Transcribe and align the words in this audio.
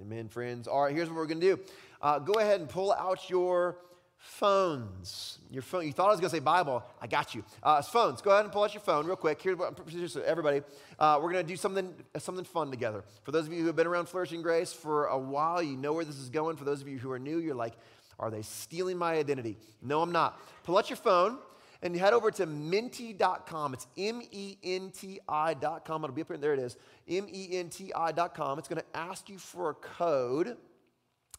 Amen, 0.00 0.28
friends. 0.28 0.68
All 0.68 0.82
right, 0.82 0.94
here's 0.94 1.08
what 1.08 1.16
we're 1.16 1.26
going 1.26 1.40
to 1.40 1.56
do. 1.56 1.62
Uh, 2.02 2.18
go 2.18 2.34
ahead 2.34 2.60
and 2.60 2.68
pull 2.68 2.92
out 2.92 3.30
your 3.30 3.78
phones. 4.18 5.38
Your 5.50 5.62
phone. 5.62 5.86
You 5.86 5.92
thought 5.92 6.08
I 6.08 6.10
was 6.10 6.20
going 6.20 6.30
to 6.30 6.36
say 6.36 6.40
Bible. 6.40 6.84
I 7.00 7.06
got 7.06 7.34
you. 7.34 7.44
Uh, 7.62 7.80
phones. 7.80 8.20
Go 8.20 8.30
ahead 8.30 8.44
and 8.44 8.52
pull 8.52 8.62
out 8.62 8.74
your 8.74 8.82
phone 8.82 9.06
real 9.06 9.16
quick. 9.16 9.40
Here's 9.40 9.56
what 9.56 10.24
everybody. 10.24 10.60
Uh, 10.98 11.18
we're 11.22 11.32
going 11.32 11.44
to 11.44 11.48
do 11.48 11.56
something 11.56 11.94
something 12.18 12.44
fun 12.44 12.70
together. 12.70 13.04
For 13.22 13.32
those 13.32 13.46
of 13.46 13.52
you 13.52 13.60
who 13.60 13.66
have 13.68 13.76
been 13.76 13.86
around 13.86 14.08
Flourishing 14.08 14.42
Grace 14.42 14.72
for 14.72 15.06
a 15.06 15.18
while, 15.18 15.62
you 15.62 15.76
know 15.76 15.92
where 15.92 16.04
this 16.04 16.18
is 16.18 16.28
going. 16.28 16.56
For 16.56 16.64
those 16.64 16.82
of 16.82 16.88
you 16.88 16.98
who 16.98 17.10
are 17.10 17.18
new, 17.18 17.38
you're 17.38 17.54
like, 17.54 17.74
are 18.18 18.30
they 18.30 18.42
stealing 18.42 18.98
my 18.98 19.14
identity? 19.14 19.56
No, 19.80 20.02
I'm 20.02 20.12
not. 20.12 20.40
Pull 20.64 20.76
out 20.76 20.90
your 20.90 20.96
phone 20.98 21.38
and 21.82 21.96
head 21.96 22.12
over 22.12 22.30
to 22.32 22.46
menti.com. 22.46 23.74
It's 23.74 23.86
M 23.96 24.22
E 24.30 24.56
N 24.62 24.90
T 24.90 25.20
I.com. 25.28 26.04
It'll 26.04 26.14
be 26.14 26.22
up 26.22 26.28
here. 26.28 26.36
There 26.36 26.54
it 26.54 26.60
is. 26.60 26.76
M 27.08 27.26
E 27.30 27.48
N 27.52 27.68
T 27.68 27.92
I.com. 27.94 28.58
It's 28.58 28.68
going 28.68 28.80
to 28.80 28.98
ask 28.98 29.28
you 29.28 29.38
for 29.38 29.70
a 29.70 29.74
code, 29.74 30.56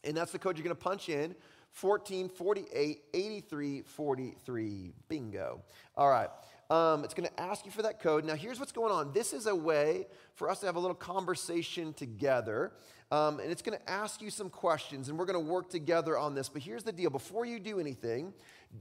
and 0.03 0.15
that's 0.15 0.31
the 0.31 0.39
code 0.39 0.57
you're 0.57 0.63
going 0.63 0.75
to 0.75 0.81
punch 0.81 1.09
in 1.09 1.35
14 1.71 2.29
48 2.29 3.01
83 3.13 3.81
43. 3.81 4.93
Bingo. 5.09 5.61
All 5.95 6.09
right. 6.09 6.29
Um, 6.69 7.05
it's 7.05 7.13
going 7.13 7.29
to 7.29 7.39
ask 7.39 7.65
you 7.65 7.71
for 7.71 7.83
that 7.83 8.01
code. 8.01 8.25
Now, 8.25 8.35
here's 8.35 8.59
what's 8.59 8.73
going 8.73 8.91
on. 8.91 9.13
This 9.13 9.31
is 9.31 9.47
a 9.47 9.55
way 9.55 10.05
for 10.35 10.49
us 10.49 10.59
to 10.59 10.65
have 10.65 10.75
a 10.75 10.79
little 10.79 10.95
conversation 10.95 11.93
together. 11.93 12.73
Um, 13.09 13.39
and 13.39 13.51
it's 13.51 13.61
going 13.61 13.77
to 13.77 13.89
ask 13.89 14.21
you 14.21 14.29
some 14.29 14.49
questions, 14.49 15.07
and 15.07 15.17
we're 15.17 15.25
going 15.25 15.45
to 15.45 15.51
work 15.51 15.69
together 15.69 16.17
on 16.17 16.35
this. 16.35 16.49
But 16.49 16.61
here's 16.61 16.83
the 16.83 16.91
deal 16.91 17.09
before 17.09 17.45
you 17.45 17.59
do 17.59 17.79
anything, 17.79 18.33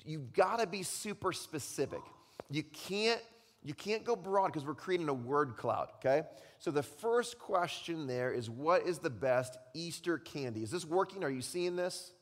you've 0.05 0.33
got 0.33 0.59
to 0.59 0.67
be 0.67 0.83
super 0.83 1.33
specific. 1.33 2.01
You 2.51 2.63
can't 2.63 3.21
you 3.67 3.75
can't 3.75 4.05
go 4.05 4.15
broad 4.15 4.47
because 4.47 4.65
we're 4.65 4.75
creating 4.75 5.09
a 5.09 5.15
word 5.15 5.57
cloud, 5.57 5.89
okay? 5.97 6.23
So 6.61 6.71
the 6.71 6.85
first 6.85 7.37
question 7.37 8.07
there 8.07 8.31
is 8.31 8.49
what 8.49 8.87
is 8.87 9.01
the 9.01 9.11
best 9.11 9.59
Easter 9.75 10.19
candy? 10.19 10.63
Is 10.63 10.71
this 10.71 10.85
working? 10.85 11.25
Are 11.25 11.31
you 11.31 11.43
seeing 11.43 11.75
this? 11.75 12.13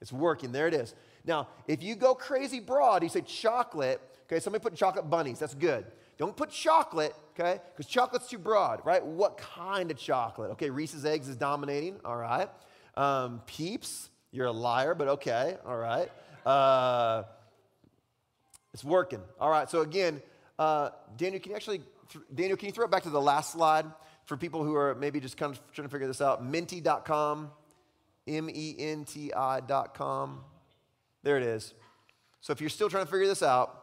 It's 0.00 0.10
working. 0.10 0.52
There 0.52 0.66
it 0.66 0.72
is. 0.72 0.94
Now, 1.26 1.48
if 1.68 1.82
you 1.82 1.94
go 1.96 2.14
crazy 2.14 2.60
broad, 2.60 3.02
you 3.02 3.10
say 3.10 3.20
chocolate, 3.20 4.00
okay? 4.24 4.40
Somebody 4.40 4.62
put 4.62 4.74
chocolate 4.74 5.10
bunnies. 5.10 5.38
That's 5.38 5.54
good. 5.54 5.84
Don't 6.20 6.36
put 6.36 6.50
chocolate, 6.50 7.14
okay? 7.30 7.62
Because 7.72 7.90
chocolate's 7.90 8.28
too 8.28 8.36
broad, 8.36 8.82
right? 8.84 9.02
What 9.02 9.38
kind 9.38 9.90
of 9.90 9.96
chocolate? 9.96 10.50
Okay, 10.50 10.68
Reese's 10.68 11.06
Eggs 11.06 11.28
is 11.28 11.36
dominating, 11.36 11.98
all 12.04 12.14
right. 12.14 12.46
Um, 12.94 13.40
Peeps, 13.46 14.10
you're 14.30 14.48
a 14.48 14.52
liar, 14.52 14.94
but 14.94 15.08
okay, 15.08 15.56
all 15.64 15.78
right. 15.78 16.10
Uh, 16.44 17.22
it's 18.74 18.84
working. 18.84 19.22
All 19.40 19.48
right, 19.48 19.70
so 19.70 19.80
again, 19.80 20.20
uh, 20.58 20.90
Daniel, 21.16 21.40
can 21.40 21.52
you 21.52 21.56
actually, 21.56 21.80
Daniel, 22.34 22.58
can 22.58 22.66
you 22.66 22.72
throw 22.72 22.84
it 22.84 22.90
back 22.90 23.04
to 23.04 23.10
the 23.10 23.18
last 23.18 23.52
slide 23.52 23.86
for 24.26 24.36
people 24.36 24.62
who 24.62 24.74
are 24.74 24.94
maybe 24.96 25.20
just 25.20 25.38
kind 25.38 25.54
of 25.54 25.72
trying 25.72 25.88
to 25.88 25.90
figure 25.90 26.06
this 26.06 26.20
out? 26.20 26.44
Menti.com, 26.44 27.50
M 28.28 28.50
E 28.52 28.76
N 28.78 29.06
T 29.06 29.32
I.com. 29.32 30.44
There 31.22 31.38
it 31.38 31.44
is. 31.44 31.72
So 32.42 32.52
if 32.52 32.60
you're 32.60 32.68
still 32.68 32.90
trying 32.90 33.06
to 33.06 33.10
figure 33.10 33.26
this 33.26 33.42
out, 33.42 33.79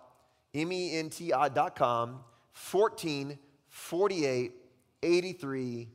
M 0.54 0.72
E 0.72 0.98
N 0.98 1.10
T 1.10 1.34
I.com, 1.34 2.20
14 2.54 3.38
48 3.68 4.52
83 5.04 5.90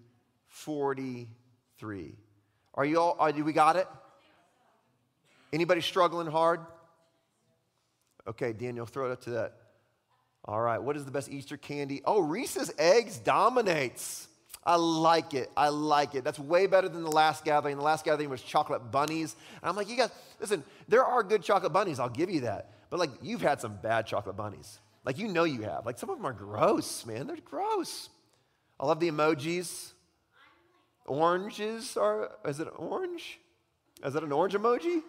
43. 0.48 2.14
Are 2.75 2.84
you 2.84 3.00
all, 3.00 3.17
are, 3.19 3.33
we 3.33 3.53
got 3.53 3.77
it? 3.77 3.86
Anybody 5.53 5.81
struggling 5.81 6.27
hard? 6.27 6.61
Okay, 8.27 8.53
Daniel, 8.53 8.86
throw 8.86 9.11
it 9.11 9.12
up 9.12 9.20
to 9.22 9.31
that. 9.31 9.55
All 10.44 10.61
right, 10.61 10.81
what 10.81 10.97
is 10.97 11.05
the 11.05 11.11
best 11.11 11.31
Easter 11.31 11.56
candy? 11.56 12.03
Oh, 12.05 12.20
Reese's 12.20 12.72
Eggs 12.78 13.19
dominates. 13.19 14.28
I 14.64 14.77
like 14.77 15.34
it. 15.34 15.50
I 15.56 15.69
like 15.69 16.14
it. 16.14 16.22
That's 16.22 16.39
way 16.39 16.66
better 16.66 16.89
than 16.89 17.03
the 17.03 17.11
last 17.11 17.44
gathering. 17.44 17.77
The 17.77 17.83
last 17.83 18.05
gathering 18.05 18.31
was 18.31 18.42
chocolate 18.42 18.92
bunnies. 18.92 19.34
And 19.61 19.69
I'm 19.69 19.77
like, 19.77 19.89
you 19.89 19.97
guys, 19.97 20.11
listen, 20.41 20.62
there 20.89 21.05
are 21.05 21.22
good 21.22 21.42
chocolate 21.42 21.72
bunnies. 21.72 21.98
I'll 21.98 22.09
give 22.09 22.31
you 22.31 22.42
that. 22.42 22.70
But 22.92 23.00
like, 23.00 23.10
you've 23.22 23.41
had 23.41 23.58
some 23.58 23.78
bad 23.82 24.06
chocolate 24.06 24.36
bunnies. 24.36 24.78
Like, 25.03 25.16
you 25.16 25.26
know 25.26 25.44
you 25.44 25.62
have. 25.62 25.86
Like, 25.86 25.98
some 25.98 26.10
of 26.10 26.19
them 26.19 26.26
are 26.26 26.34
gross, 26.34 27.06
man. 27.06 27.26
They're 27.26 27.36
gross. 27.42 28.10
I 28.78 28.84
love 28.84 29.00
the 29.00 29.10
emojis. 29.10 29.92
Oranges 31.06 31.97
are, 31.97 32.32
is 32.44 32.60
it 32.60 32.69
orange? 32.76 33.41
Is 34.04 34.12
that 34.12 34.22
an 34.22 34.31
orange 34.31 34.52
emoji? 34.52 35.00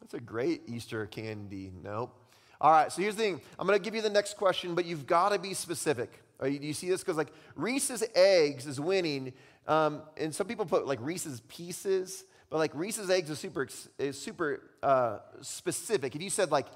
That's 0.00 0.14
a 0.14 0.20
great 0.20 0.62
Easter 0.66 1.06
candy. 1.06 1.70
Nope. 1.84 2.12
All 2.60 2.72
right, 2.72 2.90
so 2.90 3.00
here's 3.00 3.14
the 3.14 3.22
thing. 3.22 3.40
I'm 3.56 3.68
going 3.68 3.78
to 3.78 3.84
give 3.84 3.94
you 3.94 4.02
the 4.02 4.10
next 4.10 4.36
question, 4.36 4.74
but 4.74 4.86
you've 4.86 5.06
got 5.06 5.28
to 5.28 5.38
be 5.38 5.54
specific. 5.54 6.20
do 6.42 6.50
you 6.50 6.72
see 6.72 6.88
this? 6.88 7.04
Because 7.04 7.16
like 7.16 7.32
Reese's 7.54 8.02
Eggs 8.16 8.66
is 8.66 8.80
winning, 8.80 9.34
um, 9.68 10.02
and 10.16 10.34
some 10.34 10.48
people 10.48 10.66
put 10.66 10.84
like 10.84 10.98
Reese's 11.00 11.42
Pieces, 11.46 12.24
but 12.50 12.58
like 12.58 12.74
Reese's 12.74 13.10
Eggs 13.10 13.30
is 13.30 13.38
super 13.38 13.68
is 13.98 14.18
super 14.18 14.62
uh, 14.82 15.18
specific. 15.40 16.14
If 16.14 16.22
you 16.22 16.30
said 16.30 16.50
like 16.50 16.66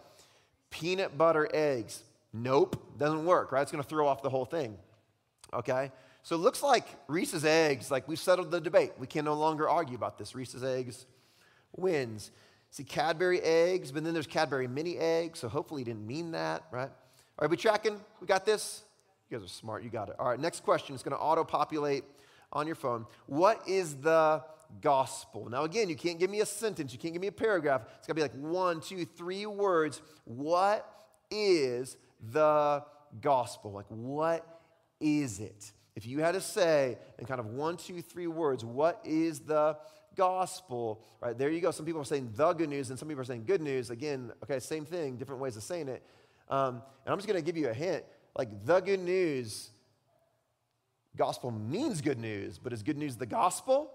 peanut 0.71 1.17
butter 1.17 1.49
eggs, 1.53 2.03
nope, 2.33 2.99
doesn't 2.99 3.25
work. 3.25 3.53
Right? 3.53 3.63
It's 3.63 3.73
going 3.73 3.83
to 3.83 3.89
throw 3.89 4.07
off 4.07 4.23
the 4.23 4.31
whole 4.31 4.45
thing. 4.45 4.77
Okay. 5.53 5.91
So 6.25 6.37
it 6.37 6.39
looks 6.39 6.63
like 6.63 6.87
Reese's 7.09 7.45
Eggs, 7.45 7.91
like 7.91 8.07
we've 8.07 8.19
settled 8.19 8.53
the 8.53 8.61
debate. 8.61 8.93
We 8.99 9.09
can 9.09 9.25
no 9.25 9.35
longer 9.35 9.69
argue 9.69 9.97
about 9.97 10.19
this. 10.19 10.35
Reese's 10.35 10.63
Eggs 10.63 11.05
wins. 11.77 12.31
See, 12.71 12.85
Cadbury 12.85 13.41
eggs, 13.43 13.93
but 13.93 14.03
then 14.03 14.15
there's 14.15 14.27
Cadbury 14.27 14.67
mini 14.67 14.97
eggs, 14.97 15.41
so 15.41 15.49
hopefully 15.49 15.83
he 15.83 15.85
didn't 15.85 16.07
mean 16.07 16.33
that, 16.33 16.63
right? 16.71 16.91
Are 17.39 17.49
we 17.49 17.57
tracking? 17.57 18.01
We 18.21 18.27
got 18.27 18.47
this? 18.47 18.83
You 19.29 19.37
guys 19.37 19.45
are 19.45 19.49
smart, 19.49 19.83
you 19.83 19.91
got 19.91 20.09
it. 20.09 20.17
All 20.19 20.29
right, 20.29 20.41
next 20.41 20.63
question 20.63 20.95
is 20.95 21.03
going 21.03 21.17
to 21.17 21.23
auto 21.23 21.45
populate 21.45 22.05
on 22.53 22.67
your 22.67 22.77
phone. 22.77 23.05
What 23.27 23.67
is 23.69 23.97
the 23.97 24.43
gospel? 24.81 25.49
Now, 25.49 25.65
again, 25.65 25.89
you 25.89 25.97
can't 25.97 26.19
give 26.19 26.31
me 26.31 26.41
a 26.41 26.47
sentence, 26.47 26.93
you 26.93 26.99
can't 26.99 27.13
give 27.13 27.21
me 27.21 27.29
a 27.29 27.33
paragraph. 27.33 27.83
It's 27.99 28.07
got 28.07 28.13
to 28.13 28.15
be 28.15 28.23
like 28.23 28.35
one, 28.35 28.81
two, 28.81 29.05
three 29.05 29.47
words. 29.47 30.01
What 30.25 30.89
is 31.31 31.97
the 32.31 32.85
gospel? 33.21 33.73
Like, 33.73 33.87
what 33.89 34.47
is 35.01 35.41
it? 35.41 35.73
If 35.95 36.07
you 36.07 36.21
had 36.21 36.33
to 36.33 36.41
say 36.41 36.99
in 37.19 37.27
kind 37.27 37.41
of 37.41 37.47
one, 37.47 37.77
two, 37.77 38.01
three 38.01 38.27
words, 38.27 38.65
what 38.65 39.01
is 39.05 39.41
the 39.41 39.77
gospel, 40.17 41.03
right? 41.21 41.37
There 41.37 41.51
you 41.51 41.61
go. 41.61 41.71
Some 41.71 41.87
people 41.87 42.01
are 42.01 42.05
saying 42.05 42.33
the 42.35 42.53
good 42.53 42.69
news, 42.69 42.91
and 42.91 42.99
some 42.99 43.09
people 43.09 43.23
are 43.23 43.27
saying 43.27 43.45
good 43.47 43.61
news. 43.61 43.91
Again, 43.91 44.33
okay, 44.43 44.59
same 44.59 44.85
thing, 44.85 45.17
different 45.17 45.41
ways 45.41 45.57
of 45.57 45.63
saying 45.63 45.89
it. 45.89 46.03
Um, 46.49 46.83
and 47.05 47.13
I'm 47.13 47.19
just 47.19 47.29
going 47.29 47.39
to 47.39 47.45
give 47.45 47.57
you 47.57 47.69
a 47.69 47.75
hint. 47.75 48.05
Like 48.37 48.65
the 48.65 48.81
good 48.81 49.01
news, 49.01 49.71
gospel 51.17 51.51
means 51.51 52.01
good 52.01 52.19
news, 52.19 52.59
but 52.59 52.73
is 52.73 52.83
good 52.83 52.97
news 52.97 53.17
the 53.17 53.27
gospel? 53.27 53.93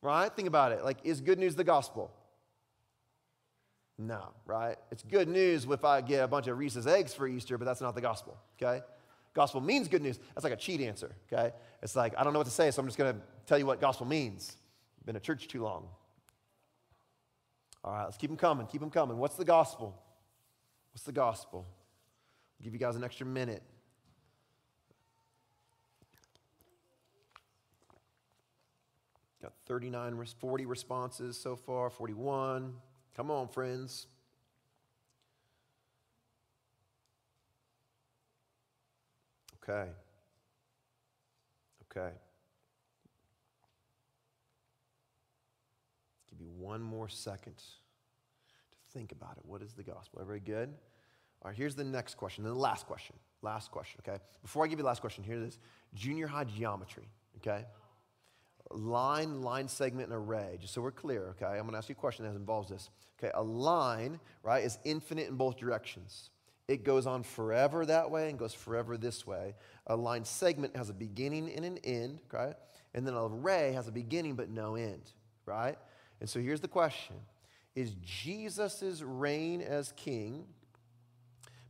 Right? 0.00 0.32
Think 0.34 0.48
about 0.48 0.72
it. 0.72 0.84
Like, 0.84 0.98
is 1.04 1.20
good 1.20 1.38
news 1.38 1.54
the 1.54 1.64
gospel? 1.64 2.12
No, 3.98 4.28
right? 4.46 4.76
It's 4.92 5.02
good 5.02 5.28
news 5.28 5.66
if 5.68 5.84
I 5.84 6.00
get 6.00 6.22
a 6.22 6.28
bunch 6.28 6.46
of 6.46 6.56
Reese's 6.56 6.86
eggs 6.86 7.12
for 7.12 7.26
Easter, 7.26 7.58
but 7.58 7.64
that's 7.64 7.80
not 7.80 7.96
the 7.96 8.00
gospel, 8.00 8.38
okay? 8.60 8.84
Gospel 9.34 9.60
means 9.60 9.88
good 9.88 10.02
news. 10.02 10.20
That's 10.34 10.44
like 10.44 10.52
a 10.52 10.56
cheat 10.56 10.80
answer, 10.80 11.12
okay? 11.32 11.52
It's 11.82 11.96
like, 11.96 12.14
I 12.16 12.22
don't 12.22 12.32
know 12.32 12.38
what 12.38 12.46
to 12.46 12.52
say, 12.52 12.70
so 12.70 12.80
I'm 12.80 12.86
just 12.86 12.96
to 12.98 13.20
tell 13.46 13.58
you 13.58 13.66
what 13.66 13.80
gospel 13.80 14.06
means. 14.06 14.56
Been 15.04 15.16
at 15.16 15.22
church 15.22 15.48
too 15.48 15.62
long. 15.62 15.88
All 17.82 17.92
right, 17.92 18.04
let's 18.04 18.16
keep 18.16 18.30
them 18.30 18.36
coming. 18.36 18.66
Keep 18.66 18.82
them 18.82 18.90
coming. 18.90 19.16
What's 19.16 19.36
the 19.36 19.44
gospel? 19.44 20.00
What's 20.92 21.04
the 21.04 21.12
gospel? 21.12 21.66
I'll 22.60 22.64
give 22.64 22.72
you 22.72 22.78
guys 22.78 22.94
an 22.94 23.02
extra 23.02 23.26
minute. 23.26 23.62
Got 29.42 29.52
39, 29.66 30.24
40 30.40 30.66
responses 30.66 31.38
so 31.38 31.54
far, 31.54 31.90
41. 31.90 32.74
Come 33.16 33.30
on, 33.30 33.48
friends. 33.48 34.06
Okay. 39.62 39.90
Okay. 41.90 42.10
give 46.38 46.46
you 46.46 46.52
one 46.52 46.80
more 46.80 47.08
second 47.08 47.56
to 47.56 47.64
think 48.92 49.12
about 49.12 49.36
it. 49.36 49.44
What 49.44 49.62
is 49.62 49.72
the 49.72 49.82
gospel? 49.82 50.20
Everybody 50.20 50.44
good? 50.44 50.68
All 51.42 51.50
right, 51.50 51.56
here's 51.56 51.74
the 51.74 51.84
next 51.84 52.16
question, 52.16 52.44
then 52.44 52.52
the 52.52 52.58
last 52.58 52.86
question. 52.86 53.16
Last 53.42 53.70
question, 53.70 54.00
okay? 54.06 54.18
Before 54.42 54.64
I 54.64 54.68
give 54.68 54.78
you 54.78 54.82
the 54.82 54.88
last 54.88 55.00
question, 55.00 55.22
here 55.22 55.36
it 55.36 55.46
is 55.46 55.58
junior 55.94 56.26
high 56.26 56.44
geometry, 56.44 57.08
okay? 57.36 57.64
Line, 58.70 59.42
line 59.42 59.68
segment, 59.68 60.12
and 60.12 60.16
array, 60.16 60.58
just 60.60 60.74
so 60.74 60.82
we're 60.82 60.90
clear, 60.90 61.28
okay? 61.30 61.58
I'm 61.58 61.64
gonna 61.64 61.78
ask 61.78 61.88
you 61.88 61.94
a 61.94 61.96
question 61.96 62.24
that 62.24 62.36
involves 62.36 62.68
this. 62.68 62.90
Okay, 63.18 63.32
a 63.34 63.42
line, 63.42 64.20
right, 64.42 64.64
is 64.64 64.78
infinite 64.84 65.28
in 65.28 65.36
both 65.36 65.56
directions. 65.56 66.30
It 66.68 66.84
goes 66.84 67.06
on 67.06 67.22
forever 67.22 67.86
that 67.86 68.10
way 68.10 68.28
and 68.28 68.38
goes 68.38 68.52
forever 68.52 68.98
this 68.98 69.26
way. 69.26 69.54
A 69.86 69.96
line 69.96 70.24
segment 70.24 70.76
has 70.76 70.90
a 70.90 70.92
beginning 70.92 71.50
and 71.50 71.64
an 71.64 71.78
end, 71.78 72.20
okay? 72.32 72.52
And 72.94 73.06
then 73.06 73.14
an 73.14 73.20
array 73.20 73.72
has 73.72 73.88
a 73.88 73.92
beginning 73.92 74.34
but 74.34 74.50
no 74.50 74.74
end, 74.74 75.12
right? 75.46 75.78
And 76.20 76.28
so 76.28 76.40
here's 76.40 76.60
the 76.60 76.68
question 76.68 77.16
Is 77.74 77.94
Jesus' 78.02 79.02
reign 79.02 79.62
as 79.62 79.92
king 79.96 80.44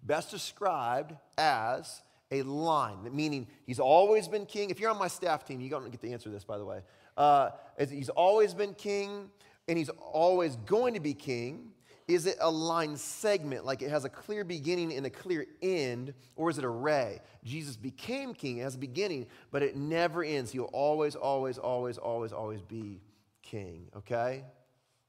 best 0.03 0.31
described 0.31 1.15
as 1.37 2.03
a 2.31 2.43
line, 2.43 2.99
meaning 3.13 3.47
he's 3.67 3.81
always 3.81 4.29
been 4.29 4.47
king. 4.47 4.71
If 4.71 4.81
you're 4.81 4.91
on 4.91 4.99
my 4.99 5.09
staff 5.09 5.45
team, 5.45 5.61
you 5.61 5.71
don't 5.71 5.91
get 5.91 6.01
to 6.03 6.11
answer 6.11 6.25
to 6.25 6.31
this, 6.31 6.45
by 6.45 6.59
the 6.59 6.65
way. 6.65 6.81
Uh, 7.17 7.51
he's 7.79 8.11
always 8.11 8.55
been 8.55 8.75
king 8.75 9.31
and 9.67 9.79
he's 9.79 9.89
always 9.89 10.57
going 10.57 10.95
to 10.95 11.01
be 11.01 11.15
king. 11.15 11.73
Is 12.07 12.25
it 12.25 12.37
a 12.41 12.51
line 12.51 12.97
segment, 12.97 13.67
like 13.67 13.83
it 13.83 13.91
has 13.91 14.07
a 14.07 14.09
clear 14.09 14.43
beginning 14.43 14.95
and 14.95 15.05
a 15.05 15.11
clear 15.11 15.45
end, 15.61 16.15
or 16.37 16.49
is 16.49 16.57
it 16.57 16.65
a 16.65 16.69
ray? 16.69 17.21
Jesus 17.45 17.77
became 17.77 18.33
king, 18.33 18.59
it 18.59 18.63
has 18.63 18.77
a 18.77 18.79
beginning, 18.79 19.27
but 19.51 19.63
it 19.63 19.77
never 19.77 20.25
ends. 20.25 20.51
He'll 20.51 20.65
always, 20.73 21.15
always, 21.15 21.59
always, 21.59 21.99
always, 21.99 22.33
always 22.33 22.63
be 22.63 23.03
king, 23.43 23.89
okay? 23.95 24.43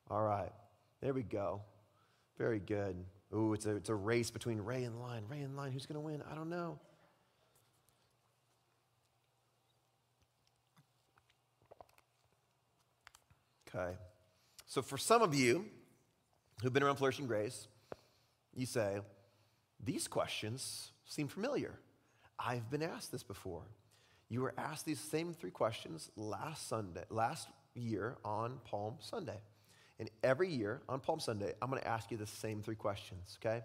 All 0.09 0.23
right, 0.23 0.51
there 1.01 1.13
we 1.13 1.23
go. 1.23 1.61
Very 2.37 2.59
good. 2.59 2.97
Ooh, 3.33 3.53
it's 3.53 3.65
a, 3.65 3.77
it's 3.77 3.89
a 3.89 3.95
race 3.95 4.29
between 4.29 4.59
Ray 4.59 4.83
and 4.83 4.99
Line. 4.99 5.23
Ray 5.29 5.39
and 5.39 5.55
Line, 5.55 5.71
who's 5.71 5.85
going 5.85 6.01
to 6.01 6.05
win? 6.05 6.21
I 6.29 6.35
don't 6.35 6.49
know. 6.49 6.79
Okay. 13.75 13.95
So 14.65 14.81
for 14.81 14.97
some 14.97 15.21
of 15.21 15.33
you 15.33 15.65
who've 16.61 16.73
been 16.73 16.83
around 16.83 16.97
Flourishing 16.97 17.27
Grace, 17.27 17.67
you 18.55 18.65
say, 18.65 18.99
these 19.83 20.07
questions 20.07 20.91
seem 21.05 21.27
familiar. 21.27 21.79
I've 22.37 22.69
been 22.69 22.83
asked 22.83 23.11
this 23.11 23.23
before. 23.23 23.63
You 24.29 24.41
were 24.41 24.53
asked 24.57 24.85
these 24.85 24.99
same 24.99 25.33
three 25.33 25.51
questions 25.51 26.11
last 26.15 26.67
Sunday, 26.67 27.03
last 27.09 27.47
year 27.73 28.17
on 28.23 28.59
Palm 28.65 28.95
Sunday. 28.99 29.39
And 29.99 30.09
every 30.23 30.49
year 30.49 30.81
on 30.87 30.99
Palm 30.99 31.19
Sunday, 31.19 31.53
I'm 31.61 31.69
going 31.69 31.81
to 31.81 31.87
ask 31.87 32.11
you 32.11 32.17
the 32.17 32.27
same 32.27 32.61
three 32.61 32.75
questions, 32.75 33.37
okay? 33.41 33.63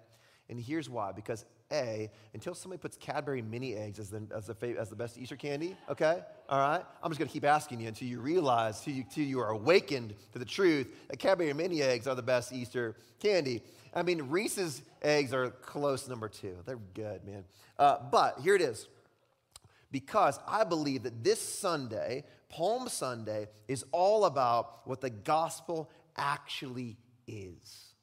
And 0.48 0.58
here's 0.60 0.90
why 0.90 1.12
because 1.12 1.44
A, 1.74 2.10
until 2.32 2.54
somebody 2.54 2.80
puts 2.80 2.96
Cadbury 2.96 3.42
mini 3.42 3.74
eggs 3.74 3.98
as 3.98 4.08
the, 4.08 4.22
as 4.34 4.46
the, 4.46 4.76
as 4.78 4.88
the 4.88 4.96
best 4.96 5.18
Easter 5.18 5.36
candy, 5.36 5.76
okay? 5.90 6.20
All 6.48 6.58
right? 6.58 6.82
I'm 7.02 7.10
just 7.10 7.18
going 7.18 7.28
to 7.28 7.32
keep 7.32 7.44
asking 7.44 7.80
you 7.80 7.88
until 7.88 8.08
you 8.08 8.20
realize, 8.20 8.78
until 8.78 8.94
you, 8.94 9.02
until 9.02 9.24
you 9.24 9.40
are 9.40 9.50
awakened 9.50 10.14
to 10.32 10.38
the 10.38 10.44
truth 10.44 10.88
that 11.08 11.18
Cadbury 11.18 11.52
mini 11.52 11.82
eggs 11.82 12.06
are 12.06 12.14
the 12.14 12.22
best 12.22 12.52
Easter 12.52 12.96
candy. 13.20 13.60
I 13.92 14.02
mean, 14.02 14.22
Reese's 14.28 14.82
eggs 15.02 15.34
are 15.34 15.50
close 15.50 16.08
number 16.08 16.28
two. 16.28 16.56
They're 16.64 16.78
good, 16.94 17.24
man. 17.24 17.44
Uh, 17.78 17.96
but 18.10 18.40
here 18.40 18.54
it 18.54 18.62
is. 18.62 18.88
Because 19.90 20.38
I 20.46 20.64
believe 20.64 21.04
that 21.04 21.22
this 21.22 21.40
Sunday, 21.40 22.24
Palm 22.48 22.88
Sunday, 22.88 23.48
is 23.68 23.84
all 23.92 24.24
about 24.24 24.86
what 24.86 25.00
the 25.00 25.10
gospel 25.10 25.90
actually 26.16 26.96
is 27.26 27.93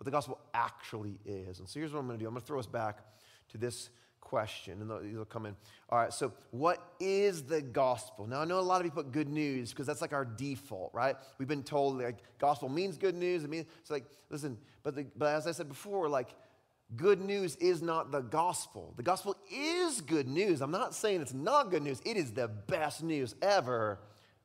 what 0.00 0.06
the 0.06 0.10
gospel 0.10 0.40
actually 0.54 1.18
is. 1.26 1.58
And 1.58 1.68
so 1.68 1.78
here's 1.78 1.92
what 1.92 1.98
I'm 1.98 2.06
going 2.06 2.18
to 2.18 2.24
do 2.24 2.26
I'm 2.26 2.32
going 2.32 2.40
to 2.40 2.46
throw 2.46 2.58
us 2.58 2.64
back 2.64 3.00
to 3.50 3.58
this 3.58 3.90
question, 4.22 4.80
and 4.80 5.04
these 5.04 5.14
will 5.14 5.26
come 5.26 5.44
in. 5.44 5.54
All 5.90 5.98
right, 5.98 6.10
so 6.10 6.32
what 6.52 6.94
is 7.00 7.42
the 7.42 7.60
gospel? 7.60 8.26
Now, 8.26 8.40
I 8.40 8.46
know 8.46 8.60
a 8.60 8.62
lot 8.62 8.80
of 8.80 8.84
people 8.84 9.02
put 9.02 9.12
good 9.12 9.28
news 9.28 9.72
because 9.72 9.86
that's 9.86 10.00
like 10.00 10.14
our 10.14 10.24
default, 10.24 10.94
right? 10.94 11.16
We've 11.36 11.46
been 11.46 11.62
told 11.62 12.00
like 12.00 12.16
gospel 12.38 12.70
means 12.70 12.96
good 12.96 13.14
news. 13.14 13.44
It 13.44 13.50
means, 13.50 13.66
it's 13.78 13.90
like, 13.90 14.06
listen, 14.30 14.56
but, 14.82 14.96
the, 14.96 15.04
but 15.18 15.34
as 15.34 15.46
I 15.46 15.52
said 15.52 15.68
before, 15.68 16.08
like, 16.08 16.30
good 16.96 17.20
news 17.20 17.56
is 17.56 17.82
not 17.82 18.10
the 18.10 18.22
gospel. 18.22 18.94
The 18.96 19.02
gospel 19.02 19.36
is 19.52 20.00
good 20.00 20.28
news. 20.28 20.62
I'm 20.62 20.70
not 20.70 20.94
saying 20.94 21.20
it's 21.20 21.34
not 21.34 21.70
good 21.70 21.82
news, 21.82 22.00
it 22.06 22.16
is 22.16 22.32
the 22.32 22.48
best 22.48 23.02
news 23.02 23.34
ever. 23.42 23.98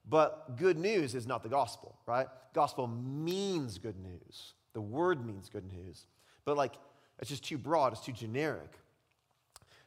But 0.05 0.57
good 0.57 0.77
news 0.77 1.15
is 1.15 1.25
not 1.25 1.43
the 1.43 1.49
gospel, 1.49 1.95
right? 2.05 2.27
Gospel 2.53 2.87
means 2.87 3.77
good 3.77 3.97
news. 3.97 4.53
The 4.75 4.81
word 4.81 5.25
means 5.25 5.49
good 5.49 5.65
news. 5.65 6.05
But 6.43 6.57
like, 6.57 6.73
it's 7.17 7.29
just 7.29 7.43
too 7.43 7.57
broad, 7.57 7.93
it's 7.93 8.05
too 8.05 8.11
generic. 8.11 8.69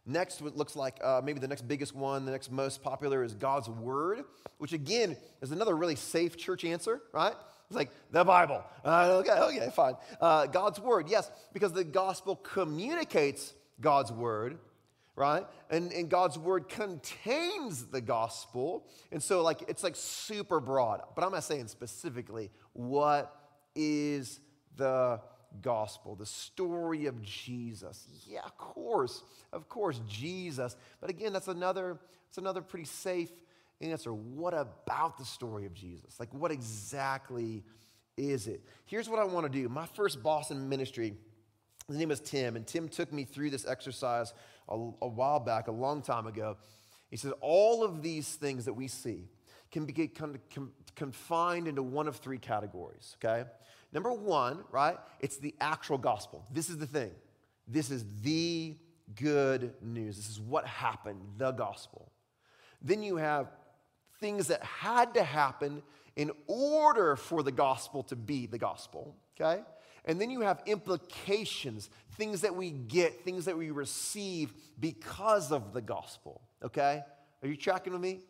Next, 0.07 0.41
what 0.41 0.57
looks 0.57 0.75
like 0.75 0.99
uh, 1.05 1.21
maybe 1.23 1.39
the 1.39 1.47
next 1.47 1.69
biggest 1.69 1.95
one, 1.95 2.25
the 2.25 2.33
next 2.33 2.51
most 2.51 2.83
popular 2.83 3.23
is 3.23 3.35
God's 3.35 3.69
Word, 3.69 4.25
which 4.57 4.73
again 4.73 5.19
is 5.43 5.53
another 5.53 5.77
really 5.77 5.97
safe 5.97 6.39
church 6.39 6.65
answer, 6.65 7.03
right? 7.13 7.35
It's 7.69 7.77
like 7.77 7.91
the 8.11 8.25
Bible. 8.25 8.65
Uh, 8.83 9.21
okay, 9.21 9.33
okay, 9.33 9.71
fine. 9.77 9.97
Uh, 10.19 10.47
God's 10.47 10.81
Word, 10.81 11.11
yes, 11.11 11.31
because 11.53 11.75
the 11.75 11.85
gospel 11.85 12.37
communicates 12.37 13.53
God's 13.83 14.11
Word, 14.11 14.57
right? 15.15 15.45
And, 15.69 15.93
and 15.93 16.09
God's 16.09 16.39
Word 16.39 16.71
contains 16.71 17.85
the 17.85 18.01
gospel. 18.01 18.87
And 19.13 19.23
so, 19.23 19.43
like, 19.43 19.69
it's 19.69 19.83
like 19.83 19.97
super 19.97 20.59
broad. 20.59 21.03
But 21.15 21.25
I'm 21.25 21.33
not 21.33 21.45
saying 21.45 21.69
specifically 21.69 22.51
what 22.73 23.35
is 23.75 24.41
the 24.79 25.21
gospel, 25.63 26.15
the 26.15 26.27
story 26.27 27.07
of 27.07 27.21
Jesus. 27.23 28.07
Yeah, 28.27 28.41
of 28.45 28.57
course, 28.57 29.23
of 29.53 29.69
course, 29.69 30.01
Jesus. 30.09 30.77
But 31.01 31.11
again, 31.11 31.33
that's 31.33 31.49
another, 31.49 31.99
that's 32.27 32.39
another 32.39 32.63
pretty 32.63 32.87
safe 32.87 33.31
answer. 33.81 34.13
What 34.13 34.55
about 34.55 35.19
the 35.19 35.25
story 35.25 35.67
of 35.67 35.75
Jesus? 35.75 36.19
Like, 36.19 36.33
what 36.33 36.51
exactly 36.51 37.63
is 38.17 38.47
it? 38.47 38.63
Here's 38.87 39.09
what 39.09 39.19
I 39.19 39.25
want 39.25 39.51
to 39.51 39.53
do. 39.53 39.69
My 39.69 39.87
first 39.87 40.23
boss 40.23 40.51
in 40.51 40.69
ministry, 40.69 41.15
his 41.87 41.97
name 41.97 42.11
is 42.11 42.21
Tim, 42.21 42.57
and 42.57 42.67
Tim 42.67 42.89
took 42.89 43.13
me 43.13 43.25
through 43.25 43.51
this 43.51 43.67
exercise 43.67 44.33
a, 44.69 44.75
a 44.75 45.09
while 45.09 45.41
back, 45.41 45.69
a 45.69 45.73
long 45.73 46.03
time 46.03 46.27
ago. 46.27 46.57
He 47.11 47.17
said, 47.17 47.33
All 47.41 47.83
of 47.83 48.03
these 48.03 48.35
things 48.35 48.65
that 48.67 48.75
we 48.75 48.89
see 48.89 49.29
can 49.71 49.85
be 49.85 50.09
con- 50.09 50.39
con- 50.55 50.71
confined 50.97 51.69
into 51.69 51.83
one 51.83 52.09
of 52.09 52.17
three 52.17 52.39
categories, 52.39 53.17
okay? 53.23 53.49
Number 53.93 54.13
one, 54.13 54.65
right? 54.71 54.99
It's 55.21 55.39
the 55.39 55.55
actual 55.61 55.99
gospel. 55.99 56.45
This 56.53 56.69
is 56.69 56.79
the 56.79 56.87
thing. 56.87 57.11
This 57.67 57.91
is 57.91 58.05
the 58.23 58.77
good 59.15 59.75
news. 59.83 60.17
This 60.17 60.29
is 60.29 60.41
what 60.41 60.67
happened, 60.67 61.21
the 61.39 61.53
gospel. 61.53 62.13
Then 62.83 63.03
you 63.03 63.17
have 63.17 63.49
things 64.21 64.49
that 64.49 64.63
had 64.63 65.15
to 65.15 65.23
happen 65.23 65.83
in 66.17 66.33
order 66.47 67.17
for 67.17 67.43
the 67.43 67.53
gospel 67.53 68.03
to 68.05 68.17
be 68.17 68.47
the 68.47 68.59
gospel, 68.59 69.15
okay? 69.41 69.63
And 70.05 70.21
then 70.21 70.31
you 70.31 70.41
have 70.41 70.63
implications, 70.67 71.91
things 72.13 72.41
that 72.41 72.55
we 72.55 72.71
get, 72.71 73.25
things 73.25 73.45
that 73.45 73.57
we 73.57 73.71
receive 73.71 74.53
because 74.81 75.53
of 75.53 75.73
the 75.73 75.81
gospel, 75.81 76.41
okay? 76.65 77.03
Are 77.43 77.49
you 77.49 77.57
tracking 77.57 77.93
with 77.93 78.03
me? 78.03 78.21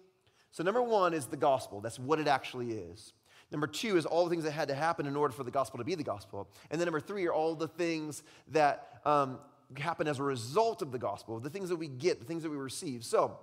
So, 0.50 0.62
number 0.62 0.82
one 0.82 1.14
is 1.14 1.26
the 1.26 1.36
gospel. 1.36 1.80
That's 1.80 1.98
what 1.98 2.18
it 2.18 2.26
actually 2.26 2.72
is. 2.72 3.12
Number 3.50 3.66
two 3.66 3.96
is 3.96 4.04
all 4.04 4.24
the 4.24 4.30
things 4.30 4.44
that 4.44 4.50
had 4.50 4.68
to 4.68 4.74
happen 4.74 5.06
in 5.06 5.16
order 5.16 5.32
for 5.32 5.42
the 5.42 5.50
gospel 5.50 5.78
to 5.78 5.84
be 5.84 5.94
the 5.94 6.02
gospel. 6.02 6.48
And 6.70 6.80
then 6.80 6.86
number 6.86 7.00
three 7.00 7.26
are 7.26 7.32
all 7.32 7.54
the 7.54 7.68
things 7.68 8.22
that 8.48 9.00
um, 9.06 9.38
happen 9.76 10.06
as 10.06 10.18
a 10.18 10.22
result 10.22 10.82
of 10.82 10.92
the 10.92 10.98
gospel, 10.98 11.40
the 11.40 11.50
things 11.50 11.70
that 11.70 11.76
we 11.76 11.88
get, 11.88 12.18
the 12.18 12.26
things 12.26 12.42
that 12.42 12.50
we 12.50 12.56
receive. 12.56 13.04
So, 13.04 13.38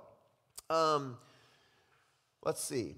um, 0.70 1.18
let's 2.44 2.64
see. 2.64 2.96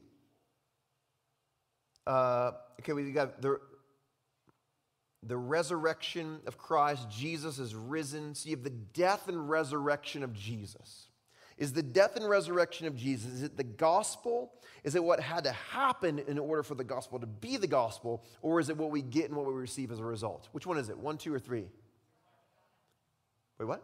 Uh, 2.05 2.51
okay, 2.81 2.93
we 2.93 3.11
got 3.11 3.41
the, 3.41 3.59
the 5.23 5.37
resurrection 5.37 6.39
of 6.45 6.57
Christ. 6.57 7.09
Jesus 7.09 7.59
is 7.59 7.73
risen. 7.73 8.35
So 8.35 8.49
you 8.49 8.55
have 8.55 8.63
the 8.63 8.69
death 8.69 9.27
and 9.27 9.49
resurrection 9.49 10.23
of 10.23 10.33
Jesus. 10.33 11.07
Is 11.57 11.73
the 11.73 11.81
death 11.81 12.15
and 12.15 12.29
resurrection 12.29 12.85
of 12.85 12.95
Jesus, 12.95 13.33
is 13.33 13.43
it 13.43 13.57
the 13.57 13.63
gospel? 13.63 14.53
Is 14.83 14.95
it 14.95 15.03
what 15.03 15.19
had 15.19 15.43
to 15.45 15.51
happen 15.51 16.19
in 16.19 16.37
order 16.37 16.61
for 16.61 16.75
the 16.75 16.83
gospel 16.83 17.19
to 17.19 17.25
be 17.25 17.57
the 17.57 17.67
gospel? 17.67 18.23
Or 18.41 18.59
is 18.59 18.69
it 18.69 18.77
what 18.77 18.91
we 18.91 19.01
get 19.01 19.25
and 19.25 19.35
what 19.35 19.47
we 19.47 19.53
receive 19.53 19.91
as 19.91 19.99
a 19.99 20.05
result? 20.05 20.49
Which 20.51 20.67
one 20.67 20.77
is 20.77 20.89
it? 20.89 20.97
One, 20.97 21.17
two, 21.17 21.33
or 21.33 21.39
three? 21.39 21.65
Wait, 23.57 23.65
what? 23.65 23.83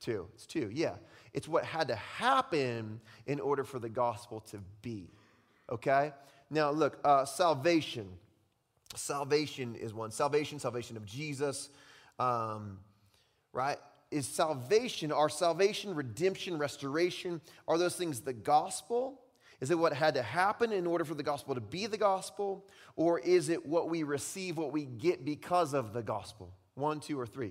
Two. 0.00 0.26
It's 0.34 0.46
two, 0.46 0.70
yeah. 0.72 0.94
It's 1.34 1.46
what 1.46 1.64
had 1.64 1.88
to 1.88 1.96
happen 1.96 3.00
in 3.26 3.40
order 3.40 3.64
for 3.64 3.78
the 3.78 3.88
gospel 3.90 4.40
to 4.50 4.58
be. 4.80 5.10
Okay? 5.70 6.12
Now, 6.50 6.70
look, 6.70 6.98
uh, 7.04 7.24
salvation. 7.24 8.08
Salvation 8.94 9.74
is 9.74 9.92
one. 9.92 10.10
Salvation, 10.10 10.58
salvation 10.58 10.96
of 10.96 11.04
Jesus, 11.04 11.68
um, 12.18 12.78
right? 13.52 13.78
Is 14.14 14.28
salvation, 14.28 15.10
our 15.10 15.28
salvation, 15.28 15.92
redemption, 15.92 16.56
restoration, 16.56 17.40
are 17.66 17.76
those 17.76 17.96
things 17.96 18.20
the 18.20 18.32
gospel? 18.32 19.20
Is 19.60 19.72
it 19.72 19.78
what 19.78 19.92
had 19.92 20.14
to 20.14 20.22
happen 20.22 20.70
in 20.70 20.86
order 20.86 21.04
for 21.04 21.14
the 21.14 21.24
gospel 21.24 21.56
to 21.56 21.60
be 21.60 21.86
the 21.86 21.98
gospel? 21.98 22.64
Or 22.94 23.18
is 23.18 23.48
it 23.48 23.66
what 23.66 23.90
we 23.90 24.04
receive, 24.04 24.56
what 24.56 24.72
we 24.72 24.84
get 24.84 25.24
because 25.24 25.74
of 25.74 25.92
the 25.92 26.02
gospel? 26.02 26.54
One, 26.76 27.00
two, 27.00 27.18
or 27.18 27.26
three? 27.26 27.50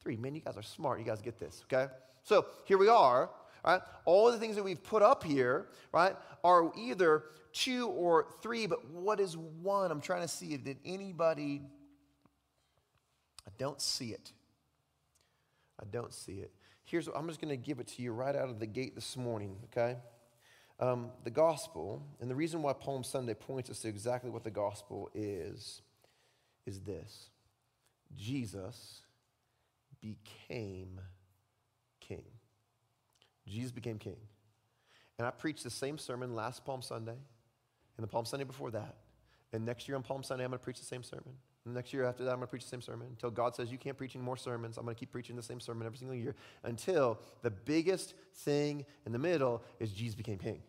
Three. 0.00 0.16
Man, 0.16 0.34
you 0.34 0.40
guys 0.40 0.56
are 0.56 0.62
smart. 0.62 1.00
You 1.00 1.04
guys 1.04 1.20
get 1.20 1.38
this, 1.38 1.62
okay? 1.70 1.92
So 2.22 2.46
here 2.64 2.78
we 2.78 2.88
are, 2.88 3.28
right? 3.62 3.82
All 4.06 4.32
the 4.32 4.38
things 4.38 4.56
that 4.56 4.64
we've 4.64 4.82
put 4.82 5.02
up 5.02 5.22
here, 5.22 5.66
right, 5.92 6.16
are 6.42 6.72
either 6.78 7.24
two 7.52 7.88
or 7.88 8.26
three, 8.40 8.66
but 8.66 8.90
what 8.90 9.20
is 9.20 9.36
one? 9.36 9.90
I'm 9.90 10.00
trying 10.00 10.22
to 10.22 10.28
see 10.28 10.54
if 10.54 10.64
did 10.64 10.78
anybody, 10.82 11.60
I 13.46 13.50
don't 13.58 13.82
see 13.82 14.12
it. 14.12 14.32
I 15.82 15.86
don't 15.90 16.12
see 16.12 16.34
it. 16.34 16.52
Here's 16.84 17.08
what 17.08 17.16
I'm 17.16 17.26
just 17.28 17.40
going 17.40 17.50
to 17.50 17.56
give 17.56 17.80
it 17.80 17.88
to 17.88 18.02
you 18.02 18.12
right 18.12 18.34
out 18.34 18.48
of 18.48 18.60
the 18.60 18.66
gate 18.66 18.94
this 18.94 19.16
morning, 19.16 19.56
okay? 19.66 19.96
Um, 20.80 21.10
the 21.24 21.30
gospel, 21.30 22.02
and 22.20 22.30
the 22.30 22.34
reason 22.34 22.62
why 22.62 22.72
Palm 22.72 23.04
Sunday 23.04 23.34
points 23.34 23.70
us 23.70 23.80
to 23.80 23.88
exactly 23.88 24.30
what 24.30 24.44
the 24.44 24.50
gospel 24.50 25.10
is, 25.14 25.82
is 26.66 26.80
this 26.80 27.30
Jesus 28.16 29.00
became 30.00 31.00
king. 32.00 32.24
Jesus 33.46 33.72
became 33.72 33.98
king. 33.98 34.16
And 35.18 35.26
I 35.26 35.30
preached 35.30 35.64
the 35.64 35.70
same 35.70 35.98
sermon 35.98 36.34
last 36.34 36.64
Palm 36.64 36.82
Sunday 36.82 37.16
and 37.96 38.02
the 38.02 38.08
Palm 38.08 38.24
Sunday 38.24 38.44
before 38.44 38.70
that. 38.70 38.96
And 39.52 39.64
next 39.64 39.86
year 39.86 39.96
on 39.96 40.02
Palm 40.02 40.22
Sunday, 40.22 40.44
I'm 40.44 40.50
going 40.50 40.58
to 40.58 40.64
preach 40.64 40.78
the 40.78 40.86
same 40.86 41.02
sermon. 41.02 41.34
And 41.64 41.74
next 41.74 41.92
year 41.92 42.04
after 42.04 42.24
that, 42.24 42.30
I'm 42.30 42.36
going 42.36 42.46
to 42.46 42.50
preach 42.50 42.64
the 42.64 42.68
same 42.68 42.82
sermon 42.82 43.06
until 43.10 43.30
God 43.30 43.54
says, 43.54 43.70
You 43.70 43.78
can't 43.78 43.96
preach 43.96 44.16
any 44.16 44.24
more 44.24 44.36
sermons. 44.36 44.78
I'm 44.78 44.84
going 44.84 44.94
to 44.94 44.98
keep 44.98 45.12
preaching 45.12 45.36
the 45.36 45.42
same 45.42 45.60
sermon 45.60 45.86
every 45.86 45.98
single 45.98 46.16
year 46.16 46.34
until 46.64 47.20
the 47.42 47.50
biggest 47.50 48.14
thing 48.34 48.84
in 49.06 49.12
the 49.12 49.18
middle 49.18 49.62
is 49.78 49.92
Jesus 49.92 50.14
became 50.16 50.38
king. 50.38 50.62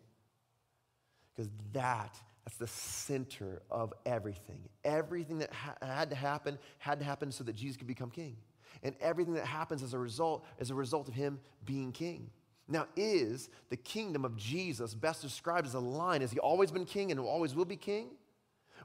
Because 1.35 1.49
that, 1.73 2.15
that's 2.45 2.57
the 2.57 2.67
center 2.67 3.63
of 3.71 3.91
everything. 4.05 4.69
Everything 4.83 5.39
that 5.39 5.51
ha- 5.51 5.75
had 5.81 6.11
to 6.11 6.15
happen 6.15 6.59
had 6.77 6.99
to 6.99 7.05
happen 7.05 7.31
so 7.31 7.43
that 7.43 7.55
Jesus 7.55 7.77
could 7.77 7.87
become 7.87 8.11
king. 8.11 8.37
And 8.83 8.95
everything 9.01 9.33
that 9.35 9.45
happens 9.45 9.81
as 9.81 9.93
a 9.93 9.99
result 9.99 10.45
is 10.59 10.69
a 10.69 10.75
result 10.75 11.07
of 11.07 11.15
him 11.15 11.39
being 11.65 11.91
king. 11.91 12.29
Now, 12.67 12.87
is 12.95 13.49
the 13.69 13.77
kingdom 13.77 14.25
of 14.25 14.37
Jesus 14.37 14.93
best 14.93 15.21
described 15.21 15.67
as 15.67 15.73
a 15.73 15.79
line? 15.79 16.21
Has 16.21 16.31
he 16.31 16.39
always 16.39 16.71
been 16.71 16.85
king 16.85 17.11
and 17.11 17.19
always 17.19 17.55
will 17.55 17.65
be 17.65 17.75
king? 17.75 18.09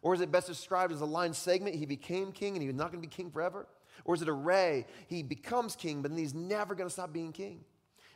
Or 0.02 0.14
is 0.14 0.20
it 0.20 0.30
best 0.30 0.46
described 0.46 0.92
as 0.92 1.00
a 1.00 1.06
line 1.06 1.32
segment? 1.32 1.76
He 1.76 1.86
became 1.86 2.32
king 2.32 2.54
and 2.54 2.62
he 2.62 2.68
was 2.68 2.76
not 2.76 2.92
going 2.92 3.02
to 3.02 3.08
be 3.08 3.14
king 3.14 3.30
forever? 3.30 3.66
Or 4.04 4.14
is 4.14 4.22
it 4.22 4.28
a 4.28 4.32
ray? 4.32 4.86
He 5.08 5.22
becomes 5.22 5.76
king, 5.76 6.02
but 6.02 6.10
then 6.10 6.18
he's 6.18 6.34
never 6.34 6.74
going 6.74 6.88
to 6.88 6.92
stop 6.92 7.12
being 7.12 7.32
king. 7.32 7.64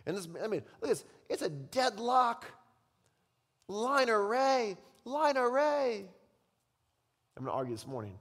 And 0.07 0.17
this, 0.17 0.29
I 0.43 0.49
mean, 0.49 0.63
look 0.81 0.91
at 0.91 0.97
this. 0.97 1.05
It's 1.29 1.43
a 1.43 1.49
deadlock. 1.49 2.47
Line 3.69 4.11
array, 4.11 4.77
line 5.05 5.37
array. 5.37 6.05
I'm 7.37 7.45
going 7.45 7.53
to 7.53 7.57
argue 7.57 7.75
this 7.75 7.87
morning. 7.87 8.19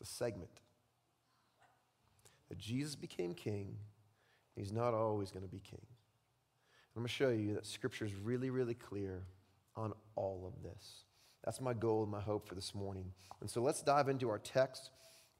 It's 0.00 0.10
a 0.10 0.14
segment. 0.14 0.50
That 2.48 2.58
Jesus 2.58 2.94
became 2.94 3.34
king, 3.34 3.76
he's 4.56 4.72
not 4.72 4.94
always 4.94 5.30
going 5.30 5.44
to 5.44 5.48
be 5.48 5.60
king. 5.60 5.84
I'm 6.96 7.02
going 7.02 7.06
to 7.06 7.12
show 7.12 7.28
you 7.28 7.54
that 7.54 7.66
scripture 7.66 8.04
is 8.04 8.14
really, 8.14 8.50
really 8.50 8.74
clear 8.74 9.22
on 9.76 9.92
all 10.16 10.44
of 10.46 10.62
this. 10.62 11.04
That's 11.44 11.60
my 11.60 11.72
goal 11.72 12.02
and 12.02 12.12
my 12.12 12.20
hope 12.20 12.46
for 12.46 12.54
this 12.54 12.74
morning. 12.74 13.12
And 13.40 13.48
so 13.48 13.62
let's 13.62 13.82
dive 13.82 14.08
into 14.08 14.28
our 14.28 14.38
text. 14.38 14.90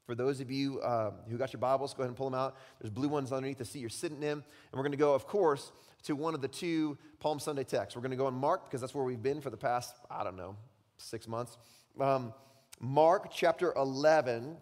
For 0.05 0.15
those 0.15 0.41
of 0.41 0.49
you 0.49 0.79
uh, 0.81 1.11
who 1.29 1.37
got 1.37 1.53
your 1.53 1.59
Bibles, 1.59 1.93
go 1.93 2.01
ahead 2.01 2.09
and 2.09 2.17
pull 2.17 2.29
them 2.29 2.39
out. 2.39 2.57
There's 2.79 2.91
blue 2.91 3.07
ones 3.07 3.31
underneath 3.31 3.59
the 3.59 3.65
seat 3.65 3.79
you're 3.79 3.89
sitting 3.89 4.23
in. 4.23 4.31
And 4.31 4.43
we're 4.73 4.81
going 4.81 4.91
to 4.91 4.97
go, 4.97 5.13
of 5.13 5.27
course, 5.27 5.71
to 6.03 6.15
one 6.15 6.33
of 6.33 6.41
the 6.41 6.47
two 6.47 6.97
Palm 7.19 7.39
Sunday 7.39 7.63
texts. 7.63 7.95
We're 7.95 8.01
going 8.01 8.11
to 8.11 8.17
go 8.17 8.27
in 8.27 8.33
Mark 8.33 8.65
because 8.65 8.81
that's 8.81 8.95
where 8.95 9.05
we've 9.05 9.21
been 9.21 9.41
for 9.41 9.51
the 9.51 9.57
past, 9.57 9.95
I 10.09 10.23
don't 10.23 10.35
know, 10.35 10.55
six 10.97 11.27
months. 11.27 11.57
Um, 11.99 12.33
Mark 12.79 13.31
chapter 13.31 13.73
11, 13.75 14.57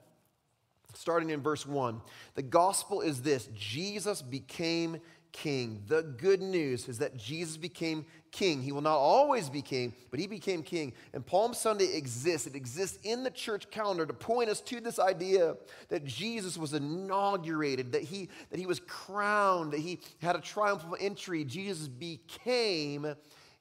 starting 0.94 1.30
in 1.30 1.42
verse 1.42 1.66
1. 1.66 2.02
The 2.36 2.42
gospel 2.42 3.00
is 3.00 3.22
this 3.22 3.48
Jesus 3.56 4.22
became 4.22 5.00
king. 5.32 5.84
The 5.88 6.04
good 6.04 6.42
news 6.42 6.88
is 6.88 7.00
that 7.00 7.18
Jesus 7.18 7.58
became 7.58 8.06
king. 8.32 8.62
He 8.62 8.72
will 8.72 8.82
not 8.82 8.98
always 8.98 9.50
be 9.50 9.62
king, 9.62 9.94
but 10.12 10.20
he 10.20 10.28
became 10.28 10.64
king. 10.64 10.94
And 11.14 11.26
Palm 11.26 11.54
Sunday 11.54 11.96
exists. 11.96 12.48
It 12.48 12.56
exists 12.56 13.00
in 13.04 13.24
the 13.24 13.32
church 13.32 13.70
calendar 13.70 14.06
to 14.06 14.14
point 14.14 14.50
us 14.50 14.62
to 14.62 14.80
this 14.80 15.00
idea 15.00 15.56
that 15.90 16.06
Jesus 16.06 16.58
was 16.58 16.74
inaugurated, 16.74 17.92
that 17.94 18.04
he, 18.04 18.30
that 18.50 18.60
he 18.60 18.66
was 18.66 18.80
crowned, 18.82 19.74
that 19.74 19.80
he 19.80 20.00
had 20.22 20.36
a 20.36 20.42
triumphal 20.42 20.98
entry. 21.00 21.44
Jesus 21.44 21.88
became 21.88 23.16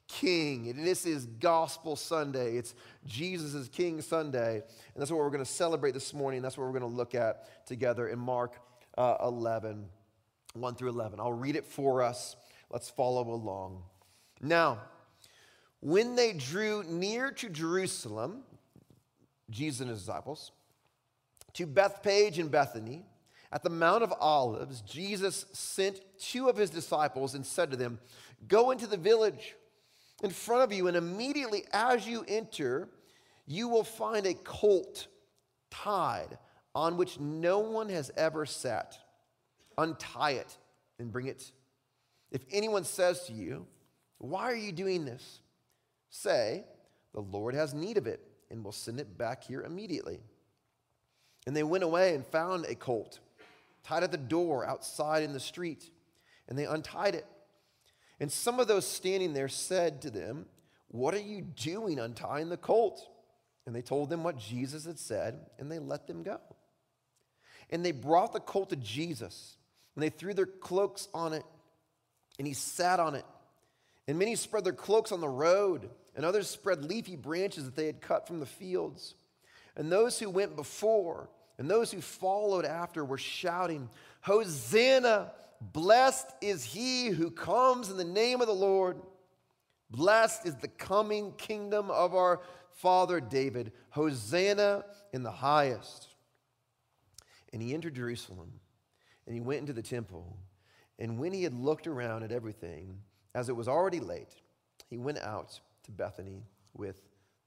king. 0.08 0.70
And 0.70 0.86
this 0.86 1.06
is 1.06 1.26
Gospel 1.26 1.94
Sunday. 1.94 2.56
It's 2.56 2.74
Jesus' 3.06 3.54
is 3.54 3.68
King 3.68 4.00
Sunday. 4.00 4.54
And 4.54 4.96
that's 4.96 5.10
what 5.10 5.18
we're 5.18 5.30
going 5.30 5.44
to 5.44 5.50
celebrate 5.50 5.92
this 5.92 6.14
morning. 6.14 6.42
That's 6.42 6.56
what 6.56 6.64
we're 6.64 6.78
going 6.78 6.90
to 6.90 6.96
look 6.96 7.14
at 7.14 7.66
together 7.66 8.08
in 8.08 8.18
Mark 8.18 8.54
uh, 8.96 9.16
11. 9.22 9.86
1 10.54 10.74
through 10.74 10.90
11. 10.90 11.20
I'll 11.20 11.32
read 11.32 11.56
it 11.56 11.66
for 11.66 12.02
us. 12.02 12.36
Let's 12.70 12.90
follow 12.90 13.28
along. 13.28 13.82
Now, 14.40 14.78
when 15.80 16.16
they 16.16 16.32
drew 16.32 16.82
near 16.84 17.30
to 17.32 17.48
Jerusalem, 17.48 18.42
Jesus 19.50 19.80
and 19.80 19.90
his 19.90 20.00
disciples, 20.00 20.52
to 21.54 21.66
Bethphage 21.66 22.38
and 22.38 22.50
Bethany, 22.50 23.04
at 23.50 23.62
the 23.62 23.70
Mount 23.70 24.02
of 24.02 24.12
Olives, 24.20 24.82
Jesus 24.82 25.46
sent 25.52 26.00
two 26.18 26.48
of 26.48 26.56
his 26.56 26.70
disciples 26.70 27.34
and 27.34 27.46
said 27.46 27.70
to 27.70 27.76
them, 27.76 27.98
Go 28.46 28.70
into 28.70 28.86
the 28.86 28.96
village 28.96 29.54
in 30.22 30.30
front 30.30 30.62
of 30.62 30.72
you, 30.72 30.88
and 30.88 30.96
immediately 30.96 31.64
as 31.72 32.06
you 32.06 32.24
enter, 32.28 32.88
you 33.46 33.68
will 33.68 33.84
find 33.84 34.26
a 34.26 34.34
colt 34.34 35.06
tied 35.70 36.36
on 36.74 36.96
which 36.96 37.18
no 37.18 37.60
one 37.60 37.88
has 37.88 38.10
ever 38.16 38.44
sat 38.44 38.98
untie 39.78 40.32
it 40.32 40.58
and 40.98 41.10
bring 41.10 41.26
it. 41.26 41.50
If 42.30 42.42
anyone 42.50 42.84
says 42.84 43.24
to 43.26 43.32
you, 43.32 43.66
Why 44.18 44.44
are 44.44 44.56
you 44.56 44.72
doing 44.72 45.04
this? 45.04 45.40
say, 46.10 46.64
The 47.14 47.20
Lord 47.20 47.54
has 47.54 47.72
need 47.72 47.96
of 47.96 48.06
it, 48.06 48.20
and 48.50 48.64
will 48.64 48.72
send 48.72 49.00
it 49.00 49.16
back 49.16 49.44
here 49.44 49.62
immediately. 49.62 50.20
And 51.46 51.56
they 51.56 51.62
went 51.62 51.84
away 51.84 52.14
and 52.14 52.26
found 52.26 52.66
a 52.66 52.74
colt 52.74 53.20
tied 53.84 54.02
at 54.02 54.10
the 54.10 54.18
door 54.18 54.66
outside 54.66 55.22
in 55.22 55.32
the 55.32 55.40
street, 55.40 55.90
and 56.48 56.58
they 56.58 56.66
untied 56.66 57.14
it. 57.14 57.26
And 58.20 58.30
some 58.30 58.58
of 58.58 58.68
those 58.68 58.86
standing 58.86 59.32
there 59.32 59.48
said 59.48 60.02
to 60.02 60.10
them, 60.10 60.46
What 60.88 61.14
are 61.14 61.20
you 61.20 61.42
doing 61.42 61.98
untying 61.98 62.48
the 62.48 62.56
colt? 62.56 63.06
And 63.66 63.76
they 63.76 63.82
told 63.82 64.08
them 64.08 64.24
what 64.24 64.38
Jesus 64.38 64.86
had 64.86 64.98
said, 64.98 65.38
and 65.58 65.70
they 65.70 65.78
let 65.78 66.06
them 66.06 66.22
go. 66.22 66.40
And 67.70 67.84
they 67.84 67.92
brought 67.92 68.32
the 68.32 68.40
colt 68.40 68.70
to 68.70 68.76
Jesus. 68.76 69.57
And 69.98 70.02
they 70.04 70.10
threw 70.10 70.32
their 70.32 70.46
cloaks 70.46 71.08
on 71.12 71.32
it, 71.32 71.42
and 72.38 72.46
he 72.46 72.54
sat 72.54 73.00
on 73.00 73.16
it. 73.16 73.24
And 74.06 74.16
many 74.16 74.36
spread 74.36 74.62
their 74.62 74.72
cloaks 74.72 75.10
on 75.10 75.20
the 75.20 75.28
road, 75.28 75.90
and 76.14 76.24
others 76.24 76.48
spread 76.48 76.84
leafy 76.84 77.16
branches 77.16 77.64
that 77.64 77.74
they 77.74 77.86
had 77.86 78.00
cut 78.00 78.28
from 78.28 78.38
the 78.38 78.46
fields. 78.46 79.16
And 79.74 79.90
those 79.90 80.16
who 80.16 80.30
went 80.30 80.54
before 80.54 81.28
and 81.58 81.68
those 81.68 81.90
who 81.90 82.00
followed 82.00 82.64
after 82.64 83.04
were 83.04 83.18
shouting, 83.18 83.90
Hosanna! 84.20 85.32
Blessed 85.60 86.28
is 86.40 86.62
he 86.62 87.08
who 87.08 87.32
comes 87.32 87.90
in 87.90 87.96
the 87.96 88.04
name 88.04 88.40
of 88.40 88.46
the 88.46 88.52
Lord. 88.52 88.98
Blessed 89.90 90.46
is 90.46 90.54
the 90.54 90.68
coming 90.68 91.32
kingdom 91.32 91.90
of 91.90 92.14
our 92.14 92.42
father 92.74 93.18
David. 93.18 93.72
Hosanna 93.90 94.84
in 95.12 95.24
the 95.24 95.32
highest. 95.32 96.06
And 97.52 97.60
he 97.60 97.74
entered 97.74 97.96
Jerusalem 97.96 98.60
and 99.28 99.34
he 99.34 99.40
went 99.42 99.60
into 99.60 99.74
the 99.74 99.82
temple. 99.82 100.38
And 100.98 101.18
when 101.18 101.34
he 101.34 101.42
had 101.42 101.52
looked 101.52 101.86
around 101.86 102.22
at 102.22 102.32
everything, 102.32 102.98
as 103.34 103.50
it 103.50 103.54
was 103.54 103.68
already 103.68 104.00
late, 104.00 104.34
he 104.88 104.96
went 104.96 105.18
out 105.18 105.60
to 105.84 105.90
Bethany 105.90 106.42
with 106.72 106.96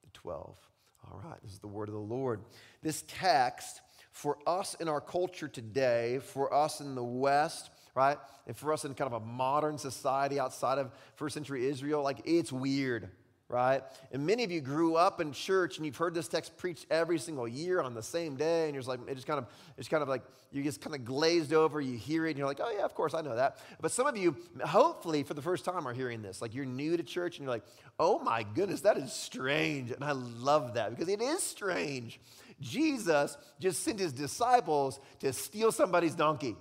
the 0.04 0.12
12. 0.14 0.56
All 1.04 1.22
right, 1.26 1.42
this 1.42 1.54
is 1.54 1.60
the 1.60 1.68
word 1.68 1.90
of 1.90 1.96
the 1.96 2.00
Lord. 2.00 2.42
This 2.84 3.04
text, 3.08 3.82
for 4.12 4.38
us 4.46 4.76
in 4.76 4.88
our 4.88 5.02
culture 5.02 5.48
today, 5.48 6.20
for 6.20 6.54
us 6.54 6.82
in 6.82 6.94
the 6.94 7.04
West, 7.04 7.72
right, 7.96 8.20
and 8.46 8.56
for 8.56 8.72
us 8.72 8.86
in 8.86 8.94
kind 8.94 9.12
of 9.12 9.20
a 9.20 9.26
modern 9.26 9.80
society 9.80 10.40
outside 10.40 10.78
of 10.78 10.92
first 11.16 11.34
century 11.34 11.66
Israel, 11.66 12.04
like 12.04 12.22
it's 12.26 12.52
weird 12.52 13.10
right? 13.52 13.84
And 14.12 14.26
many 14.26 14.44
of 14.44 14.52
you 14.52 14.62
grew 14.62 14.96
up 14.96 15.20
in 15.20 15.32
church 15.32 15.78
and 15.78 15.86
you've 15.86 15.98
heard 15.98 16.14
this 16.14 16.28
text 16.28 16.58
preached 16.58 16.86
every 16.90 17.20
single 17.20 17.48
year 17.48 17.82
on 17.82 17.94
the 17.94 18.04
same 18.04 18.36
day, 18.36 18.66
and 18.66 18.74
you're 18.74 18.82
just 18.82 18.90
like, 18.90 19.00
it 19.08 19.16
just 19.16 19.28
kind 19.28 19.38
of, 19.38 19.46
it's 19.78 19.88
kind 19.88 20.02
of 20.02 20.10
like 20.10 20.24
you 20.52 20.64
just 20.64 20.82
kind 20.82 20.96
of 20.96 21.06
glazed 21.06 21.54
over, 21.54 21.80
you 21.80 21.98
hear 21.98 22.26
it, 22.26 22.32
and 22.32 22.38
you're 22.38 22.48
like, 22.48 22.60
oh 22.62 22.72
yeah, 22.76 22.84
of 22.84 22.94
course, 22.96 23.14
I 23.14 23.22
know 23.22 23.36
that. 23.36 23.60
But 23.82 23.92
some 23.92 24.08
of 24.08 24.18
you, 24.18 24.36
hopefully 24.66 25.24
for 25.24 25.34
the 25.34 25.42
first 25.42 25.66
time, 25.66 25.88
are 25.88 25.94
hearing 25.94 26.22
this. 26.22 26.42
Like 26.42 26.54
you're 26.54 26.66
new 26.66 26.98
to 26.98 27.04
church 27.04 27.38
and 27.38 27.46
you're 27.46 27.54
like, 27.54 27.66
oh 28.00 28.20
my 28.20 28.44
goodness, 28.44 28.82
that 28.82 28.98
is 28.98 29.14
strange. 29.14 29.92
And 29.92 30.04
I 30.04 30.12
love 30.12 30.74
that 30.76 30.90
because 30.90 31.08
it 31.08 31.22
is 31.22 31.44
strange. 31.44 32.20
Jesus 32.60 33.38
just 33.60 33.84
sent 33.84 34.00
his 34.00 34.14
disciples 34.14 35.00
to 35.20 35.34
steal 35.34 35.72
somebody's 35.72 36.16
donkey 36.16 36.56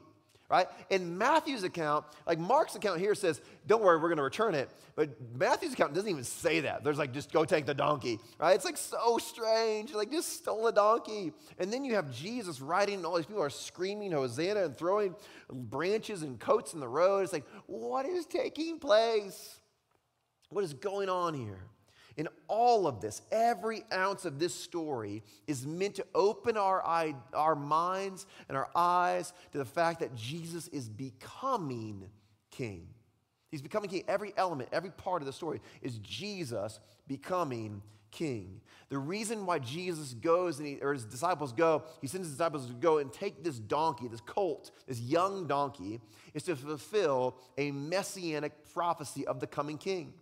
right? 0.50 0.66
In 0.90 1.16
Matthew's 1.16 1.62
account, 1.62 2.04
like 2.26 2.38
Mark's 2.38 2.74
account 2.74 2.98
here 2.98 3.14
says, 3.14 3.40
don't 3.66 3.82
worry, 3.82 3.96
we're 3.96 4.08
going 4.08 4.18
to 4.18 4.24
return 4.24 4.54
it. 4.54 4.68
But 4.96 5.10
Matthew's 5.34 5.72
account 5.72 5.94
doesn't 5.94 6.10
even 6.10 6.24
say 6.24 6.60
that. 6.60 6.82
There's 6.82 6.98
like, 6.98 7.12
just 7.12 7.32
go 7.32 7.44
take 7.44 7.64
the 7.64 7.72
donkey, 7.72 8.18
right? 8.38 8.54
It's 8.56 8.64
like 8.64 8.76
so 8.76 9.18
strange. 9.18 9.94
Like, 9.94 10.10
just 10.10 10.38
stole 10.38 10.66
a 10.66 10.72
donkey. 10.72 11.32
And 11.58 11.72
then 11.72 11.84
you 11.84 11.94
have 11.94 12.10
Jesus 12.12 12.60
riding, 12.60 12.96
and 12.96 13.06
all 13.06 13.16
these 13.16 13.26
people 13.26 13.42
are 13.42 13.48
screaming 13.48 14.10
Hosanna 14.10 14.64
and 14.64 14.76
throwing 14.76 15.14
branches 15.48 16.22
and 16.22 16.38
coats 16.38 16.74
in 16.74 16.80
the 16.80 16.88
road. 16.88 17.20
It's 17.20 17.32
like, 17.32 17.46
what 17.66 18.04
is 18.04 18.26
taking 18.26 18.80
place? 18.80 19.60
What 20.48 20.64
is 20.64 20.74
going 20.74 21.08
on 21.08 21.32
here? 21.32 21.62
All 22.50 22.88
of 22.88 23.00
this, 23.00 23.22
every 23.30 23.84
ounce 23.92 24.24
of 24.24 24.40
this 24.40 24.52
story 24.52 25.22
is 25.46 25.64
meant 25.64 25.94
to 25.94 26.06
open 26.16 26.56
our, 26.56 26.84
eye, 26.84 27.14
our 27.32 27.54
minds 27.54 28.26
and 28.48 28.58
our 28.58 28.68
eyes 28.74 29.32
to 29.52 29.58
the 29.58 29.64
fact 29.64 30.00
that 30.00 30.16
Jesus 30.16 30.66
is 30.68 30.88
becoming 30.88 32.06
king. 32.50 32.88
He's 33.52 33.62
becoming 33.62 33.88
king. 33.88 34.02
Every 34.08 34.32
element, 34.36 34.68
every 34.72 34.90
part 34.90 35.22
of 35.22 35.26
the 35.26 35.32
story 35.32 35.60
is 35.80 35.98
Jesus 35.98 36.80
becoming 37.06 37.82
king. 38.10 38.60
The 38.88 38.98
reason 38.98 39.46
why 39.46 39.60
Jesus 39.60 40.14
goes 40.14 40.58
and 40.58 40.66
he, 40.66 40.78
or 40.82 40.92
his 40.92 41.04
disciples 41.04 41.52
go, 41.52 41.84
he 42.00 42.08
sends 42.08 42.26
his 42.26 42.36
disciples 42.36 42.66
to 42.66 42.72
go 42.72 42.98
and 42.98 43.12
take 43.12 43.44
this 43.44 43.60
donkey, 43.60 44.08
this 44.08 44.20
colt, 44.20 44.72
this 44.88 44.98
young 44.98 45.46
donkey, 45.46 46.00
is 46.34 46.42
to 46.44 46.56
fulfill 46.56 47.36
a 47.56 47.70
messianic 47.70 48.72
prophecy 48.74 49.24
of 49.24 49.38
the 49.38 49.46
coming 49.46 49.78
king. 49.78 50.14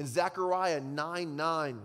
In 0.00 0.06
Zechariah 0.06 0.80
9 0.80 1.36
9, 1.36 1.78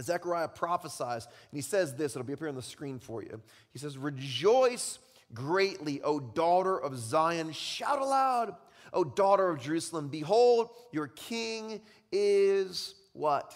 Zechariah 0.00 0.48
prophesies, 0.48 1.26
and 1.26 1.52
he 1.52 1.60
says 1.60 1.94
this, 1.94 2.16
it'll 2.16 2.24
be 2.24 2.32
up 2.32 2.38
here 2.38 2.48
on 2.48 2.54
the 2.54 2.62
screen 2.62 2.98
for 2.98 3.22
you. 3.22 3.38
He 3.70 3.78
says, 3.78 3.98
Rejoice 3.98 4.98
greatly, 5.34 6.00
O 6.00 6.18
daughter 6.18 6.78
of 6.78 6.96
Zion. 6.96 7.52
Shout 7.52 8.00
aloud, 8.00 8.56
O 8.94 9.04
daughter 9.04 9.50
of 9.50 9.60
Jerusalem. 9.60 10.08
Behold, 10.08 10.70
your 10.90 11.08
king 11.08 11.82
is 12.10 12.94
what? 13.12 13.54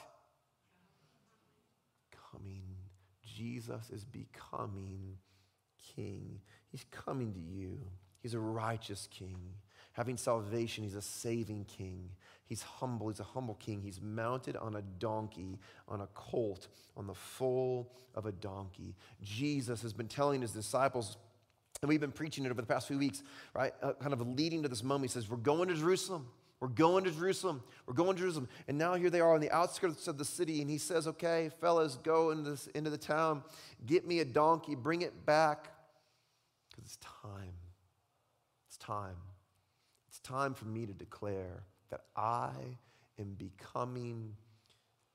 Coming. 2.30 2.60
Jesus 3.24 3.88
is 3.88 4.04
becoming 4.04 5.16
king. 5.94 6.40
He's 6.70 6.84
coming 6.90 7.32
to 7.32 7.40
you. 7.40 7.78
He's 8.20 8.34
a 8.34 8.38
righteous 8.38 9.08
king. 9.10 9.38
Having 9.92 10.18
salvation, 10.18 10.84
he's 10.84 10.94
a 10.94 11.00
saving 11.00 11.64
king. 11.64 12.10
He's 12.46 12.62
humble. 12.62 13.08
He's 13.08 13.20
a 13.20 13.24
humble 13.24 13.54
king. 13.54 13.80
He's 13.82 14.00
mounted 14.00 14.56
on 14.56 14.76
a 14.76 14.82
donkey, 14.82 15.58
on 15.88 16.00
a 16.00 16.06
colt, 16.14 16.68
on 16.96 17.06
the 17.06 17.14
foal 17.14 17.92
of 18.14 18.26
a 18.26 18.32
donkey. 18.32 18.94
Jesus 19.22 19.82
has 19.82 19.92
been 19.92 20.06
telling 20.06 20.42
his 20.42 20.52
disciples, 20.52 21.16
and 21.82 21.88
we've 21.88 22.00
been 22.00 22.12
preaching 22.12 22.44
it 22.44 22.50
over 22.50 22.60
the 22.60 22.66
past 22.66 22.86
few 22.86 22.98
weeks, 22.98 23.22
right? 23.52 23.74
Uh, 23.82 23.92
kind 23.94 24.12
of 24.12 24.20
leading 24.20 24.62
to 24.62 24.68
this 24.68 24.84
moment. 24.84 25.10
He 25.10 25.12
says, 25.12 25.28
We're 25.28 25.36
going 25.38 25.68
to 25.68 25.74
Jerusalem. 25.74 26.28
We're 26.60 26.68
going 26.68 27.04
to 27.04 27.10
Jerusalem. 27.10 27.62
We're 27.84 27.94
going 27.94 28.14
to 28.14 28.20
Jerusalem. 28.20 28.48
And 28.66 28.78
now 28.78 28.94
here 28.94 29.10
they 29.10 29.20
are 29.20 29.34
on 29.34 29.40
the 29.40 29.50
outskirts 29.50 30.08
of 30.08 30.16
the 30.16 30.24
city. 30.24 30.62
And 30.62 30.70
he 30.70 30.78
says, 30.78 31.08
Okay, 31.08 31.50
fellas, 31.60 31.96
go 31.96 32.30
into, 32.30 32.50
this, 32.50 32.68
into 32.68 32.90
the 32.90 32.96
town, 32.96 33.42
get 33.84 34.06
me 34.06 34.20
a 34.20 34.24
donkey, 34.24 34.76
bring 34.76 35.02
it 35.02 35.26
back. 35.26 35.72
Because 36.70 36.84
it's 36.84 36.98
time. 36.98 37.54
It's 38.68 38.78
time. 38.78 39.16
It's 40.08 40.20
time 40.20 40.54
for 40.54 40.66
me 40.66 40.86
to 40.86 40.92
declare 40.92 41.64
that 41.90 42.02
I 42.16 42.52
am 43.18 43.34
becoming 43.38 44.34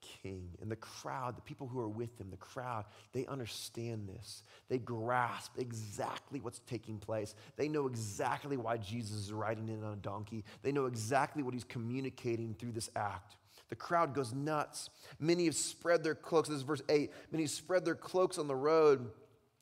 king. 0.01 0.49
And 0.61 0.71
the 0.71 0.75
crowd, 0.75 1.37
the 1.37 1.41
people 1.41 1.67
who 1.67 1.79
are 1.79 1.87
with 1.87 2.19
him, 2.19 2.29
the 2.29 2.37
crowd, 2.37 2.85
they 3.13 3.25
understand 3.25 4.07
this. 4.07 4.43
They 4.69 4.77
grasp 4.77 5.53
exactly 5.57 6.39
what's 6.39 6.59
taking 6.59 6.97
place. 6.97 7.35
They 7.55 7.67
know 7.67 7.87
exactly 7.87 8.57
why 8.57 8.77
Jesus 8.77 9.17
is 9.17 9.33
riding 9.33 9.69
in 9.69 9.83
on 9.83 9.93
a 9.93 9.97
donkey. 9.97 10.43
They 10.63 10.71
know 10.71 10.85
exactly 10.85 11.43
what 11.43 11.53
he's 11.53 11.63
communicating 11.63 12.55
through 12.55 12.73
this 12.73 12.89
act. 12.95 13.35
The 13.69 13.75
crowd 13.75 14.13
goes 14.13 14.33
nuts. 14.33 14.89
Many 15.19 15.45
have 15.45 15.55
spread 15.55 16.03
their 16.03 16.15
cloaks. 16.15 16.49
This 16.49 16.57
is 16.57 16.63
verse 16.63 16.81
8. 16.89 17.11
Many 17.31 17.47
spread 17.47 17.85
their 17.85 17.95
cloaks 17.95 18.37
on 18.37 18.47
the 18.47 18.55
road, 18.55 19.09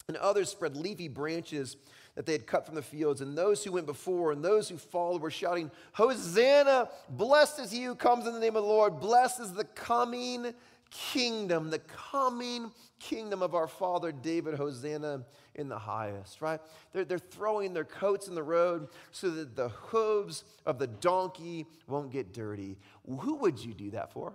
and 0.08 0.18
others 0.18 0.50
spread 0.50 0.76
leafy 0.76 1.08
branches 1.08 1.78
that 2.20 2.26
they 2.26 2.34
had 2.34 2.46
cut 2.46 2.66
from 2.66 2.76
the 2.76 2.82
fields. 2.82 3.22
And 3.22 3.38
those 3.38 3.64
who 3.64 3.72
went 3.72 3.86
before 3.86 4.34
and 4.34 4.44
those 4.44 4.68
who 4.68 4.76
followed 4.76 5.22
were 5.22 5.32
shouting, 5.32 5.72
Hosanna! 5.94 6.90
Blessed 7.08 7.60
is 7.60 7.72
he 7.72 7.86
who 7.86 7.96
comes 7.96 8.28
in 8.28 8.34
the 8.34 8.42
name 8.42 8.58
of 8.58 8.64
the 8.64 8.70
Lord. 8.70 9.00
Blessed 9.00 9.40
is 9.40 9.54
the 9.54 9.64
coming 9.64 10.54
kingdom, 10.92 11.70
the 11.70 11.80
coming 11.80 12.72
kingdom 13.00 13.42
of 13.42 13.56
our 13.56 13.70
father 13.70 14.12
David. 14.12 14.56
Hosanna 14.56 15.24
in 15.56 15.70
the 15.70 15.80
highest, 15.80 16.42
right? 16.42 16.60
They're, 16.92 17.06
they're 17.06 17.20
throwing 17.20 17.74
their 17.74 17.86
coats 17.86 18.28
in 18.28 18.36
the 18.36 18.44
road 18.44 18.90
so 19.12 19.30
that 19.30 19.56
the 19.56 19.70
hooves 19.70 20.44
of 20.66 20.78
the 20.78 20.88
donkey 20.88 21.68
won't 21.88 22.12
get 22.12 22.34
dirty. 22.34 22.76
Who 23.08 23.36
would 23.36 23.64
you 23.64 23.74
do 23.74 23.92
that 23.92 24.12
for? 24.12 24.34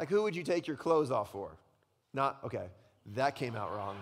Like, 0.00 0.08
who 0.08 0.24
would 0.24 0.34
you 0.34 0.42
take 0.42 0.66
your 0.66 0.76
clothes 0.76 1.12
off 1.12 1.30
for? 1.30 1.56
Not, 2.12 2.40
okay, 2.42 2.66
that 3.14 3.36
came 3.36 3.54
out 3.54 3.72
wrong. 3.72 3.96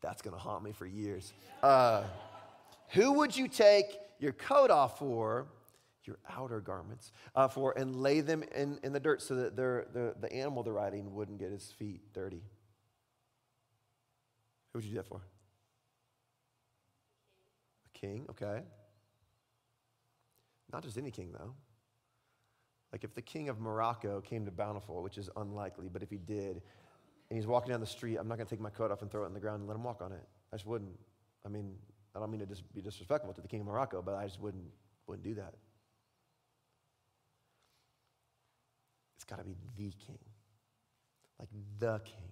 That's 0.00 0.22
going 0.22 0.34
to 0.34 0.40
haunt 0.40 0.62
me 0.62 0.72
for 0.72 0.86
years. 0.86 1.32
Uh, 1.62 2.04
who 2.90 3.12
would 3.14 3.36
you 3.36 3.48
take 3.48 3.98
your 4.18 4.32
coat 4.32 4.70
off 4.70 4.98
for, 4.98 5.46
your 6.04 6.18
outer 6.30 6.60
garments, 6.60 7.12
uh, 7.34 7.48
for, 7.48 7.76
and 7.76 7.96
lay 7.96 8.20
them 8.20 8.42
in, 8.54 8.78
in 8.82 8.92
the 8.92 9.00
dirt 9.00 9.20
so 9.20 9.34
that 9.34 9.56
the, 9.56 10.14
the 10.20 10.32
animal 10.32 10.62
they're 10.62 10.72
riding 10.72 11.14
wouldn't 11.14 11.38
get 11.38 11.50
his 11.50 11.70
feet 11.72 12.00
dirty? 12.14 12.42
Who 14.72 14.78
would 14.78 14.84
you 14.84 14.90
do 14.90 14.96
that 14.96 15.06
for? 15.06 15.20
A 17.86 17.98
king, 17.98 18.26
okay. 18.30 18.62
Not 20.72 20.82
just 20.82 20.96
any 20.96 21.10
king, 21.10 21.32
though. 21.32 21.54
Like 22.92 23.04
if 23.04 23.14
the 23.14 23.22
king 23.22 23.48
of 23.48 23.60
Morocco 23.60 24.20
came 24.20 24.46
to 24.46 24.50
Bountiful, 24.50 25.02
which 25.02 25.18
is 25.18 25.28
unlikely, 25.36 25.88
but 25.92 26.02
if 26.02 26.10
he 26.10 26.16
did, 26.16 26.62
and 27.30 27.36
he's 27.38 27.46
walking 27.46 27.70
down 27.70 27.80
the 27.80 27.86
street, 27.86 28.16
I'm 28.16 28.28
not 28.28 28.36
going 28.36 28.46
to 28.46 28.50
take 28.50 28.60
my 28.60 28.70
coat 28.70 28.90
off 28.90 29.02
and 29.02 29.10
throw 29.10 29.22
it 29.22 29.26
on 29.26 29.34
the 29.34 29.40
ground 29.40 29.60
and 29.60 29.68
let 29.68 29.74
him 29.74 29.84
walk 29.84 30.00
on 30.00 30.12
it. 30.12 30.26
I 30.52 30.56
just 30.56 30.66
wouldn't. 30.66 30.98
I 31.44 31.48
mean, 31.48 31.74
I 32.16 32.20
don't 32.20 32.30
mean 32.30 32.40
to 32.40 32.46
just 32.46 32.62
be 32.74 32.80
disrespectful 32.80 33.32
to 33.34 33.40
the 33.40 33.48
king 33.48 33.60
of 33.60 33.66
Morocco, 33.66 34.02
but 34.02 34.14
I 34.14 34.24
just 34.24 34.40
wouldn't, 34.40 34.64
wouldn't 35.06 35.24
do 35.24 35.34
that. 35.34 35.54
It's 39.16 39.24
got 39.24 39.38
to 39.38 39.44
be 39.44 39.56
the 39.76 39.92
king, 40.06 40.18
like 41.38 41.48
the 41.78 42.00
king. 42.04 42.30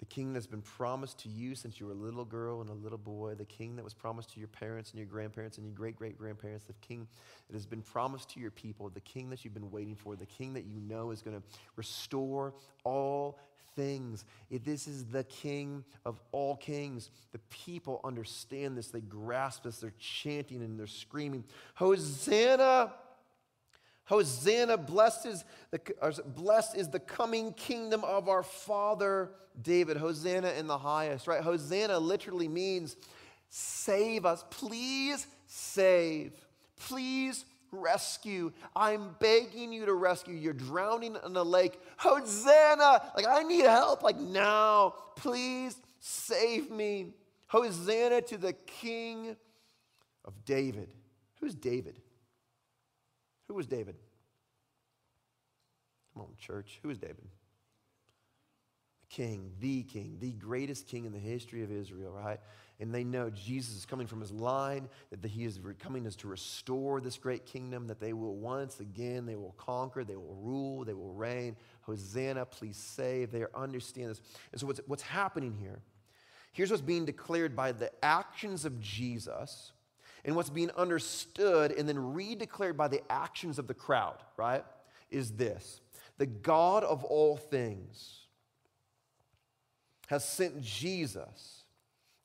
The 0.00 0.06
king 0.06 0.32
that's 0.34 0.46
been 0.46 0.60
promised 0.60 1.20
to 1.20 1.28
you 1.28 1.54
since 1.54 1.80
you 1.80 1.86
were 1.86 1.92
a 1.92 1.96
little 1.96 2.24
girl 2.24 2.60
and 2.60 2.68
a 2.68 2.74
little 2.74 2.98
boy, 2.98 3.34
the 3.36 3.44
king 3.44 3.76
that 3.76 3.84
was 3.84 3.94
promised 3.94 4.34
to 4.34 4.38
your 4.38 4.48
parents 4.48 4.90
and 4.90 4.98
your 4.98 5.06
grandparents 5.06 5.56
and 5.56 5.64
your 5.64 5.74
great 5.74 5.96
great 5.96 6.18
grandparents, 6.18 6.64
the 6.64 6.74
king 6.82 7.06
that 7.48 7.54
has 7.54 7.64
been 7.64 7.80
promised 7.80 8.28
to 8.30 8.40
your 8.40 8.50
people, 8.50 8.90
the 8.90 9.00
king 9.00 9.30
that 9.30 9.44
you've 9.44 9.54
been 9.54 9.70
waiting 9.70 9.94
for, 9.94 10.14
the 10.16 10.26
king 10.26 10.52
that 10.54 10.64
you 10.64 10.80
know 10.80 11.10
is 11.10 11.22
going 11.22 11.36
to 11.36 11.42
restore 11.76 12.52
all 12.82 13.38
things. 13.76 14.24
This 14.50 14.86
is 14.86 15.06
the 15.06 15.24
King 15.24 15.84
of 16.04 16.20
all 16.32 16.56
kings, 16.56 17.10
the 17.32 17.38
people 17.50 18.00
understand 18.04 18.76
this. 18.76 18.88
They 18.88 19.00
grasp 19.00 19.64
this. 19.64 19.78
They're 19.78 19.92
chanting 19.98 20.62
and 20.62 20.78
they're 20.78 20.86
screaming, 20.86 21.44
Hosanna! 21.74 22.92
Hosanna, 24.06 24.76
blessed 24.76 25.26
is, 25.26 25.44
the, 25.70 25.80
blessed 26.36 26.76
is 26.76 26.90
the 26.90 27.00
coming 27.00 27.54
kingdom 27.54 28.04
of 28.04 28.28
our 28.28 28.42
father 28.42 29.30
David. 29.62 29.96
Hosanna 29.96 30.50
in 30.58 30.66
the 30.66 30.76
highest, 30.76 31.26
right? 31.26 31.42
Hosanna 31.42 31.98
literally 31.98 32.48
means 32.48 32.96
save 33.48 34.26
us. 34.26 34.44
Please 34.50 35.26
save. 35.46 36.34
Please 36.76 37.46
rescue. 37.74 38.52
I'm 38.74 39.14
begging 39.20 39.72
you 39.72 39.86
to 39.86 39.94
rescue. 39.94 40.34
You're 40.34 40.52
drowning 40.52 41.16
in 41.24 41.36
a 41.36 41.42
lake. 41.42 41.78
Hosanna! 41.96 43.02
Like, 43.16 43.26
I 43.28 43.42
need 43.42 43.64
help. 43.64 44.02
Like, 44.02 44.18
now, 44.18 44.94
please 45.16 45.76
save 46.00 46.70
me. 46.70 47.14
Hosanna 47.46 48.22
to 48.22 48.36
the 48.36 48.52
King 48.52 49.36
of 50.24 50.44
David. 50.44 50.88
Who's 51.40 51.54
David? 51.54 52.00
Who 53.48 53.54
was 53.54 53.66
David? 53.66 53.96
Come 56.12 56.22
on, 56.22 56.28
church. 56.38 56.78
Who 56.82 56.90
is 56.90 56.98
David? 56.98 57.24
The 59.00 59.14
king, 59.14 59.52
the 59.60 59.82
king, 59.82 60.16
the 60.20 60.32
greatest 60.32 60.86
king 60.86 61.04
in 61.04 61.12
the 61.12 61.18
history 61.18 61.62
of 61.62 61.70
Israel, 61.70 62.12
right? 62.12 62.40
And 62.80 62.92
they 62.92 63.04
know 63.04 63.30
Jesus 63.30 63.76
is 63.76 63.86
coming 63.86 64.06
from 64.06 64.20
his 64.20 64.32
line, 64.32 64.88
that 65.10 65.24
he 65.24 65.44
is 65.44 65.60
coming 65.78 66.06
as 66.06 66.16
to 66.16 66.28
restore 66.28 67.00
this 67.00 67.16
great 67.16 67.46
kingdom, 67.46 67.86
that 67.86 68.00
they 68.00 68.12
will 68.12 68.34
once 68.34 68.80
again, 68.80 69.26
they 69.26 69.36
will 69.36 69.54
conquer, 69.56 70.02
they 70.02 70.16
will 70.16 70.36
rule, 70.42 70.84
they 70.84 70.92
will 70.92 71.12
reign. 71.12 71.56
Hosanna, 71.82 72.44
please 72.44 72.76
save. 72.76 73.30
They 73.30 73.44
understand 73.54 74.10
this. 74.10 74.20
And 74.50 74.60
so 74.60 74.66
what's, 74.66 74.80
what's 74.86 75.02
happening 75.02 75.54
here? 75.54 75.80
Here's 76.52 76.70
what's 76.70 76.82
being 76.82 77.04
declared 77.04 77.54
by 77.54 77.72
the 77.72 77.90
actions 78.04 78.64
of 78.64 78.80
Jesus 78.80 79.72
and 80.24 80.34
what's 80.34 80.50
being 80.50 80.70
understood 80.72 81.72
and 81.72 81.88
then 81.88 81.96
redeclared 81.96 82.76
by 82.76 82.88
the 82.88 83.02
actions 83.10 83.58
of 83.58 83.66
the 83.66 83.74
crowd, 83.74 84.18
right? 84.36 84.64
Is 85.10 85.32
this 85.32 85.80
the 86.18 86.26
God 86.26 86.84
of 86.84 87.04
all 87.04 87.36
things 87.36 88.20
has 90.08 90.24
sent 90.24 90.60
Jesus 90.60 91.63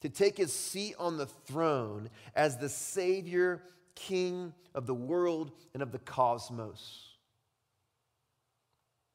to 0.02 0.10
take 0.10 0.38
his 0.38 0.54
seat 0.54 0.96
on 0.98 1.18
the 1.18 1.26
throne 1.26 2.10
as 2.36 2.58
the 2.58 2.70
Savior, 2.70 3.62
King 3.96 4.54
of 4.74 4.86
the 4.86 4.94
world 4.94 5.52
and 5.74 5.84
of 5.84 5.92
the 5.92 6.00
cosmos. 6.00 7.06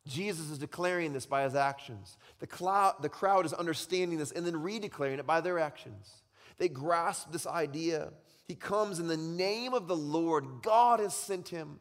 Jesus 0.06 0.50
is 0.50 0.58
declaring 0.58 1.14
this 1.14 1.24
by 1.24 1.44
his 1.44 1.54
actions. 1.54 2.18
The, 2.38 2.46
cloud, 2.46 2.96
the 3.00 3.08
crowd 3.08 3.46
is 3.46 3.54
understanding 3.54 4.18
this 4.18 4.32
and 4.32 4.46
then 4.46 4.54
redeclaring 4.54 5.18
it 5.18 5.26
by 5.26 5.40
their 5.40 5.58
actions. 5.58 6.10
They 6.58 6.68
grasp 6.68 7.32
this 7.32 7.46
idea. 7.46 8.12
He 8.46 8.54
comes 8.54 8.98
in 8.98 9.08
the 9.08 9.16
name 9.16 9.72
of 9.72 9.88
the 9.88 9.96
Lord. 9.96 10.62
God 10.62 11.00
has 11.00 11.14
sent 11.14 11.48
him. 11.48 11.80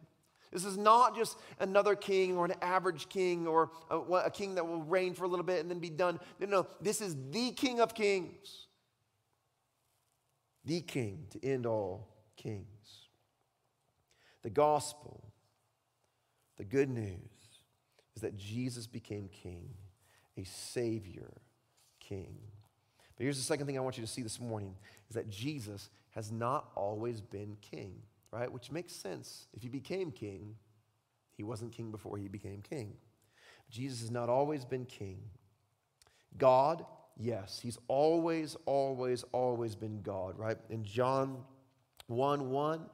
This 0.52 0.66
is 0.66 0.78
not 0.78 1.16
just 1.16 1.38
another 1.60 1.96
king 1.96 2.38
or 2.38 2.46
an 2.46 2.54
average 2.62 3.10
king 3.10 3.48
or 3.48 3.72
a, 3.90 3.98
a 3.98 4.32
king 4.32 4.56
that 4.56 4.66
will 4.66 4.84
reign 4.84 5.16
for 5.16 5.26
a 5.26 5.28
little 5.28 5.46
bit 5.46 5.60
and 5.60 5.70
then 5.70 5.80
be 5.80 5.90
done. 5.90 6.20
No, 6.40 6.46
no, 6.46 6.68
this 6.80 7.02
is 7.02 7.18
the 7.32 7.52
King 7.52 7.82
of 7.82 7.96
Kings. 7.96 8.68
The 10.66 10.82
king 10.82 11.26
to 11.32 11.46
end 11.46 11.66
all 11.66 12.08
kings. 12.36 12.68
The 14.42 14.50
gospel, 14.50 15.24
the 16.58 16.64
good 16.64 16.90
news, 16.90 17.18
is 18.16 18.22
that 18.22 18.38
Jesus 18.38 18.88
became 18.88 19.30
king, 19.30 19.70
a 20.38 20.44
savior 20.44 21.32
king. 22.00 22.38
But 23.16 23.24
here's 23.24 23.38
the 23.38 23.44
second 23.44 23.66
thing 23.66 23.78
I 23.78 23.82
want 23.82 23.98
you 23.98 24.04
to 24.04 24.12
see 24.12 24.22
this 24.22 24.40
morning 24.40 24.76
is 25.10 25.16
that 25.16 25.30
Jesus 25.30 25.90
has 26.12 26.32
not 26.32 26.70
always 26.76 27.22
been 27.22 27.58
king, 27.62 28.02
right? 28.32 28.52
Which 28.52 28.72
makes 28.72 28.94
sense. 28.94 29.48
If 29.54 29.64
he 29.64 29.70
became 29.70 30.12
king, 30.12 30.56
he 31.36 31.44
wasn't 31.44 31.72
king 31.72 31.92
before 31.92 32.18
he 32.18 32.28
became 32.28 32.62
king. 32.62 32.94
Jesus 33.70 34.02
has 34.02 34.12
not 34.12 34.30
always 34.30 34.66
been 34.66 34.86
king. 34.86 35.20
God, 36.38 36.86
yes, 37.18 37.60
he's 37.62 37.78
always, 37.88 38.56
always, 38.66 39.24
always 39.32 39.76
been 39.76 40.02
God, 40.02 40.38
right? 40.38 40.58
In 40.70 40.84
John 40.84 41.38
1 42.08 42.50
1, 42.50 42.86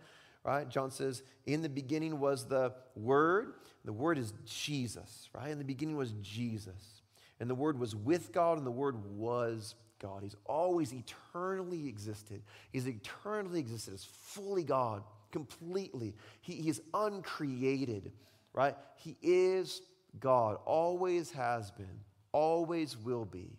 right? 0.44 0.70
John 0.70 0.92
says, 0.92 1.24
In 1.46 1.62
the 1.62 1.70
beginning 1.70 2.20
was 2.20 2.46
the 2.46 2.74
Word. 2.96 3.54
The 3.86 3.94
Word 3.94 4.18
is 4.18 4.34
Jesus, 4.46 5.30
right? 5.34 5.50
In 5.50 5.58
the 5.58 5.64
beginning 5.64 5.96
was 5.96 6.14
Jesus. 6.22 7.02
And 7.40 7.50
the 7.50 7.56
Word 7.56 7.80
was 7.80 7.96
with 7.96 8.32
God, 8.32 8.58
and 8.58 8.68
the 8.68 8.72
Word 8.72 8.96
was 9.16 9.76
God. 10.00 10.24
He's 10.24 10.36
always 10.46 10.94
eternally 10.94 11.88
existed. 11.88 12.42
He's 12.72 12.88
eternally 12.88 13.60
existed 13.60 13.94
as 13.94 14.04
fully 14.04 14.64
God, 14.64 15.04
completely. 15.32 16.16
He, 16.42 16.56
he 16.56 16.70
is 16.70 16.82
uncreated, 16.94 18.12
right? 18.54 18.76
He 18.96 19.16
is 19.22 19.82
God, 20.20 20.58
always 20.66 21.32
has 21.32 21.72
been, 21.72 22.00
always 22.32 22.98
will 22.98 23.26
be. 23.26 23.59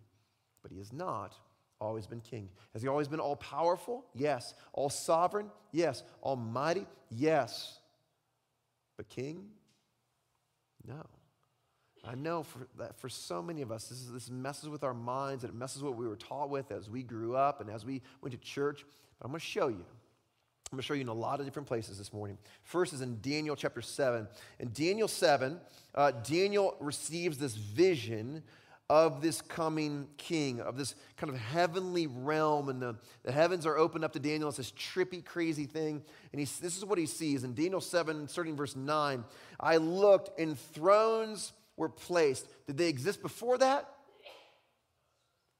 But 0.62 0.72
he 0.72 0.78
has 0.78 0.92
not 0.92 1.34
always 1.80 2.06
been 2.06 2.20
king. 2.20 2.48
Has 2.72 2.82
he 2.82 2.88
always 2.88 3.08
been 3.08 3.20
all 3.20 3.36
powerful? 3.36 4.04
Yes. 4.14 4.54
All 4.72 4.90
sovereign? 4.90 5.50
Yes. 5.72 6.02
Almighty? 6.22 6.86
Yes. 7.10 7.78
But 8.96 9.08
king? 9.08 9.46
No. 10.86 11.02
I 12.04 12.14
know 12.14 12.42
for, 12.42 12.66
that 12.78 12.98
for 12.98 13.08
so 13.08 13.42
many 13.42 13.62
of 13.62 13.70
us, 13.70 13.88
this, 13.88 13.98
is, 13.98 14.12
this 14.12 14.30
messes 14.30 14.68
with 14.68 14.84
our 14.84 14.94
minds 14.94 15.44
and 15.44 15.52
it 15.52 15.56
messes 15.56 15.82
with 15.82 15.92
what 15.92 15.98
we 15.98 16.08
were 16.08 16.16
taught 16.16 16.48
with 16.48 16.70
as 16.70 16.88
we 16.88 17.02
grew 17.02 17.36
up 17.36 17.60
and 17.60 17.70
as 17.70 17.84
we 17.84 18.02
went 18.22 18.32
to 18.32 18.38
church. 18.38 18.84
But 19.18 19.26
I'm 19.26 19.32
going 19.32 19.40
to 19.40 19.46
show 19.46 19.68
you. 19.68 19.84
I'm 20.72 20.76
going 20.76 20.82
to 20.82 20.86
show 20.86 20.94
you 20.94 21.00
in 21.00 21.08
a 21.08 21.12
lot 21.12 21.40
of 21.40 21.46
different 21.46 21.66
places 21.66 21.98
this 21.98 22.12
morning. 22.12 22.38
First 22.62 22.92
is 22.92 23.00
in 23.00 23.18
Daniel 23.20 23.56
chapter 23.56 23.82
7. 23.82 24.28
In 24.60 24.70
Daniel 24.72 25.08
7, 25.08 25.58
uh, 25.94 26.12
Daniel 26.22 26.76
receives 26.78 27.38
this 27.38 27.56
vision 27.56 28.42
of 28.90 29.22
this 29.22 29.40
coming 29.40 30.08
king, 30.16 30.60
of 30.60 30.76
this 30.76 30.96
kind 31.16 31.32
of 31.32 31.38
heavenly 31.38 32.08
realm, 32.08 32.68
and 32.68 32.82
the, 32.82 32.96
the 33.22 33.30
heavens 33.30 33.64
are 33.64 33.78
opened 33.78 34.04
up 34.04 34.12
to 34.14 34.18
Daniel. 34.18 34.48
It's 34.48 34.56
this 34.56 34.72
trippy, 34.72 35.24
crazy 35.24 35.64
thing. 35.64 36.02
And 36.32 36.40
he, 36.40 36.44
this 36.44 36.76
is 36.76 36.84
what 36.84 36.98
he 36.98 37.06
sees 37.06 37.44
in 37.44 37.54
Daniel 37.54 37.80
7, 37.80 38.26
starting 38.26 38.56
verse 38.56 38.74
9. 38.74 39.22
I 39.60 39.76
looked, 39.76 40.40
and 40.40 40.58
thrones 40.58 41.52
were 41.76 41.88
placed. 41.88 42.48
Did 42.66 42.78
they 42.78 42.88
exist 42.88 43.22
before 43.22 43.58
that? 43.58 43.88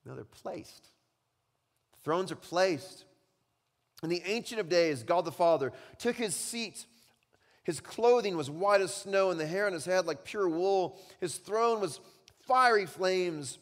No, 0.05 0.16
they're 0.16 0.25
placed. 0.25 0.88
Thrones 2.03 2.33
are 2.33 2.37
placed. 2.37 3.05
And 4.03 4.11
the 4.11 4.23
Ancient 4.27 4.61
of 4.61 4.69
Days, 4.69 5.05
God 5.05 5.25
the 5.25 5.31
Father, 5.31 5.73
took 5.99 6.16
his 6.16 6.35
seat. 6.35 6.85
His 7.62 7.79
clothing 7.79 8.37
was 8.37 8.51
white 8.51 8.81
as 8.81 8.93
snow, 8.93 9.31
and 9.31 9.38
the 9.38 9.47
hair 9.47 9.69
on 9.69 9.73
his 9.73 9.85
head 9.85 10.07
like 10.07 10.25
pure 10.25 10.49
wool. 10.49 10.99
His 11.21 11.37
throne 11.37 11.81
was 11.81 12.01
fiery 12.51 12.87
flames, 12.87 13.59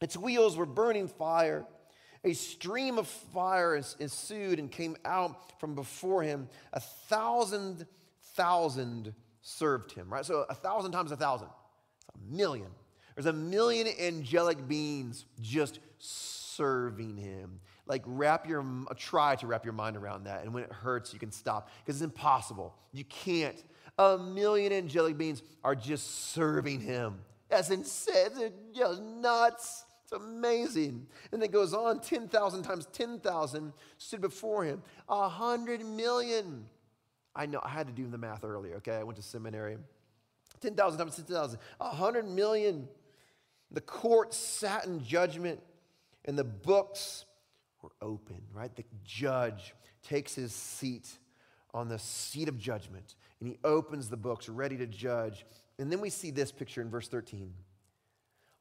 its 0.00 0.16
wheels 0.16 0.56
were 0.56 0.66
burning 0.66 1.08
fire. 1.08 1.66
A 2.22 2.32
stream 2.32 2.96
of 2.96 3.08
fire 3.08 3.82
ensued 3.98 4.60
and 4.60 4.70
came 4.70 4.96
out 5.04 5.58
from 5.58 5.74
before 5.74 6.22
him. 6.22 6.48
A 6.72 6.80
thousand 6.80 7.86
thousand 8.34 9.14
served 9.42 9.92
him, 9.92 10.12
right? 10.12 10.24
So 10.24 10.46
a 10.48 10.54
thousand 10.54 10.92
times 10.92 11.10
a 11.10 11.16
thousand. 11.16 11.48
It's 11.98 12.08
a 12.14 12.34
million. 12.34 12.68
There's 13.16 13.26
a 13.26 13.32
million 13.32 13.88
angelic 14.00 14.68
beings 14.68 15.24
just 15.40 15.80
serving 15.98 17.16
him. 17.16 17.60
Like 17.86 18.02
wrap 18.06 18.48
your 18.48 18.64
try 18.96 19.34
to 19.36 19.46
wrap 19.48 19.64
your 19.64 19.74
mind 19.74 19.96
around 19.96 20.24
that. 20.24 20.44
And 20.44 20.54
when 20.54 20.62
it 20.62 20.72
hurts, 20.72 21.12
you 21.12 21.18
can 21.18 21.32
stop 21.32 21.68
because 21.84 21.96
it's 21.96 22.04
impossible. 22.04 22.76
You 22.92 23.04
can't. 23.04 23.60
A 23.98 24.16
million 24.16 24.72
angelic 24.72 25.18
beings 25.18 25.42
are 25.64 25.74
just 25.74 26.30
serving 26.32 26.80
him. 26.80 27.18
That's 27.50 27.70
insane. 27.70 28.30
It's 28.36 28.56
just 28.76 29.02
nuts. 29.02 29.84
It's 30.04 30.12
amazing. 30.12 31.06
And 31.32 31.42
it 31.42 31.52
goes 31.52 31.74
on 31.74 32.00
10,000 32.00 32.62
times 32.62 32.86
10,000 32.92 33.72
stood 33.98 34.20
before 34.20 34.64
him. 34.64 34.82
A 35.08 35.28
hundred 35.28 35.84
million. 35.84 36.66
I 37.34 37.46
know, 37.46 37.60
I 37.62 37.68
had 37.68 37.86
to 37.86 37.92
do 37.92 38.06
the 38.08 38.18
math 38.18 38.44
earlier, 38.44 38.76
okay? 38.76 38.96
I 38.96 39.02
went 39.02 39.16
to 39.16 39.22
seminary. 39.22 39.76
10,000 40.60 40.98
times 40.98 41.16
10,000. 41.16 41.58
A 41.80 41.90
hundred 41.90 42.28
million. 42.28 42.88
The 43.70 43.80
court 43.80 44.34
sat 44.34 44.86
in 44.86 45.02
judgment, 45.04 45.60
and 46.24 46.36
the 46.36 46.44
books 46.44 47.24
were 47.82 47.92
open, 48.02 48.42
right? 48.52 48.74
The 48.74 48.84
judge 49.04 49.74
takes 50.02 50.34
his 50.34 50.52
seat 50.52 51.08
on 51.72 51.88
the 51.88 51.98
seat 51.98 52.48
of 52.48 52.58
judgment, 52.58 53.14
and 53.38 53.48
he 53.48 53.58
opens 53.62 54.08
the 54.08 54.16
books, 54.16 54.48
ready 54.48 54.76
to 54.76 54.86
judge. 54.86 55.46
And 55.80 55.90
then 55.90 56.02
we 56.02 56.10
see 56.10 56.30
this 56.30 56.52
picture 56.52 56.82
in 56.82 56.90
verse 56.90 57.08
13. 57.08 57.54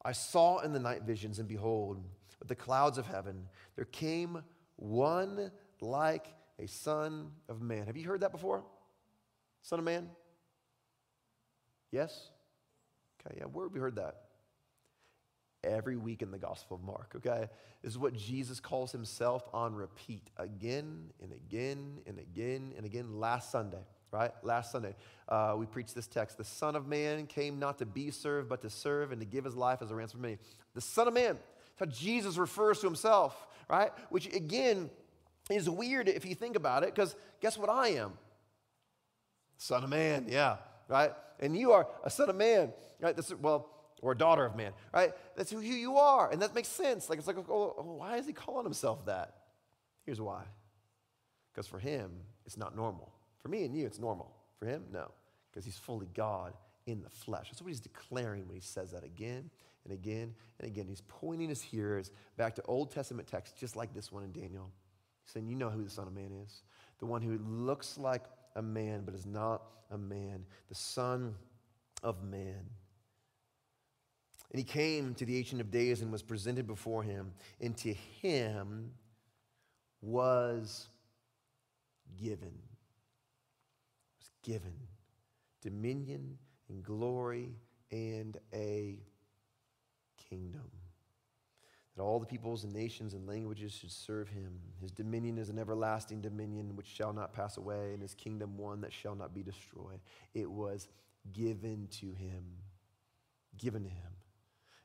I 0.05 0.13
saw 0.13 0.59
in 0.59 0.71
the 0.71 0.79
night 0.79 1.03
visions, 1.03 1.37
and 1.37 1.49
behold, 1.49 2.01
with 2.39 2.47
the 2.47 2.55
clouds 2.55 2.97
of 2.97 3.05
heaven, 3.05 3.49
there 3.75 3.85
came 3.85 4.41
one 4.77 5.51
like 5.81 6.33
a 6.57 6.67
son 6.67 7.31
of 7.49 7.61
man. 7.61 7.87
Have 7.87 7.97
you 7.97 8.07
heard 8.07 8.21
that 8.21 8.31
before? 8.31 8.63
Son 9.61 9.79
of 9.79 9.85
man? 9.85 10.09
Yes? 11.91 12.29
Okay, 13.27 13.39
yeah, 13.39 13.45
where 13.45 13.65
have 13.65 13.73
we 13.73 13.81
heard 13.81 13.97
that? 13.97 14.21
Every 15.61 15.97
week 15.97 16.21
in 16.21 16.31
the 16.31 16.37
Gospel 16.37 16.77
of 16.77 16.83
Mark, 16.83 17.11
okay? 17.17 17.49
This 17.81 17.91
is 17.91 17.97
what 17.97 18.13
Jesus 18.13 18.61
calls 18.61 18.93
himself 18.93 19.43
on 19.53 19.75
repeat 19.75 20.29
again 20.37 21.11
and 21.21 21.33
again 21.33 21.99
and 22.07 22.17
again 22.17 22.73
and 22.77 22.85
again 22.85 23.19
last 23.19 23.51
Sunday 23.51 23.83
right? 24.11 24.31
Last 24.43 24.71
Sunday, 24.71 24.95
uh, 25.27 25.55
we 25.57 25.65
preached 25.65 25.95
this 25.95 26.07
text. 26.07 26.37
The 26.37 26.43
Son 26.43 26.75
of 26.75 26.87
Man 26.87 27.27
came 27.27 27.59
not 27.59 27.77
to 27.79 27.85
be 27.85 28.11
served, 28.11 28.49
but 28.49 28.61
to 28.61 28.69
serve 28.69 29.11
and 29.11 29.21
to 29.21 29.25
give 29.25 29.45
his 29.45 29.55
life 29.55 29.81
as 29.81 29.91
a 29.91 29.95
ransom 29.95 30.19
for 30.19 30.23
many. 30.23 30.37
The 30.73 30.81
Son 30.81 31.07
of 31.07 31.13
Man, 31.13 31.37
how 31.79 31.85
Jesus 31.85 32.37
refers 32.37 32.79
to 32.79 32.87
himself, 32.87 33.47
right? 33.69 33.91
Which 34.09 34.33
again 34.33 34.89
is 35.49 35.69
weird 35.69 36.07
if 36.07 36.25
you 36.25 36.35
think 36.35 36.55
about 36.55 36.83
it, 36.83 36.93
because 36.93 37.15
guess 37.41 37.57
what 37.57 37.69
I 37.69 37.89
am? 37.89 38.13
Son 39.57 39.83
of 39.83 39.89
Man, 39.89 40.25
yeah, 40.29 40.57
right? 40.87 41.11
And 41.39 41.57
you 41.57 41.71
are 41.71 41.87
a 42.03 42.09
son 42.09 42.29
of 42.29 42.35
man, 42.35 42.73
right? 42.99 43.15
That's, 43.15 43.33
well, 43.35 43.69
or 44.01 44.11
a 44.13 44.17
daughter 44.17 44.45
of 44.45 44.55
man, 44.55 44.73
right? 44.93 45.11
That's 45.35 45.51
who 45.51 45.61
you 45.61 45.97
are. 45.97 46.29
And 46.31 46.41
that 46.41 46.55
makes 46.55 46.67
sense. 46.67 47.09
Like, 47.09 47.19
it's 47.19 47.27
like, 47.27 47.37
oh, 47.37 47.75
oh 47.77 47.95
why 47.97 48.17
is 48.17 48.25
he 48.25 48.33
calling 48.33 48.65
himself 48.65 49.05
that? 49.05 49.35
Here's 50.05 50.21
why. 50.21 50.43
Because 51.51 51.67
for 51.67 51.79
him, 51.79 52.11
it's 52.45 52.57
not 52.57 52.75
normal. 52.75 53.11
For 53.39 53.47
me 53.47 53.63
and 53.63 53.75
you, 53.75 53.85
it's 53.85 53.99
normal. 53.99 54.35
For 54.57 54.65
him, 54.65 54.83
no, 54.91 55.11
because 55.49 55.65
he's 55.65 55.77
fully 55.77 56.07
God 56.13 56.53
in 56.85 57.01
the 57.01 57.09
flesh. 57.09 57.47
That's 57.49 57.61
what 57.61 57.69
he's 57.69 57.79
declaring 57.79 58.47
when 58.47 58.55
he 58.55 58.61
says 58.61 58.91
that 58.91 59.03
again 59.03 59.49
and 59.85 59.93
again 59.93 60.33
and 60.59 60.67
again. 60.69 60.87
He's 60.87 61.03
pointing 61.07 61.49
his 61.49 61.61
hearers 61.61 62.11
back 62.37 62.55
to 62.55 62.63
Old 62.63 62.91
Testament 62.91 63.27
texts 63.27 63.59
just 63.59 63.75
like 63.75 63.93
this 63.93 64.11
one 64.11 64.23
in 64.23 64.31
Daniel. 64.31 64.69
He's 65.23 65.33
saying, 65.33 65.47
You 65.47 65.55
know 65.55 65.69
who 65.69 65.83
the 65.83 65.89
Son 65.89 66.07
of 66.07 66.13
Man 66.13 66.31
is. 66.45 66.63
The 66.99 67.05
one 67.05 67.21
who 67.21 67.39
looks 67.47 67.97
like 67.97 68.23
a 68.55 68.61
man 68.61 69.03
but 69.05 69.13
is 69.13 69.25
not 69.25 69.63
a 69.91 69.97
man, 69.97 70.45
the 70.67 70.75
Son 70.75 71.35
of 72.03 72.23
Man. 72.23 72.65
And 74.51 74.57
he 74.57 74.63
came 74.63 75.13
to 75.15 75.25
the 75.25 75.37
Ancient 75.37 75.61
of 75.61 75.69
Days 75.69 76.01
and 76.01 76.11
was 76.11 76.23
presented 76.23 76.65
before 76.65 77.03
him, 77.03 77.31
and 77.61 77.77
to 77.77 77.93
him 77.93 78.91
was 80.01 80.87
given 82.19 82.51
given 84.43 84.73
dominion 85.61 86.37
and 86.69 86.83
glory 86.83 87.55
and 87.91 88.37
a 88.53 88.99
kingdom. 90.29 90.69
That 91.95 92.03
all 92.03 92.19
the 92.19 92.25
peoples 92.25 92.63
and 92.63 92.73
nations 92.73 93.13
and 93.13 93.27
languages 93.27 93.73
should 93.73 93.91
serve 93.91 94.29
him. 94.29 94.59
His 94.79 94.91
dominion 94.91 95.37
is 95.37 95.49
an 95.49 95.59
everlasting 95.59 96.21
dominion 96.21 96.75
which 96.75 96.87
shall 96.87 97.11
not 97.11 97.33
pass 97.33 97.57
away, 97.57 97.93
and 97.93 98.01
his 98.01 98.13
kingdom 98.13 98.57
one 98.57 98.81
that 98.81 98.93
shall 98.93 99.15
not 99.15 99.33
be 99.33 99.43
destroyed. 99.43 99.99
It 100.33 100.49
was 100.49 100.87
given 101.33 101.87
to 101.99 102.13
him. 102.13 102.43
Given 103.57 103.83
to 103.83 103.89
him. 103.89 104.11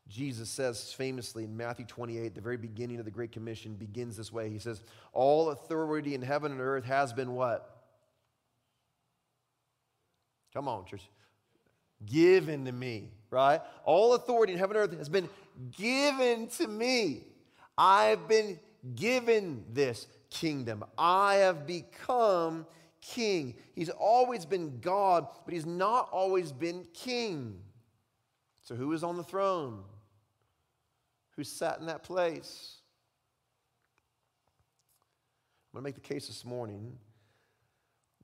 Jesus 0.09 0.51
says 0.51 0.93
famously 0.93 1.45
in 1.45 1.57
Matthew 1.57 1.87
28, 1.87 2.35
the 2.35 2.41
very 2.41 2.57
beginning 2.57 2.99
of 2.99 3.05
the 3.05 3.11
Great 3.11 3.33
Commission 3.33 3.75
begins 3.75 4.17
this 4.17 4.33
way. 4.33 4.51
He 4.51 4.59
says, 4.59 4.83
All 5.13 5.51
authority 5.51 6.15
in 6.15 6.21
heaven 6.21 6.53
and 6.53 6.61
earth 6.61 6.85
has 6.85 7.13
been 7.13 7.33
what? 7.33 7.74
Come 10.55 10.69
on, 10.69 10.87
church. 10.87 11.11
Given 12.07 12.65
to 12.65 12.73
me, 12.73 13.11
right? 13.31 13.61
All 13.85 14.15
authority 14.15 14.53
in 14.53 14.59
heaven 14.59 14.77
and 14.77 14.89
earth 14.89 14.99
has 14.99 15.09
been 15.09 15.29
given 15.77 16.47
to 16.49 16.69
me. 16.69 17.25
I've 17.77 18.29
been 18.29 18.61
given 18.95 19.65
this 19.73 20.07
kingdom. 20.31 20.85
I 20.97 21.37
have 21.37 21.67
become 21.67 22.67
king. 23.01 23.57
He's 23.75 23.91
always 23.91 24.47
been 24.47 24.79
God, 24.81 25.27
but 25.45 25.53
he's 25.53 25.67
not 25.67 26.09
always 26.13 26.53
been 26.53 26.87
king. 26.95 27.61
So, 28.63 28.75
who 28.75 28.93
is 28.93 29.03
on 29.03 29.17
the 29.17 29.25
throne? 29.25 29.83
Who 31.37 31.45
sat 31.45 31.81
in 31.81 31.87
that 31.87 32.05
place? 32.05 32.77
I'm 35.73 35.81
going 35.81 35.83
to 35.83 35.89
make 35.89 36.03
the 36.03 36.15
case 36.15 36.29
this 36.29 36.45
morning 36.45 36.97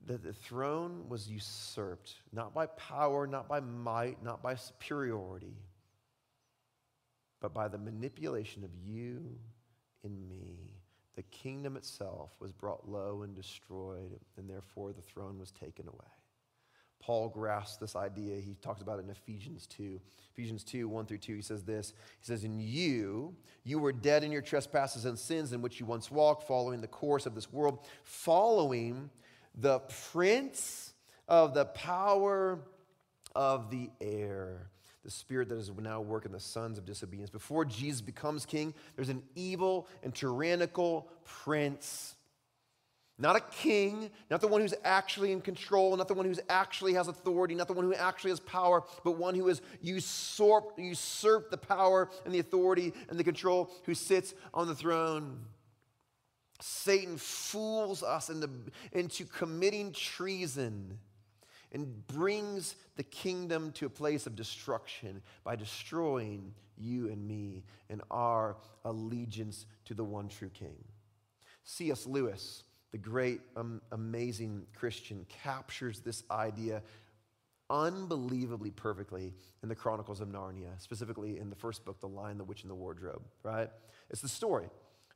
that 0.07 0.23
the 0.23 0.33
throne 0.33 1.05
was 1.07 1.29
usurped, 1.29 2.15
not 2.33 2.53
by 2.53 2.65
power, 2.67 3.27
not 3.27 3.47
by 3.47 3.59
might, 3.59 4.23
not 4.23 4.41
by 4.41 4.55
superiority, 4.55 5.55
but 7.39 7.53
by 7.53 7.67
the 7.67 7.77
manipulation 7.77 8.63
of 8.63 8.71
you 8.75 9.23
and 10.03 10.27
me. 10.27 10.75
The 11.15 11.23
kingdom 11.23 11.75
itself 11.75 12.31
was 12.39 12.51
brought 12.51 12.89
low 12.89 13.21
and 13.23 13.35
destroyed, 13.35 14.19
and 14.37 14.49
therefore 14.49 14.93
the 14.93 15.01
throne 15.01 15.39
was 15.39 15.51
taken 15.51 15.87
away. 15.87 16.07
Paul 17.01 17.29
grasps 17.29 17.77
this 17.77 17.95
idea. 17.95 18.39
He 18.39 18.55
talks 18.61 18.81
about 18.81 18.99
it 18.99 19.05
in 19.05 19.09
Ephesians 19.09 19.65
2. 19.67 19.99
Ephesians 20.33 20.63
2, 20.63 20.87
1 20.87 21.05
through 21.07 21.17
2, 21.17 21.35
he 21.35 21.41
says 21.41 21.63
this. 21.63 21.93
He 22.19 22.25
says, 22.25 22.43
In 22.43 22.59
you, 22.59 23.35
you 23.63 23.79
were 23.79 23.91
dead 23.91 24.23
in 24.23 24.31
your 24.31 24.43
trespasses 24.43 25.05
and 25.05 25.17
sins 25.17 25.51
in 25.51 25.61
which 25.61 25.79
you 25.79 25.85
once 25.85 26.11
walked, 26.11 26.47
following 26.47 26.79
the 26.79 26.87
course 26.87 27.25
of 27.25 27.33
this 27.33 27.51
world, 27.51 27.79
following 28.03 29.09
the 29.55 29.79
prince 30.11 30.93
of 31.27 31.53
the 31.53 31.65
power 31.65 32.59
of 33.35 33.69
the 33.69 33.89
air, 33.99 34.69
the 35.03 35.11
spirit 35.11 35.49
that 35.49 35.57
is 35.57 35.71
now 35.79 36.01
working 36.01 36.31
the 36.31 36.39
sons 36.39 36.77
of 36.77 36.85
disobedience. 36.85 37.29
Before 37.29 37.65
Jesus 37.65 38.01
becomes 38.01 38.45
king, 38.45 38.73
there's 38.95 39.09
an 39.09 39.23
evil 39.35 39.87
and 40.03 40.13
tyrannical 40.13 41.07
prince. 41.25 42.15
Not 43.17 43.35
a 43.35 43.39
king, 43.39 44.09
not 44.31 44.41
the 44.41 44.47
one 44.47 44.61
who's 44.61 44.73
actually 44.83 45.31
in 45.31 45.41
control, 45.41 45.95
not 45.95 46.07
the 46.07 46.15
one 46.15 46.25
who 46.25 46.33
actually 46.49 46.93
has 46.95 47.07
authority, 47.07 47.53
not 47.53 47.67
the 47.67 47.73
one 47.73 47.85
who 47.85 47.93
actually 47.93 48.31
has 48.31 48.39
power, 48.39 48.83
but 49.03 49.11
one 49.11 49.35
who 49.35 49.47
has 49.47 49.61
usurped, 49.79 50.79
usurped 50.79 51.51
the 51.51 51.57
power 51.57 52.09
and 52.25 52.33
the 52.33 52.39
authority 52.39 52.93
and 53.09 53.19
the 53.19 53.23
control, 53.23 53.71
who 53.85 53.93
sits 53.93 54.33
on 54.55 54.67
the 54.67 54.73
throne. 54.73 55.39
Satan 56.63 57.17
fools 57.17 58.03
us 58.03 58.29
into, 58.29 58.49
into 58.91 59.25
committing 59.25 59.91
treason 59.91 60.97
and 61.71 62.05
brings 62.07 62.75
the 62.97 63.03
kingdom 63.03 63.71
to 63.73 63.85
a 63.85 63.89
place 63.89 64.27
of 64.27 64.35
destruction 64.35 65.21
by 65.43 65.55
destroying 65.55 66.53
you 66.77 67.07
and 67.07 67.27
me 67.27 67.63
and 67.89 68.01
our 68.11 68.57
allegiance 68.83 69.65
to 69.85 69.93
the 69.93 70.03
one 70.03 70.27
true 70.27 70.49
king. 70.49 70.75
C.S. 71.63 72.05
Lewis, 72.05 72.63
the 72.91 72.97
great, 72.97 73.41
um, 73.55 73.81
amazing 73.91 74.65
Christian, 74.75 75.25
captures 75.29 75.99
this 75.99 76.23
idea 76.29 76.81
unbelievably 77.69 78.71
perfectly 78.71 79.33
in 79.63 79.69
the 79.69 79.75
Chronicles 79.75 80.19
of 80.19 80.27
Narnia, 80.27 80.79
specifically 80.79 81.39
in 81.39 81.49
the 81.49 81.55
first 81.55 81.85
book, 81.85 82.01
The 82.01 82.07
Lion, 82.07 82.37
the 82.37 82.43
Witch, 82.43 82.63
and 82.63 82.69
the 82.69 82.75
Wardrobe, 82.75 83.23
right? 83.43 83.69
It's 84.09 84.21
the 84.21 84.27
story. 84.27 84.67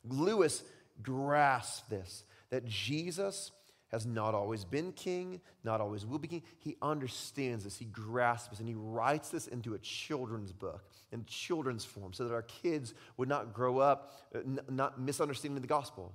Lewis 0.08 0.64
grasp 1.02 1.90
this 1.90 2.24
that 2.50 2.66
Jesus 2.66 3.52
has 3.90 4.06
not 4.06 4.34
always 4.34 4.66
been 4.66 4.92
king, 4.92 5.40
not 5.64 5.80
always 5.80 6.06
will 6.06 6.20
be 6.20 6.28
king. 6.28 6.44
He 6.60 6.76
understands 6.82 7.64
this, 7.64 7.78
he 7.78 7.86
grasps 7.86 8.50
this, 8.50 8.60
and 8.60 8.68
he 8.68 8.76
writes 8.76 9.30
this 9.30 9.48
into 9.48 9.74
a 9.74 9.80
children's 9.80 10.52
book 10.52 10.84
in 11.12 11.24
children's 11.26 11.86
form 11.86 12.14
so 12.14 12.28
that 12.28 12.34
our 12.34 12.42
kids 12.42 12.94
would 13.18 13.30
not 13.30 13.54
grow 13.54 13.80
up 13.80 14.12
uh, 14.34 14.40
not 14.70 15.00
misunderstanding 15.00 15.62
the 15.62 15.68
gospel. 15.68 16.14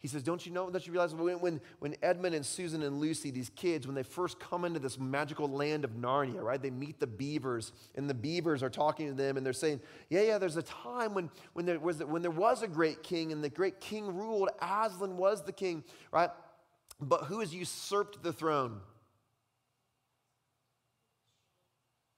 He 0.00 0.06
says, 0.06 0.22
Don't 0.22 0.44
you 0.46 0.52
know, 0.52 0.70
don't 0.70 0.86
you 0.86 0.92
realize 0.92 1.14
when, 1.14 1.40
when, 1.40 1.60
when 1.80 1.96
Edmund 2.02 2.34
and 2.34 2.46
Susan 2.46 2.82
and 2.82 3.00
Lucy, 3.00 3.30
these 3.30 3.50
kids, 3.50 3.86
when 3.86 3.96
they 3.96 4.04
first 4.04 4.38
come 4.38 4.64
into 4.64 4.78
this 4.78 4.98
magical 4.98 5.48
land 5.48 5.84
of 5.84 5.92
Narnia, 5.92 6.42
right, 6.42 6.60
they 6.60 6.70
meet 6.70 7.00
the 7.00 7.06
beavers, 7.06 7.72
and 7.96 8.08
the 8.08 8.14
beavers 8.14 8.62
are 8.62 8.70
talking 8.70 9.08
to 9.08 9.14
them, 9.14 9.36
and 9.36 9.44
they're 9.44 9.52
saying, 9.52 9.80
Yeah, 10.08 10.22
yeah, 10.22 10.38
there's 10.38 10.56
a 10.56 10.62
time 10.62 11.14
when, 11.14 11.30
when, 11.52 11.66
there, 11.66 11.80
was, 11.80 11.98
when 12.04 12.22
there 12.22 12.30
was 12.30 12.62
a 12.62 12.68
great 12.68 13.02
king, 13.02 13.32
and 13.32 13.42
the 13.42 13.48
great 13.48 13.80
king 13.80 14.14
ruled. 14.14 14.50
Aslan 14.62 15.16
was 15.16 15.42
the 15.42 15.52
king, 15.52 15.82
right? 16.12 16.30
But 17.00 17.24
who 17.24 17.40
has 17.40 17.52
usurped 17.52 18.22
the 18.22 18.32
throne? 18.32 18.80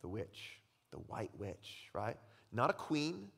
The 0.03 0.09
witch, 0.09 0.59
the 0.91 0.99
white 0.99 1.31
witch, 1.39 1.89
right? 1.95 2.17
Not 2.53 2.71
a 2.71 2.75
queen, 2.75 3.29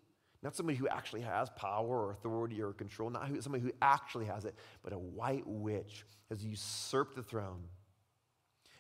not 0.43 0.57
somebody 0.57 0.77
who 0.77 0.89
actually 0.89 1.21
has 1.21 1.51
power 1.51 2.07
or 2.07 2.11
authority 2.13 2.61
or 2.61 2.73
control, 2.73 3.11
not 3.11 3.29
who, 3.29 3.41
somebody 3.41 3.63
who 3.63 3.73
actually 3.81 4.27
has 4.27 4.45
it, 4.45 4.55
but 4.83 4.93
a 4.93 4.99
white 4.99 5.47
witch 5.47 6.05
has 6.29 6.45
usurped 6.45 7.15
the 7.15 7.23
throne. 7.23 7.63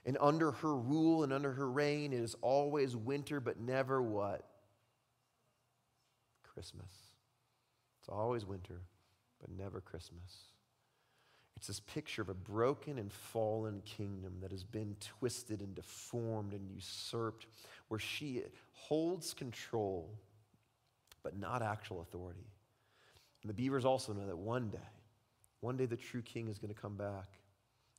And 0.05 0.19
under 0.21 0.51
her 0.51 0.75
rule 0.75 1.23
and 1.23 1.33
under 1.33 1.53
her 1.53 1.71
reign, 1.71 2.13
it 2.13 2.21
is 2.21 2.35
always 2.41 2.97
winter, 2.97 3.39
but 3.39 3.61
never 3.61 4.03
what? 4.03 4.49
Christmas. 6.43 6.91
It's 8.01 8.09
always 8.09 8.45
winter, 8.45 8.81
but 9.41 9.51
never 9.57 9.81
Christmas. 9.81 10.49
It's 11.57 11.69
this 11.69 11.79
picture 11.79 12.23
of 12.23 12.29
a 12.29 12.35
broken 12.35 12.99
and 12.99 13.13
fallen 13.13 13.83
kingdom 13.85 14.39
that 14.41 14.51
has 14.51 14.65
been 14.65 14.97
twisted 14.99 15.61
and 15.61 15.77
deformed 15.77 16.55
and 16.55 16.69
usurped, 16.69 17.47
where 17.87 18.01
she 18.01 18.43
holds 18.73 19.33
control 19.33 20.11
but 21.23 21.39
not 21.39 21.63
actual 21.63 22.01
authority. 22.01 22.47
And 23.43 23.51
the 23.51 23.55
beavers 23.55 23.85
also 23.85 24.13
know 24.13 24.27
that 24.27 24.39
one 24.39 24.71
day, 24.71 24.79
one 25.61 25.77
day 25.77 25.87
the 25.87 25.97
true 25.97 26.23
king 26.23 26.49
is 26.49 26.59
going 26.59 26.73
to 26.73 26.81
come 26.81 26.97
back 26.97 27.29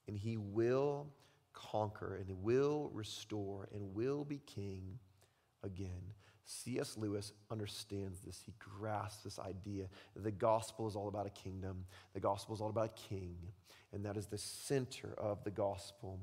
and 0.07 0.17
he 0.17 0.37
will 0.37 1.07
conquer 1.53 2.15
and 2.15 2.27
he 2.27 2.33
will 2.33 2.89
restore 2.93 3.67
and 3.73 3.93
will 3.93 4.23
be 4.23 4.39
king 4.45 4.99
again. 5.63 6.13
C.S. 6.45 6.97
Lewis 6.97 7.31
understands 7.49 8.19
this. 8.19 8.41
He 8.45 8.53
grasps 8.59 9.23
this 9.23 9.39
idea 9.39 9.87
the 10.15 10.31
gospel 10.31 10.87
is 10.87 10.95
all 10.95 11.07
about 11.07 11.25
a 11.25 11.29
kingdom, 11.29 11.85
the 12.13 12.19
gospel 12.19 12.53
is 12.53 12.61
all 12.61 12.69
about 12.69 12.85
a 12.85 13.09
king, 13.09 13.37
and 13.93 14.05
that 14.05 14.17
is 14.17 14.27
the 14.27 14.37
center 14.37 15.13
of 15.17 15.43
the 15.43 15.51
gospel. 15.51 16.19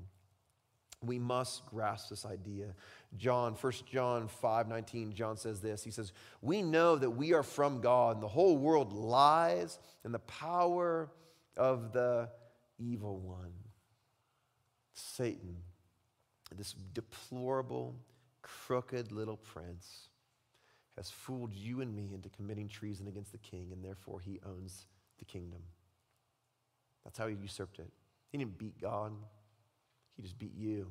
We 1.03 1.19
must 1.19 1.65
grasp 1.67 2.11
this 2.11 2.27
idea. 2.27 2.75
John, 3.17 3.55
1 3.55 3.73
John 3.91 4.29
5 4.29 4.69
19, 4.69 5.15
John 5.15 5.37
says 5.37 5.61
this. 5.61 5.83
He 5.83 5.91
says, 5.91 6.13
We 6.43 6.63
know 6.63 6.97
that 6.97 7.11
we 7.11 7.33
are 7.33 7.43
from 7.43 7.81
God, 7.81 8.17
and 8.17 8.23
the 8.23 8.29
whole 8.29 8.59
world 8.59 8.93
lies 8.93 9.79
in 10.05 10.13
the 10.13 10.19
power 10.19 11.11
of 11.57 11.93
the 11.93 12.29
evil 12.79 13.19
one. 13.19 13.53
Satan, 14.93 15.57
this 16.55 16.75
deplorable, 16.93 17.97
crooked 18.43 19.11
little 19.13 19.37
prince, 19.37 20.09
has 20.97 21.11
fooled 21.11 21.55
you 21.55 21.81
and 21.81 21.95
me 21.95 22.11
into 22.13 22.29
committing 22.29 22.69
treason 22.69 23.09
against 23.09 23.33
the 23.33 23.39
king, 23.39 23.69
and 23.73 23.83
therefore 23.83 24.21
he 24.21 24.39
owns 24.47 24.87
the 25.19 25.25
kingdom. 25.25 25.61
That's 27.05 27.19
how 27.19 27.29
he 27.29 27.37
usurped 27.37 27.79
it. 27.79 27.91
He 28.31 28.39
didn't 28.39 28.59
beat 28.59 28.81
God. 28.81 29.13
He 30.21 30.23
just 30.23 30.39
beat 30.39 30.55
you, 30.55 30.87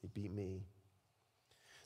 he 0.00 0.08
beat 0.08 0.32
me. 0.32 0.62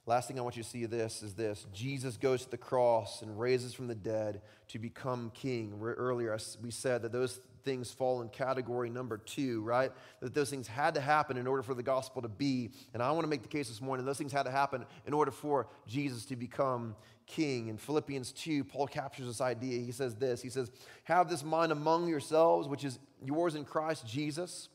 Last 0.09 0.29
thing 0.29 0.39
I 0.39 0.43
want 0.43 0.57
you 0.57 0.63
to 0.63 0.69
see 0.69 0.87
this 0.87 1.21
is 1.21 1.35
this 1.35 1.67
Jesus 1.73 2.17
goes 2.17 2.45
to 2.45 2.51
the 2.53 2.57
cross 2.57 3.23
and 3.23 3.41
raises 3.41 3.75
from 3.75 3.89
the 3.89 3.95
dead 3.97 4.41
to 4.69 4.79
become 4.79 5.33
king. 5.35 5.81
Earlier, 5.83 6.39
we 6.63 6.71
said 6.71 7.03
that 7.03 7.11
those 7.11 7.41
things 7.65 7.91
fall 7.91 8.23
in 8.23 8.29
category 8.29 8.89
number 8.89 9.19
two, 9.19 9.63
right? 9.63 9.91
That 10.21 10.33
those 10.33 10.49
things 10.49 10.69
had 10.69 10.95
to 10.95 11.01
happen 11.01 11.37
in 11.37 11.49
order 11.49 11.65
for 11.65 11.75
the 11.75 11.83
gospel 11.83 12.23
to 12.23 12.29
be. 12.29 12.71
And 12.95 13.03
I 13.03 13.11
want 13.11 13.25
to 13.25 13.29
make 13.29 13.43
the 13.43 13.49
case 13.49 13.67
this 13.67 13.81
morning 13.81 14.07
those 14.07 14.19
things 14.19 14.31
had 14.31 14.45
to 14.45 14.53
happen 14.53 14.87
in 15.09 15.13
order 15.13 15.33
for 15.33 15.67
Jesus 15.89 16.25
to 16.27 16.37
become 16.37 16.95
king. 17.27 17.67
In 17.67 17.79
Philippians 17.79 18.31
2, 18.31 18.63
Paul 18.63 18.87
captures 18.87 19.27
this 19.27 19.41
idea. 19.41 19.81
He 19.81 19.91
says 19.91 20.15
this 20.15 20.41
He 20.41 20.51
says, 20.51 20.71
Have 21.03 21.29
this 21.29 21.43
mind 21.43 21.73
among 21.73 22.07
yourselves, 22.07 22.69
which 22.69 22.85
is 22.85 23.01
yours 23.25 23.57
in 23.57 23.65
Christ 23.65 24.07
Jesus 24.07 24.69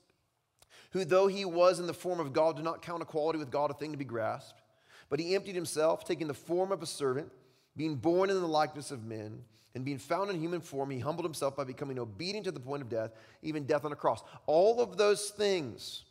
who, 0.91 1.05
though 1.05 1.27
he 1.27 1.45
was 1.45 1.79
in 1.79 1.87
the 1.87 1.93
form 1.93 2.19
of 2.19 2.33
God, 2.33 2.55
did 2.55 2.65
not 2.65 2.81
count 2.81 3.01
equality 3.01 3.39
with 3.39 3.51
God 3.51 3.71
a 3.71 3.73
thing 3.73 3.91
to 3.91 3.97
be 3.97 4.05
grasped, 4.05 4.61
but 5.09 5.19
he 5.19 5.35
emptied 5.35 5.55
himself, 5.55 6.05
taking 6.05 6.27
the 6.27 6.33
form 6.33 6.71
of 6.71 6.81
a 6.81 6.85
servant, 6.85 7.31
being 7.75 7.95
born 7.95 8.29
in 8.29 8.39
the 8.39 8.47
likeness 8.47 8.91
of 8.91 9.03
men, 9.03 9.43
and 9.73 9.85
being 9.85 9.97
found 9.97 10.29
in 10.29 10.39
human 10.39 10.59
form, 10.59 10.89
he 10.89 10.99
humbled 10.99 11.25
himself 11.25 11.55
by 11.55 11.63
becoming 11.63 11.97
obedient 11.97 12.45
to 12.45 12.51
the 12.51 12.59
point 12.59 12.81
of 12.81 12.89
death, 12.89 13.11
even 13.41 13.65
death 13.65 13.85
on 13.85 13.93
a 13.93 13.95
cross. 13.95 14.21
All 14.45 14.81
of 14.81 14.97
those 14.97 15.29
things 15.29 16.03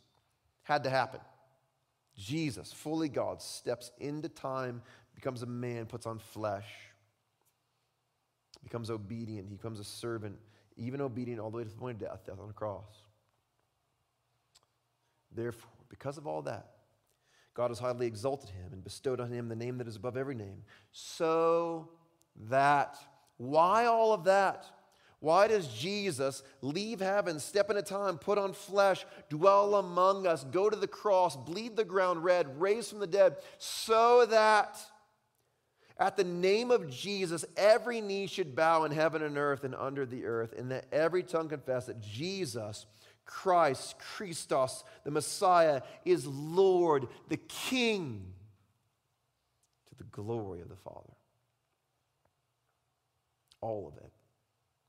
had 0.63 0.83
to 0.83 0.89
happen. 0.89 1.19
Jesus, 2.17 2.73
fully 2.73 3.07
God, 3.07 3.41
steps 3.41 3.91
into 3.99 4.29
time, 4.29 4.81
becomes 5.15 5.43
a 5.43 5.45
man, 5.45 5.85
puts 5.85 6.05
on 6.05 6.17
flesh, 6.17 6.67
becomes 8.63 8.89
obedient, 8.89 9.47
he 9.47 9.55
becomes 9.55 9.79
a 9.79 9.83
servant, 9.83 10.37
even 10.77 11.01
obedient 11.01 11.39
all 11.39 11.51
the 11.51 11.57
way 11.57 11.63
to 11.63 11.69
the 11.69 11.75
point 11.75 12.01
of 12.01 12.09
death, 12.09 12.25
death 12.25 12.39
on 12.41 12.49
a 12.49 12.53
cross. 12.53 13.00
Therefore, 15.33 15.71
because 15.89 16.17
of 16.17 16.27
all 16.27 16.41
that, 16.43 16.67
God 17.53 17.69
has 17.69 17.79
highly 17.79 18.07
exalted 18.07 18.49
him 18.49 18.71
and 18.71 18.83
bestowed 18.83 19.19
on 19.19 19.31
him 19.31 19.49
the 19.49 19.55
name 19.55 19.77
that 19.79 19.87
is 19.87 19.95
above 19.97 20.17
every 20.17 20.35
name, 20.35 20.63
so 20.91 21.89
that, 22.49 22.97
why 23.37 23.85
all 23.85 24.13
of 24.13 24.23
that? 24.25 24.65
Why 25.19 25.47
does 25.47 25.67
Jesus 25.67 26.41
leave 26.61 26.99
heaven, 26.99 27.39
step 27.39 27.69
into 27.69 27.83
time, 27.83 28.17
put 28.17 28.39
on 28.39 28.53
flesh, 28.53 29.05
dwell 29.29 29.75
among 29.75 30.25
us, 30.25 30.43
go 30.45 30.69
to 30.69 30.75
the 30.75 30.87
cross, 30.87 31.35
bleed 31.35 31.75
the 31.75 31.85
ground 31.85 32.23
red, 32.23 32.59
raise 32.59 32.89
from 32.89 32.99
the 32.99 33.07
dead, 33.07 33.35
so 33.59 34.25
that 34.25 34.79
at 35.99 36.17
the 36.17 36.23
name 36.23 36.71
of 36.71 36.89
Jesus, 36.89 37.45
every 37.55 38.01
knee 38.01 38.25
should 38.25 38.55
bow 38.55 38.85
in 38.85 38.91
heaven 38.91 39.21
and 39.21 39.37
earth 39.37 39.63
and 39.63 39.75
under 39.75 40.07
the 40.07 40.25
earth, 40.25 40.53
and 40.57 40.71
that 40.71 40.85
every 40.91 41.21
tongue 41.21 41.49
confess 41.49 41.85
that 41.85 42.01
Jesus, 42.01 42.87
Christ, 43.31 43.95
Christos, 43.97 44.83
the 45.03 45.11
Messiah, 45.11 45.81
is 46.05 46.27
Lord, 46.27 47.07
the 47.29 47.37
King, 47.37 48.25
to 49.89 49.95
the 49.95 50.03
glory 50.05 50.61
of 50.61 50.69
the 50.69 50.75
Father. 50.75 51.13
All 53.61 53.87
of 53.87 54.03
it 54.03 54.11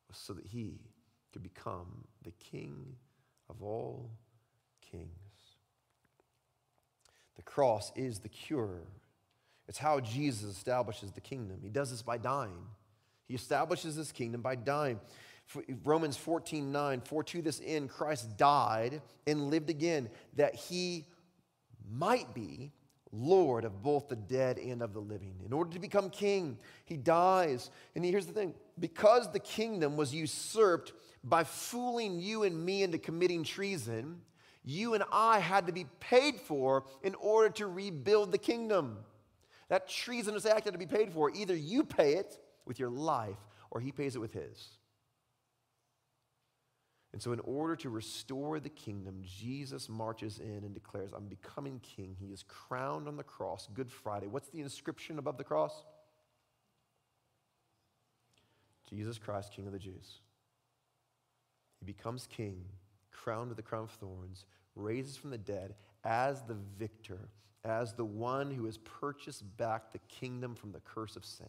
was 0.08 0.18
so 0.18 0.32
that 0.32 0.46
he 0.46 0.80
could 1.32 1.42
become 1.42 2.04
the 2.24 2.32
King 2.32 2.96
of 3.48 3.62
all 3.62 4.10
kings. 4.90 5.08
The 7.36 7.42
cross 7.42 7.92
is 7.96 8.18
the 8.18 8.28
cure 8.28 8.82
it's 9.68 9.78
how 9.78 10.00
Jesus 10.00 10.54
establishes 10.56 11.12
the 11.12 11.20
kingdom. 11.20 11.60
He 11.62 11.70
does 11.70 11.90
this 11.90 12.02
by 12.02 12.18
dying. 12.18 12.66
He 13.26 13.34
establishes 13.34 13.94
his 13.94 14.12
kingdom 14.12 14.42
by 14.42 14.56
dying. 14.56 15.00
Romans 15.84 16.16
14 16.16 16.72
9, 16.72 17.00
for 17.00 17.22
to 17.24 17.42
this 17.42 17.60
end 17.64 17.90
Christ 17.90 18.36
died 18.36 19.02
and 19.26 19.50
lived 19.50 19.70
again, 19.70 20.08
that 20.36 20.54
he 20.54 21.06
might 21.90 22.34
be 22.34 22.72
Lord 23.12 23.64
of 23.64 23.82
both 23.82 24.08
the 24.08 24.16
dead 24.16 24.58
and 24.58 24.80
of 24.82 24.94
the 24.94 25.00
living. 25.00 25.34
In 25.44 25.52
order 25.52 25.70
to 25.72 25.78
become 25.78 26.08
king, 26.08 26.58
he 26.84 26.96
dies. 26.96 27.70
And 27.94 28.04
here's 28.04 28.26
the 28.26 28.32
thing 28.32 28.54
because 28.78 29.30
the 29.30 29.38
kingdom 29.38 29.96
was 29.96 30.14
usurped 30.14 30.92
by 31.22 31.44
fooling 31.44 32.18
you 32.18 32.42
and 32.42 32.64
me 32.64 32.82
into 32.82 32.98
committing 32.98 33.44
treason, 33.44 34.22
you 34.64 34.94
and 34.94 35.04
I 35.12 35.40
had 35.40 35.66
to 35.66 35.72
be 35.72 35.86
paid 36.00 36.40
for 36.40 36.84
in 37.02 37.14
order 37.16 37.50
to 37.50 37.66
rebuild 37.66 38.32
the 38.32 38.38
kingdom. 38.38 38.98
That 39.68 39.88
treasonous 39.88 40.46
act 40.46 40.64
had 40.64 40.72
to 40.72 40.78
be 40.78 40.86
paid 40.86 41.12
for. 41.12 41.30
Either 41.30 41.54
you 41.54 41.84
pay 41.84 42.14
it 42.14 42.38
with 42.64 42.78
your 42.78 42.90
life 42.90 43.38
or 43.70 43.80
he 43.80 43.92
pays 43.92 44.16
it 44.16 44.20
with 44.20 44.32
his. 44.32 44.78
And 47.12 47.20
so, 47.20 47.32
in 47.32 47.40
order 47.40 47.76
to 47.76 47.90
restore 47.90 48.58
the 48.58 48.70
kingdom, 48.70 49.22
Jesus 49.22 49.88
marches 49.88 50.38
in 50.38 50.64
and 50.64 50.72
declares, 50.72 51.12
I'm 51.12 51.26
becoming 51.26 51.78
king. 51.82 52.16
He 52.18 52.32
is 52.32 52.42
crowned 52.48 53.06
on 53.06 53.16
the 53.16 53.22
cross, 53.22 53.68
Good 53.74 53.90
Friday. 53.90 54.28
What's 54.28 54.48
the 54.48 54.60
inscription 54.60 55.18
above 55.18 55.36
the 55.36 55.44
cross? 55.44 55.84
Jesus 58.88 59.18
Christ, 59.18 59.52
King 59.52 59.66
of 59.66 59.72
the 59.72 59.78
Jews. 59.78 60.20
He 61.80 61.84
becomes 61.84 62.26
king, 62.26 62.64
crowned 63.10 63.48
with 63.48 63.56
the 63.56 63.62
crown 63.62 63.84
of 63.84 63.90
thorns, 63.90 64.46
raises 64.74 65.16
from 65.16 65.30
the 65.30 65.38
dead 65.38 65.74
as 66.04 66.42
the 66.42 66.56
victor 66.78 67.28
as 67.64 67.92
the 67.92 68.04
one 68.04 68.50
who 68.50 68.66
has 68.66 68.78
purchased 68.78 69.44
back 69.56 69.92
the 69.92 70.00
kingdom 70.08 70.54
from 70.54 70.72
the 70.72 70.80
curse 70.80 71.16
of 71.16 71.24
sin, 71.24 71.46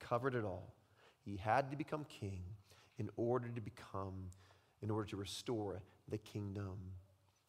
covered 0.00 0.34
it 0.34 0.44
all. 0.44 0.74
He 1.24 1.36
had 1.36 1.70
to 1.70 1.76
become 1.76 2.04
king 2.04 2.42
in 2.98 3.08
order 3.16 3.48
to 3.48 3.60
become, 3.60 4.30
in 4.82 4.90
order 4.90 5.08
to 5.10 5.16
restore 5.16 5.82
the 6.08 6.18
kingdom. 6.18 6.76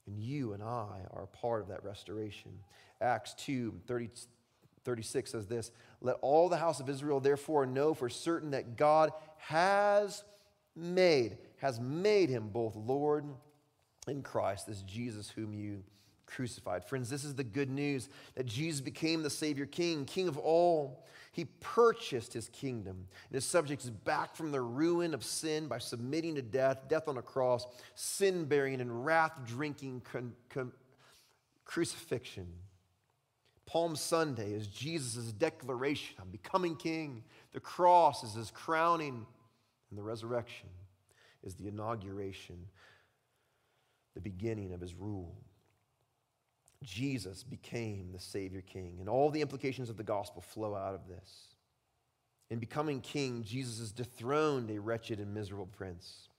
And 0.06 0.20
you 0.20 0.54
and 0.54 0.62
I 0.62 1.00
are 1.12 1.24
a 1.24 1.38
part 1.38 1.62
of 1.62 1.70
that 1.70 1.84
restoration. 1.84 2.52
Acts 3.02 3.34
2 3.36 3.74
30, 3.88 4.10
36 4.84 5.32
says 5.32 5.48
this 5.48 5.72
Let 6.02 6.18
all 6.22 6.50
the 6.50 6.58
house 6.58 6.80
of 6.80 6.90
Israel 6.90 7.20
therefore 7.20 7.66
know 7.66 7.94
for 7.94 8.10
certain 8.10 8.52
that 8.52 8.78
God 8.78 9.12
has 9.38 10.24
made, 10.76 11.38
has 11.58 11.80
made 11.80 12.30
him 12.30 12.50
both 12.50 12.76
Lord 12.76 13.26
and 14.08 14.24
Christ, 14.24 14.68
this 14.68 14.82
Jesus 14.82 15.30
whom 15.30 15.54
you 15.54 15.84
crucified. 16.26 16.86
Friends, 16.86 17.10
this 17.10 17.24
is 17.24 17.36
the 17.36 17.44
good 17.44 17.70
news 17.70 18.10
that 18.36 18.46
Jesus 18.46 18.82
became 18.82 19.24
the 19.24 19.30
Savior 19.30 19.66
King, 19.66 20.06
King 20.06 20.28
of 20.28 20.38
all. 20.38 21.06
He 21.32 21.46
purchased 21.46 22.32
his 22.34 22.48
kingdom 22.50 23.08
and 23.30 23.36
his 23.36 23.46
subjects 23.46 23.90
back 23.90 24.36
from 24.36 24.52
the 24.52 24.62
ruin 24.62 25.16
of 25.16 25.24
sin 25.24 25.68
by 25.68 25.80
submitting 25.80 26.36
to 26.36 26.44
death, 26.44 26.88
death 26.88 27.08
on 27.08 27.18
a 27.18 27.24
cross, 27.24 27.66
sin 27.96 28.46
bearing 28.46 28.82
and 28.82 29.04
wrath 29.04 29.32
drinking 29.46 30.04
con- 30.12 30.34
con- 30.50 30.72
crucifixion. 31.66 32.48
Palm 33.66 33.96
Sunday 33.96 34.54
is 34.54 34.68
Jesus' 34.68 35.32
declaration 35.32 36.16
I'm 36.22 36.30
becoming 36.30 36.76
king. 36.76 37.24
The 37.54 37.60
cross 37.60 38.24
is 38.24 38.34
his 38.34 38.52
crowning, 38.52 39.26
and 39.90 39.98
the 39.98 40.04
resurrection 40.04 40.70
is 41.44 41.56
the 41.56 41.68
inauguration, 41.68 42.58
the 44.14 44.22
beginning 44.22 44.74
of 44.74 44.82
his 44.82 44.94
rule. 44.94 45.36
Jesus 46.84 47.44
became 47.44 48.12
the 48.12 48.20
Savior 48.20 48.62
King, 48.62 48.98
and 49.00 49.10
all 49.10 49.30
the 49.30 49.42
implications 49.42 49.90
of 49.90 49.98
the 49.98 50.04
gospel 50.04 50.42
flow 50.42 50.76
out 50.76 50.94
of 50.94 51.08
this. 51.08 51.48
In 52.50 52.60
becoming 52.60 53.02
king, 53.02 53.44
Jesus 53.44 53.80
has 53.80 53.92
dethroned 53.92 54.70
a 54.70 54.80
wretched 54.80 55.20
and 55.20 55.34
miserable 55.34 55.66
prince. 55.66 56.30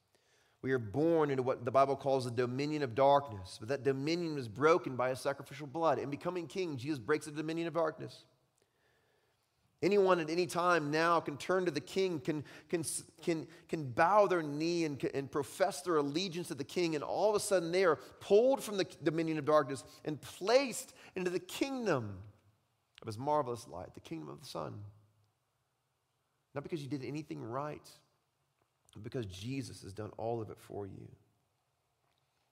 We 0.63 0.73
are 0.73 0.79
born 0.79 1.31
into 1.31 1.43
what 1.43 1.65
the 1.65 1.71
Bible 1.71 1.97
calls 1.97 2.25
the 2.25 2.31
dominion 2.31 2.83
of 2.83 2.95
darkness, 2.95 3.57
but 3.59 3.69
that 3.69 3.83
dominion 3.83 4.35
was 4.35 4.49
broken 4.49 4.97
by 4.97 5.11
a 5.11 5.17
sacrificial 5.17 5.67
blood. 5.67 5.99
In 5.99 6.11
becoming 6.11 6.47
king, 6.47 6.77
Jesus 6.77 6.99
breaks 6.99 7.27
the 7.27 7.33
dominion 7.33 7.67
of 7.67 7.75
darkness. 7.75 8.25
Anyone 9.85 10.19
at 10.19 10.31
any 10.31 10.47
time 10.47 10.91
now 10.91 11.21
can 11.21 11.37
turn 11.37 11.67
to 11.67 11.71
the 11.71 11.79
king, 11.79 12.19
can, 12.19 12.43
can, 12.71 12.87
can, 13.23 13.47
can 13.69 13.85
bow 13.91 14.27
their 14.27 14.43
knee 14.43 14.87
and, 14.87 15.05
and 15.13 15.31
profess 15.31 15.83
their 15.83 15.97
allegiance 15.97 16.49
to 16.49 16.55
the 16.55 16.65
king, 16.65 16.95
and 16.95 17.05
all 17.05 17.29
of 17.29 17.37
a 17.37 17.41
sudden 17.41 17.71
they 17.71 17.85
are 17.85 17.97
pulled 18.19 18.65
from 18.65 18.79
the 18.79 18.87
dominion 19.03 19.37
of 19.37 19.45
darkness 19.45 19.85
and 20.07 20.19
placed 20.23 20.95
into 21.17 21.31
the 21.31 21.39
kingdom 21.39 22.17
of 23.03 23.07
his 23.07 23.19
marvelous 23.19 23.69
light, 23.69 23.93
the 23.93 24.01
kingdom 24.01 24.31
of 24.31 24.41
the 24.41 24.47
Son. 24.47 24.73
Not 26.55 26.63
because 26.63 26.81
you 26.81 26.89
did 26.89 27.05
anything 27.05 27.43
right, 27.43 27.87
but 28.95 29.05
because 29.05 29.27
Jesus 29.27 29.83
has 29.83 29.93
done 29.93 30.13
all 30.17 30.41
of 30.41 30.49
it 30.49 30.59
for 30.59 30.87
you. 30.87 31.09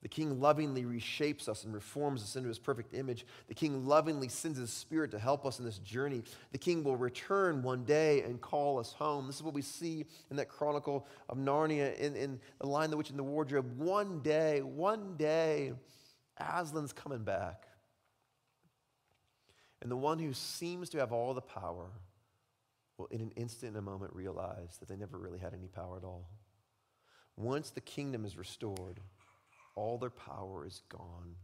The 0.03 0.09
king 0.09 0.41
lovingly 0.41 0.85
reshapes 0.85 1.49
us 1.49 1.63
and 1.63 1.73
reforms 1.73 2.23
us 2.23 2.35
into 2.35 2.49
his 2.49 2.59
perfect 2.59 2.93
image. 2.93 3.25
The 3.47 3.55
king 3.55 3.87
lovingly 3.87 4.29
sends 4.29 4.59
his 4.59 4.73
spirit 4.73 5.13
to 5.13 5.19
help 5.19 5.47
us 5.47 5.61
in 5.61 5.65
this 5.65 5.79
journey. 5.79 6.25
The 6.51 6.59
king 6.59 6.83
will 6.83 6.97
return 6.97 7.63
one 7.63 7.85
day 7.85 8.23
and 8.23 8.41
call 8.41 8.81
us 8.81 8.93
home. 8.93 9.29
This 9.29 9.37
is 9.37 9.45
what 9.45 9.55
we 9.55 9.63
see 9.63 10.05
in 10.31 10.37
that 10.39 10.49
chronicle 10.49 11.07
of 11.29 11.39
Narnia 11.39 11.97
in, 11.99 12.17
in 12.17 12.41
The 12.61 12.67
Lion, 12.67 12.91
the 12.91 12.97
Witch, 12.97 13.11
and 13.11 13.19
the 13.19 13.23
Wardrobe. 13.23 13.79
One 13.79 14.21
day, 14.23 14.61
one 14.61 15.17
day, 15.17 15.73
Aslan's 16.41 16.93
coming 16.93 17.23
back. 17.23 17.69
And 19.83 19.91
the 19.91 19.97
one 19.97 20.19
who 20.19 20.33
seems 20.33 20.89
to 20.91 20.99
have 20.99 21.13
all 21.13 21.33
the 21.33 21.41
power 21.41 21.91
will, 22.99 23.07
in 23.07 23.21
an 23.21 23.33
instant, 23.37 23.73
in 23.73 23.79
a 23.79 23.83
moment, 23.83 24.13
realize 24.15 24.79
that 24.81 24.89
they 24.89 24.97
never 24.97 25.17
really 25.17 25.39
had 25.39 25.55
any 25.55 25.69
power 25.69 25.97
at 25.97 26.05
all. 26.05 26.29
Once 27.37 27.71
the 27.71 27.81
kingdom 27.81 28.25
is 28.25 28.37
restored, 28.37 29.01
all 29.75 29.99
their 29.99 30.11
power 30.11 30.67
is 30.67 30.83
gone. 30.89 31.37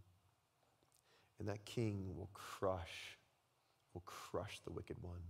And 1.38 1.48
that 1.48 1.64
king 1.64 2.16
will 2.16 2.30
crush, 2.32 3.16
will 3.94 4.02
crush 4.04 4.60
the 4.64 4.72
wicked 4.72 4.96
one 5.00 5.20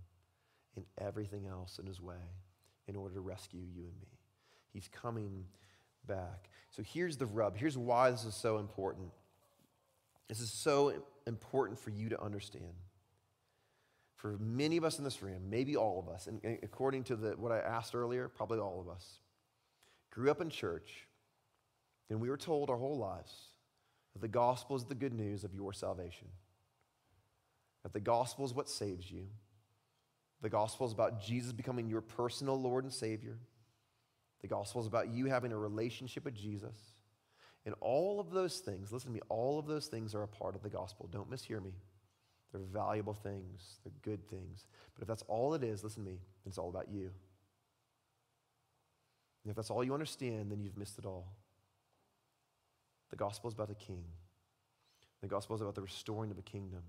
and 0.75 0.85
everything 0.97 1.45
else 1.45 1.79
in 1.79 1.85
his 1.85 2.01
way 2.01 2.15
in 2.87 2.95
order 2.95 3.15
to 3.15 3.21
rescue 3.21 3.61
you 3.61 3.83
and 3.83 4.01
me. 4.01 4.17
He's 4.73 4.87
coming 4.87 5.45
back. 6.07 6.49
So 6.71 6.83
here's 6.83 7.17
the 7.17 7.25
rub. 7.25 7.57
Here's 7.57 7.77
why 7.77 8.11
this 8.11 8.25
is 8.25 8.35
so 8.35 8.57
important. 8.57 9.09
This 10.27 10.39
is 10.39 10.51
so 10.51 10.93
important 11.27 11.79
for 11.79 11.91
you 11.91 12.09
to 12.09 12.21
understand. 12.21 12.73
For 14.15 14.37
many 14.39 14.77
of 14.77 14.83
us 14.83 14.97
in 14.97 15.03
this 15.03 15.21
room, 15.21 15.49
maybe 15.49 15.75
all 15.77 15.99
of 15.99 16.13
us, 16.13 16.27
and 16.27 16.41
according 16.61 17.05
to 17.05 17.15
the, 17.15 17.31
what 17.31 17.51
I 17.51 17.59
asked 17.59 17.95
earlier, 17.95 18.27
probably 18.27 18.59
all 18.59 18.81
of 18.81 18.89
us, 18.89 19.19
grew 20.11 20.29
up 20.29 20.41
in 20.41 20.49
church 20.49 21.07
and 22.09 22.19
we 22.19 22.29
were 22.29 22.37
told 22.37 22.69
our 22.69 22.77
whole 22.77 22.97
lives 22.97 23.33
that 24.13 24.21
the 24.21 24.27
gospel 24.27 24.75
is 24.75 24.85
the 24.85 24.95
good 24.95 25.13
news 25.13 25.43
of 25.43 25.53
your 25.53 25.73
salvation. 25.73 26.27
That 27.83 27.93
the 27.93 27.99
gospel 27.99 28.45
is 28.45 28.53
what 28.53 28.69
saves 28.69 29.09
you. 29.09 29.27
The 30.41 30.49
gospel 30.49 30.87
is 30.87 30.93
about 30.93 31.21
Jesus 31.21 31.51
becoming 31.51 31.87
your 31.87 32.01
personal 32.01 32.59
Lord 32.59 32.83
and 32.83 32.93
Savior. 32.93 33.37
The 34.41 34.47
gospel 34.47 34.81
is 34.81 34.87
about 34.87 35.09
you 35.09 35.25
having 35.25 35.51
a 35.51 35.57
relationship 35.57 36.25
with 36.25 36.35
Jesus. 36.35 36.75
And 37.65 37.75
all 37.81 38.19
of 38.19 38.31
those 38.31 38.59
things, 38.59 38.91
listen 38.91 39.09
to 39.09 39.13
me, 39.13 39.21
all 39.29 39.59
of 39.59 39.67
those 39.67 39.87
things 39.87 40.15
are 40.15 40.23
a 40.23 40.27
part 40.27 40.55
of 40.55 40.63
the 40.63 40.69
gospel. 40.69 41.09
Don't 41.11 41.29
mishear 41.29 41.61
me. 41.61 41.73
They're 42.51 42.61
valuable 42.61 43.13
things, 43.13 43.77
they're 43.83 43.93
good 44.01 44.27
things. 44.27 44.65
But 44.95 45.03
if 45.03 45.07
that's 45.07 45.23
all 45.27 45.53
it 45.53 45.63
is, 45.63 45.83
listen 45.83 46.03
to 46.03 46.09
me, 46.09 46.17
it's 46.47 46.57
all 46.57 46.69
about 46.69 46.89
you. 46.89 47.11
And 49.43 49.51
if 49.51 49.55
that's 49.55 49.69
all 49.69 49.83
you 49.83 49.93
understand, 49.93 50.51
then 50.51 50.61
you've 50.61 50.77
missed 50.77 50.97
it 50.97 51.05
all. 51.05 51.27
The 53.09 53.15
gospel 53.15 53.47
is 53.47 53.53
about 53.53 53.69
the 53.69 53.75
king. 53.75 54.03
The 55.21 55.27
gospel 55.27 55.55
is 55.55 55.61
about 55.61 55.75
the 55.75 55.81
restoring 55.81 56.31
of 56.31 56.37
a 56.37 56.43
kingdom. 56.43 56.83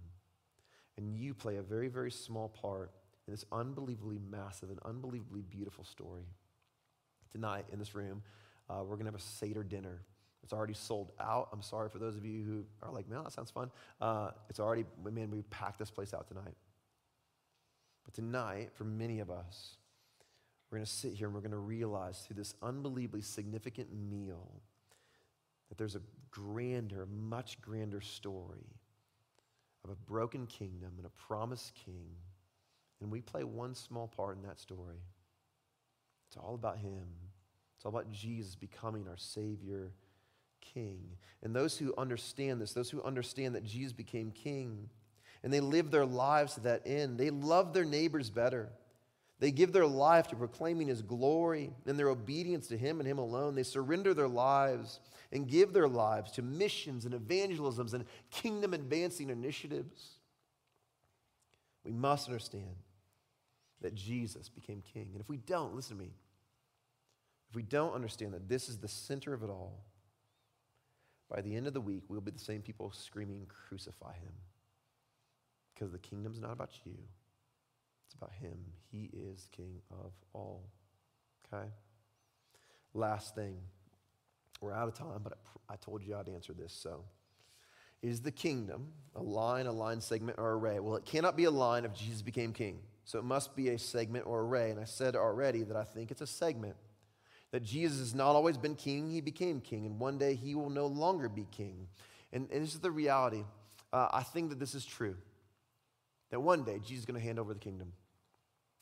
And 0.96 1.08
you 1.08 1.34
play 1.34 1.56
a 1.56 1.62
very, 1.62 1.88
very 1.88 2.10
small 2.10 2.48
part 2.48 2.92
in 3.26 3.32
this 3.32 3.44
unbelievably 3.52 4.18
massive 4.30 4.70
and 4.70 4.78
unbelievably 4.84 5.42
beautiful 5.42 5.84
story. 5.84 6.26
tonight 7.32 7.64
in 7.72 7.78
this 7.78 7.94
room, 7.94 8.22
uh, 8.68 8.78
we're 8.82 8.96
going 8.96 9.06
to 9.06 9.12
have 9.12 9.14
a 9.14 9.20
Seder 9.20 9.62
dinner. 9.62 10.02
It's 10.42 10.52
already 10.52 10.74
sold 10.74 11.12
out. 11.20 11.48
I'm 11.52 11.62
sorry 11.62 11.88
for 11.88 11.98
those 11.98 12.16
of 12.16 12.24
you 12.24 12.42
who 12.42 12.64
are 12.82 12.92
like, 12.92 13.08
man, 13.08 13.22
that 13.22 13.32
sounds 13.32 13.50
fun. 13.50 13.70
Uh, 14.00 14.30
it's 14.48 14.58
already, 14.58 14.84
man, 15.04 15.30
we 15.30 15.42
packed 15.42 15.78
this 15.78 15.90
place 15.90 16.12
out 16.12 16.26
tonight. 16.26 16.54
But 18.04 18.14
tonight, 18.14 18.70
for 18.74 18.84
many 18.84 19.20
of 19.20 19.30
us, 19.30 19.76
we're 20.70 20.78
going 20.78 20.86
to 20.86 20.90
sit 20.90 21.12
here 21.12 21.26
and 21.26 21.34
we're 21.34 21.40
going 21.40 21.50
to 21.52 21.58
realize 21.58 22.20
through 22.20 22.36
this 22.36 22.54
unbelievably 22.62 23.22
significant 23.22 23.88
meal 23.92 24.60
that 25.70 25.78
there's 25.78 25.96
a 25.96 26.02
grander, 26.30 27.06
much 27.06 27.58
grander 27.62 28.02
story 28.02 28.66
of 29.84 29.90
a 29.90 29.94
broken 29.94 30.46
kingdom 30.46 30.92
and 30.98 31.06
a 31.06 31.26
promised 31.26 31.74
king. 31.74 32.10
And 33.00 33.10
we 33.10 33.22
play 33.22 33.44
one 33.44 33.74
small 33.74 34.06
part 34.06 34.36
in 34.36 34.42
that 34.42 34.60
story. 34.60 34.98
It's 36.28 36.36
all 36.36 36.54
about 36.54 36.76
him. 36.76 37.06
It's 37.76 37.86
all 37.86 37.90
about 37.90 38.12
Jesus 38.12 38.54
becoming 38.54 39.08
our 39.08 39.16
Savior 39.16 39.92
King. 40.60 41.00
And 41.42 41.56
those 41.56 41.78
who 41.78 41.94
understand 41.96 42.60
this, 42.60 42.74
those 42.74 42.90
who 42.90 43.02
understand 43.02 43.54
that 43.54 43.64
Jesus 43.64 43.94
became 43.94 44.30
King, 44.32 44.90
and 45.42 45.50
they 45.52 45.60
live 45.60 45.90
their 45.90 46.04
lives 46.04 46.54
to 46.54 46.60
that 46.60 46.82
end, 46.84 47.16
they 47.16 47.30
love 47.30 47.72
their 47.72 47.86
neighbors 47.86 48.28
better. 48.28 48.68
They 49.40 49.50
give 49.50 49.72
their 49.72 49.86
life 49.86 50.28
to 50.28 50.36
proclaiming 50.36 50.88
His 50.88 51.02
glory 51.02 51.72
and 51.86 51.98
their 51.98 52.10
obedience 52.10 52.68
to 52.68 52.76
Him 52.76 53.00
and 53.00 53.08
Him 53.08 53.18
alone. 53.18 53.54
They 53.54 53.62
surrender 53.62 54.14
their 54.14 54.28
lives 54.28 55.00
and 55.32 55.48
give 55.48 55.72
their 55.72 55.88
lives 55.88 56.32
to 56.32 56.42
missions 56.42 57.06
and 57.06 57.14
evangelisms 57.14 57.94
and 57.94 58.04
kingdom 58.30 58.74
advancing 58.74 59.30
initiatives. 59.30 60.18
We 61.84 61.92
must 61.92 62.28
understand 62.28 62.76
that 63.80 63.94
Jesus 63.94 64.50
became 64.50 64.82
king. 64.92 65.08
And 65.12 65.20
if 65.22 65.28
we 65.28 65.38
don't, 65.38 65.74
listen 65.74 65.96
to 65.96 66.02
me, 66.02 66.10
if 67.48 67.56
we 67.56 67.62
don't 67.62 67.94
understand 67.94 68.34
that 68.34 68.48
this 68.48 68.68
is 68.68 68.78
the 68.78 68.88
center 68.88 69.32
of 69.32 69.42
it 69.42 69.48
all, 69.48 69.84
by 71.30 71.40
the 71.40 71.56
end 71.56 71.66
of 71.66 71.72
the 71.72 71.80
week, 71.80 72.02
we'll 72.08 72.20
be 72.20 72.30
the 72.32 72.38
same 72.38 72.60
people 72.60 72.92
screaming, 72.92 73.46
Crucify 73.48 74.12
him. 74.14 74.32
Because 75.72 75.92
the 75.92 75.98
kingdom's 75.98 76.40
not 76.40 76.52
about 76.52 76.72
you, 76.84 76.92
it's 78.10 78.16
about 78.16 78.32
him. 78.32 78.58
He 78.90 79.08
is 79.12 79.46
king 79.52 79.80
of 79.92 80.10
all. 80.32 80.64
Okay? 81.46 81.68
Last 82.92 83.36
thing. 83.36 83.56
We're 84.60 84.74
out 84.74 84.88
of 84.88 84.94
time, 84.94 85.20
but 85.22 85.38
I 85.68 85.76
told 85.76 86.02
you 86.02 86.16
I'd 86.16 86.28
answer 86.28 86.52
this, 86.52 86.72
so. 86.72 87.04
Is 88.02 88.20
the 88.20 88.32
kingdom 88.32 88.88
a 89.14 89.22
line, 89.22 89.66
a 89.66 89.72
line 89.72 90.00
segment, 90.00 90.38
or 90.38 90.50
a 90.50 90.56
ray? 90.56 90.80
Well, 90.80 90.96
it 90.96 91.04
cannot 91.04 91.36
be 91.36 91.44
a 91.44 91.50
line 91.52 91.84
if 91.84 91.94
Jesus 91.94 92.20
became 92.20 92.52
king. 92.52 92.80
So 93.04 93.20
it 93.20 93.24
must 93.24 93.54
be 93.54 93.68
a 93.68 93.78
segment 93.78 94.26
or 94.26 94.40
a 94.40 94.44
ray. 94.44 94.70
And 94.70 94.80
I 94.80 94.84
said 94.84 95.14
already 95.14 95.62
that 95.62 95.76
I 95.76 95.84
think 95.84 96.10
it's 96.10 96.20
a 96.20 96.26
segment 96.26 96.74
that 97.52 97.62
Jesus 97.62 97.98
has 98.00 98.14
not 98.14 98.34
always 98.34 98.56
been 98.56 98.74
king, 98.74 99.08
he 99.08 99.20
became 99.20 99.60
king, 99.60 99.86
and 99.86 99.98
one 99.98 100.18
day 100.18 100.34
he 100.34 100.54
will 100.54 100.70
no 100.70 100.86
longer 100.86 101.28
be 101.28 101.46
king. 101.50 101.86
And, 102.32 102.48
and 102.50 102.62
this 102.62 102.74
is 102.74 102.80
the 102.80 102.90
reality. 102.90 103.44
Uh, 103.92 104.08
I 104.12 104.22
think 104.22 104.50
that 104.50 104.58
this 104.58 104.74
is 104.74 104.84
true. 104.84 105.16
That 106.30 106.40
one 106.40 106.62
day 106.64 106.78
Jesus 106.78 107.00
is 107.00 107.04
going 107.06 107.18
to 107.18 107.24
hand 107.24 107.38
over 107.38 107.52
the 107.52 107.60
kingdom. 107.60 107.92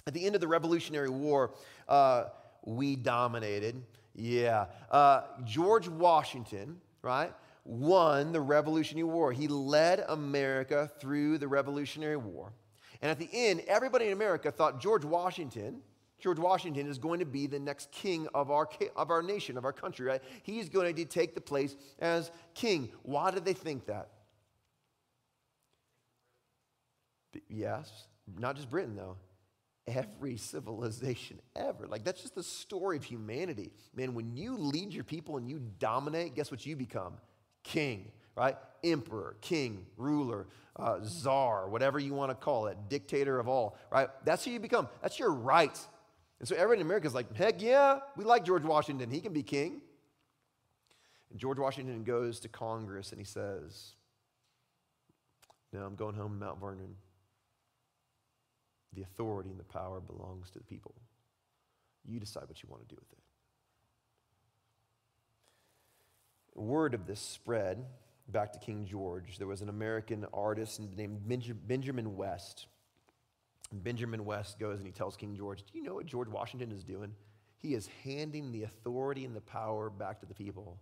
At 0.08 0.14
the 0.14 0.24
end 0.24 0.34
of 0.34 0.40
the 0.40 0.48
Revolutionary 0.48 1.10
War, 1.10 1.50
uh, 1.86 2.24
we 2.64 2.96
dominated. 2.96 3.84
Yeah. 4.14 4.64
Uh, 4.90 5.24
George 5.44 5.86
Washington, 5.86 6.80
right, 7.02 7.30
won 7.66 8.32
the 8.32 8.40
Revolutionary 8.40 9.04
War. 9.04 9.32
He 9.32 9.48
led 9.48 10.06
America 10.08 10.90
through 10.98 11.36
the 11.36 11.46
Revolutionary 11.46 12.16
War. 12.16 12.54
And 13.02 13.10
at 13.10 13.18
the 13.18 13.28
end, 13.30 13.60
everybody 13.68 14.06
in 14.06 14.14
America 14.14 14.50
thought 14.50 14.80
George 14.80 15.04
Washington 15.04 15.82
George 16.18 16.38
Washington 16.38 16.88
is 16.88 16.98
going 16.98 17.20
to 17.20 17.26
be 17.26 17.46
the 17.46 17.60
next 17.60 17.92
king 17.92 18.26
of 18.34 18.50
our, 18.50 18.66
of 18.96 19.10
our 19.10 19.22
nation, 19.22 19.58
of 19.58 19.64
our 19.66 19.74
country, 19.74 20.06
right? 20.06 20.22
He's 20.42 20.68
going 20.70 20.92
to 20.92 21.04
take 21.04 21.34
the 21.34 21.40
place 21.40 21.76
as 22.00 22.32
king. 22.54 22.88
Why 23.02 23.30
did 23.30 23.44
they 23.44 23.52
think 23.52 23.86
that? 23.86 24.08
Yes, 27.48 28.08
not 28.38 28.56
just 28.56 28.68
Britain, 28.68 28.96
though. 28.96 29.16
Every 29.88 30.36
civilization 30.36 31.40
ever. 31.56 31.86
Like, 31.86 32.04
that's 32.04 32.20
just 32.20 32.34
the 32.34 32.42
story 32.42 32.96
of 32.96 33.04
humanity. 33.04 33.72
Man, 33.94 34.14
when 34.14 34.36
you 34.36 34.56
lead 34.56 34.92
your 34.92 35.04
people 35.04 35.38
and 35.38 35.48
you 35.48 35.60
dominate, 35.78 36.34
guess 36.34 36.50
what 36.50 36.64
you 36.66 36.76
become? 36.76 37.14
King, 37.64 38.12
right? 38.36 38.56
Emperor, 38.84 39.36
king, 39.40 39.86
ruler, 39.96 40.46
uh, 40.76 40.98
czar, 41.02 41.68
whatever 41.68 41.98
you 41.98 42.14
want 42.14 42.30
to 42.30 42.34
call 42.34 42.66
it, 42.66 42.76
dictator 42.88 43.40
of 43.40 43.48
all, 43.48 43.76
right? 43.90 44.08
That's 44.24 44.44
who 44.44 44.50
you 44.50 44.60
become. 44.60 44.88
That's 45.02 45.18
your 45.18 45.32
right 45.32 45.76
and 46.38 46.48
so 46.48 46.54
everyone 46.54 46.78
in 46.78 46.86
America 46.86 47.06
is 47.06 47.14
like, 47.14 47.34
heck 47.36 47.60
yeah, 47.60 47.98
we 48.16 48.24
like 48.24 48.44
George 48.44 48.62
Washington. 48.62 49.10
He 49.10 49.20
can 49.20 49.32
be 49.32 49.42
king. 49.42 49.80
And 51.30 51.38
George 51.38 51.58
Washington 51.58 52.04
goes 52.04 52.40
to 52.40 52.48
Congress 52.48 53.10
and 53.10 53.18
he 53.18 53.24
says, 53.24 53.94
No, 55.72 55.80
I'm 55.80 55.96
going 55.96 56.14
home 56.14 56.38
to 56.38 56.46
Mount 56.46 56.60
Vernon. 56.60 56.94
The 58.94 59.02
authority 59.02 59.50
and 59.50 59.58
the 59.58 59.64
power 59.64 60.00
belongs 60.00 60.50
to 60.52 60.58
the 60.58 60.64
people. 60.64 60.94
You 62.04 62.20
decide 62.20 62.44
what 62.46 62.62
you 62.62 62.68
want 62.70 62.88
to 62.88 62.94
do 62.94 62.98
with 62.98 63.12
it. 63.12 63.18
Word 66.60 66.94
of 66.94 67.06
this 67.06 67.20
spread 67.20 67.84
back 68.28 68.52
to 68.52 68.58
King 68.58 68.86
George. 68.86 69.38
There 69.38 69.46
was 69.46 69.62
an 69.62 69.68
American 69.68 70.26
artist 70.32 70.80
named 70.96 71.20
Benjamin 71.66 72.16
West 72.16 72.66
Benjamin 73.72 74.24
West 74.24 74.58
goes 74.58 74.78
and 74.78 74.86
he 74.86 74.92
tells 74.92 75.16
King 75.16 75.36
George, 75.36 75.62
Do 75.62 75.78
you 75.78 75.84
know 75.84 75.94
what 75.94 76.06
George 76.06 76.28
Washington 76.28 76.72
is 76.72 76.84
doing? 76.84 77.14
He 77.58 77.74
is 77.74 77.88
handing 78.04 78.52
the 78.52 78.62
authority 78.62 79.24
and 79.24 79.34
the 79.34 79.40
power 79.40 79.90
back 79.90 80.20
to 80.20 80.26
the 80.26 80.34
people. 80.34 80.78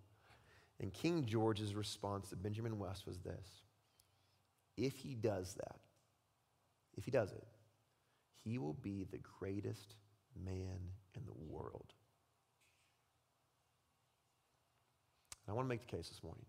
And 0.79 0.93
King 0.93 1.25
George's 1.25 1.75
response 1.75 2.29
to 2.31 2.37
Benjamin 2.37 2.79
West 2.79 3.07
was 3.07 3.19
this 3.19 3.47
If 4.77 4.97
he 4.97 5.15
does 5.15 5.55
that, 5.55 5.81
if 6.97 7.05
he 7.05 7.11
does 7.11 7.33
it, 7.33 7.47
he 8.47 8.59
will 8.59 8.75
be 8.75 9.05
the 9.11 9.19
greatest 9.41 9.97
man 10.45 10.79
in 11.15 11.23
the 11.27 11.33
world. 11.49 11.93
And 15.47 15.53
I 15.53 15.57
want 15.57 15.67
to 15.67 15.69
make 15.69 15.81
the 15.81 15.97
case 15.97 16.09
this 16.09 16.23
morning. 16.23 16.47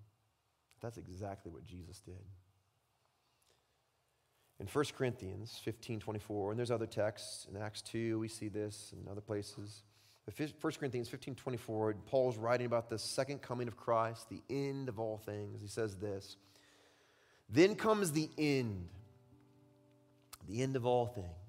That's 0.79 0.97
exactly 0.97 1.51
what 1.51 1.65
Jesus 1.65 1.99
did. 2.01 2.13
In 4.59 4.67
1 4.67 4.85
Corinthians 4.95 5.59
15 5.63 5.99
24, 5.99 6.51
and 6.51 6.59
there's 6.59 6.71
other 6.71 6.85
texts, 6.85 7.47
in 7.49 7.59
Acts 7.59 7.81
2, 7.81 8.19
we 8.19 8.27
see 8.27 8.47
this, 8.47 8.93
and 8.95 9.07
other 9.07 9.21
places. 9.21 9.83
But 10.25 10.35
1 10.37 10.73
Corinthians 10.79 11.09
15 11.09 11.35
24, 11.35 11.95
Paul's 12.05 12.37
writing 12.37 12.67
about 12.67 12.89
the 12.89 12.99
second 12.99 13.41
coming 13.41 13.67
of 13.67 13.75
Christ, 13.75 14.29
the 14.29 14.41
end 14.49 14.89
of 14.89 14.99
all 14.99 15.17
things. 15.17 15.61
He 15.61 15.67
says 15.67 15.95
this 15.97 16.37
Then 17.49 17.75
comes 17.75 18.11
the 18.11 18.29
end, 18.37 18.87
the 20.47 20.61
end 20.61 20.75
of 20.75 20.85
all 20.85 21.07
things, 21.07 21.46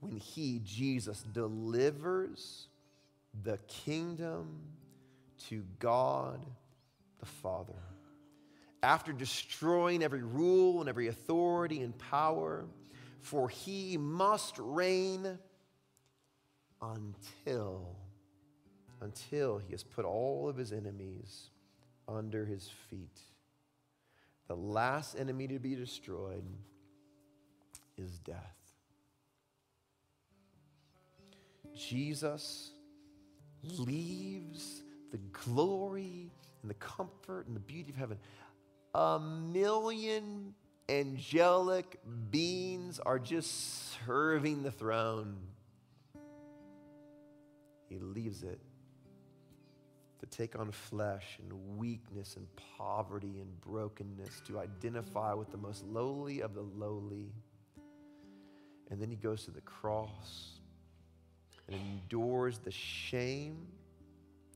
when 0.00 0.16
he, 0.16 0.60
Jesus, 0.64 1.24
delivers 1.32 2.68
the 3.42 3.58
kingdom 3.68 4.60
to 5.48 5.64
God 5.78 6.44
the 7.20 7.26
Father 7.26 7.74
after 8.82 9.12
destroying 9.12 10.02
every 10.02 10.22
rule 10.22 10.80
and 10.80 10.88
every 10.88 11.08
authority 11.08 11.80
and 11.82 11.96
power, 11.98 12.64
for 13.20 13.48
he 13.48 13.96
must 13.96 14.56
reign 14.58 15.38
until 16.80 17.96
until 19.00 19.58
he 19.58 19.70
has 19.70 19.84
put 19.84 20.04
all 20.04 20.48
of 20.48 20.56
his 20.56 20.72
enemies 20.72 21.50
under 22.08 22.44
his 22.44 22.68
feet. 22.90 23.20
The 24.48 24.56
last 24.56 25.14
enemy 25.16 25.46
to 25.48 25.60
be 25.60 25.76
destroyed 25.76 26.42
is 27.96 28.18
death. 28.18 28.57
Jesus 31.76 32.70
leaves 33.62 34.82
the 35.10 35.18
glory 35.44 36.30
and 36.62 36.70
the 36.70 36.74
comfort 36.74 37.46
and 37.46 37.56
the 37.56 37.60
beauty 37.60 37.90
of 37.90 37.96
heaven 37.96 38.18
a 38.94 39.20
million 39.20 40.54
angelic 40.88 41.98
beings 42.30 42.98
are 42.98 43.18
just 43.18 43.92
serving 44.06 44.62
the 44.62 44.70
throne. 44.70 45.36
He 47.88 47.98
leaves 47.98 48.42
it 48.42 48.60
to 50.20 50.26
take 50.26 50.58
on 50.58 50.72
flesh 50.72 51.38
and 51.40 51.78
weakness 51.78 52.36
and 52.36 52.46
poverty 52.76 53.38
and 53.40 53.60
brokenness, 53.60 54.42
to 54.46 54.58
identify 54.58 55.32
with 55.32 55.50
the 55.50 55.56
most 55.56 55.84
lowly 55.86 56.40
of 56.40 56.54
the 56.54 56.62
lowly. 56.62 57.32
And 58.90 59.00
then 59.00 59.10
he 59.10 59.16
goes 59.16 59.44
to 59.44 59.50
the 59.50 59.60
cross 59.60 60.57
and 61.68 61.76
endures 61.76 62.58
the 62.58 62.70
shame 62.70 63.66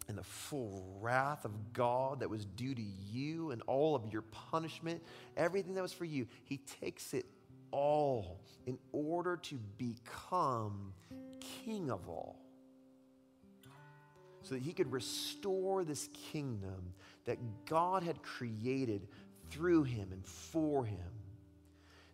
and 0.09 0.19
the 0.19 0.25
full 0.25 0.99
wrath 1.01 1.45
of 1.45 1.73
God 1.73 2.21
that 2.21 2.31
was 2.31 2.45
due 2.45 2.75
to 2.75 2.83
you 2.83 3.51
and 3.53 3.63
all 3.67 3.95
of 3.95 4.13
your 4.13 4.23
punishment, 4.23 5.03
everything 5.37 5.75
that 5.75 5.83
was 5.83 5.93
for 5.93 6.05
you, 6.05 6.27
He 6.45 6.59
takes 6.59 7.15
it 7.15 7.27
all 7.71 8.41
in 8.67 8.79
order 8.93 9.37
to 9.37 9.57
become 9.79 10.93
King 11.65 11.91
of 11.91 12.09
all. 12.09 12.39
so 14.43 14.55
that 14.55 14.63
he 14.63 14.73
could 14.73 14.91
restore 14.93 15.85
this 15.85 16.09
kingdom 16.33 16.93
that 17.25 17.39
God 17.67 18.03
had 18.03 18.23
created 18.23 19.07
through 19.51 19.85
him 19.85 20.09
and 20.13 20.27
for 20.27 20.85
him. 20.85 20.99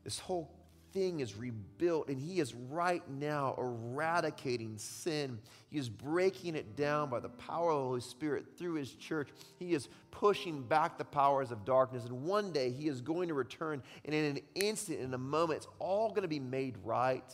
This 0.04 0.18
whole 0.18 0.50
thing 0.92 1.20
is 1.20 1.36
rebuilt, 1.36 2.08
and 2.08 2.18
He 2.18 2.40
is 2.40 2.54
right 2.54 3.02
now 3.08 3.54
eradicating 3.58 4.76
sin. 4.78 5.38
He 5.70 5.78
is 5.78 5.88
breaking 5.88 6.54
it 6.54 6.76
down 6.76 7.10
by 7.10 7.20
the 7.20 7.28
power 7.28 7.70
of 7.70 7.78
the 7.78 7.84
Holy 7.84 8.00
Spirit 8.00 8.46
through 8.56 8.74
His 8.74 8.92
church. 8.92 9.28
He 9.58 9.74
is 9.74 9.88
pushing 10.10 10.62
back 10.62 10.98
the 10.98 11.04
powers 11.04 11.50
of 11.50 11.64
darkness, 11.64 12.04
and 12.04 12.24
one 12.24 12.52
day 12.52 12.70
He 12.70 12.88
is 12.88 13.00
going 13.00 13.28
to 13.28 13.34
return, 13.34 13.82
and 14.04 14.14
in 14.14 14.36
an 14.36 14.40
instant, 14.54 15.00
in 15.00 15.12
a 15.14 15.18
moment, 15.18 15.58
it's 15.58 15.68
all 15.78 16.10
going 16.10 16.22
to 16.22 16.28
be 16.28 16.40
made 16.40 16.76
right. 16.84 17.32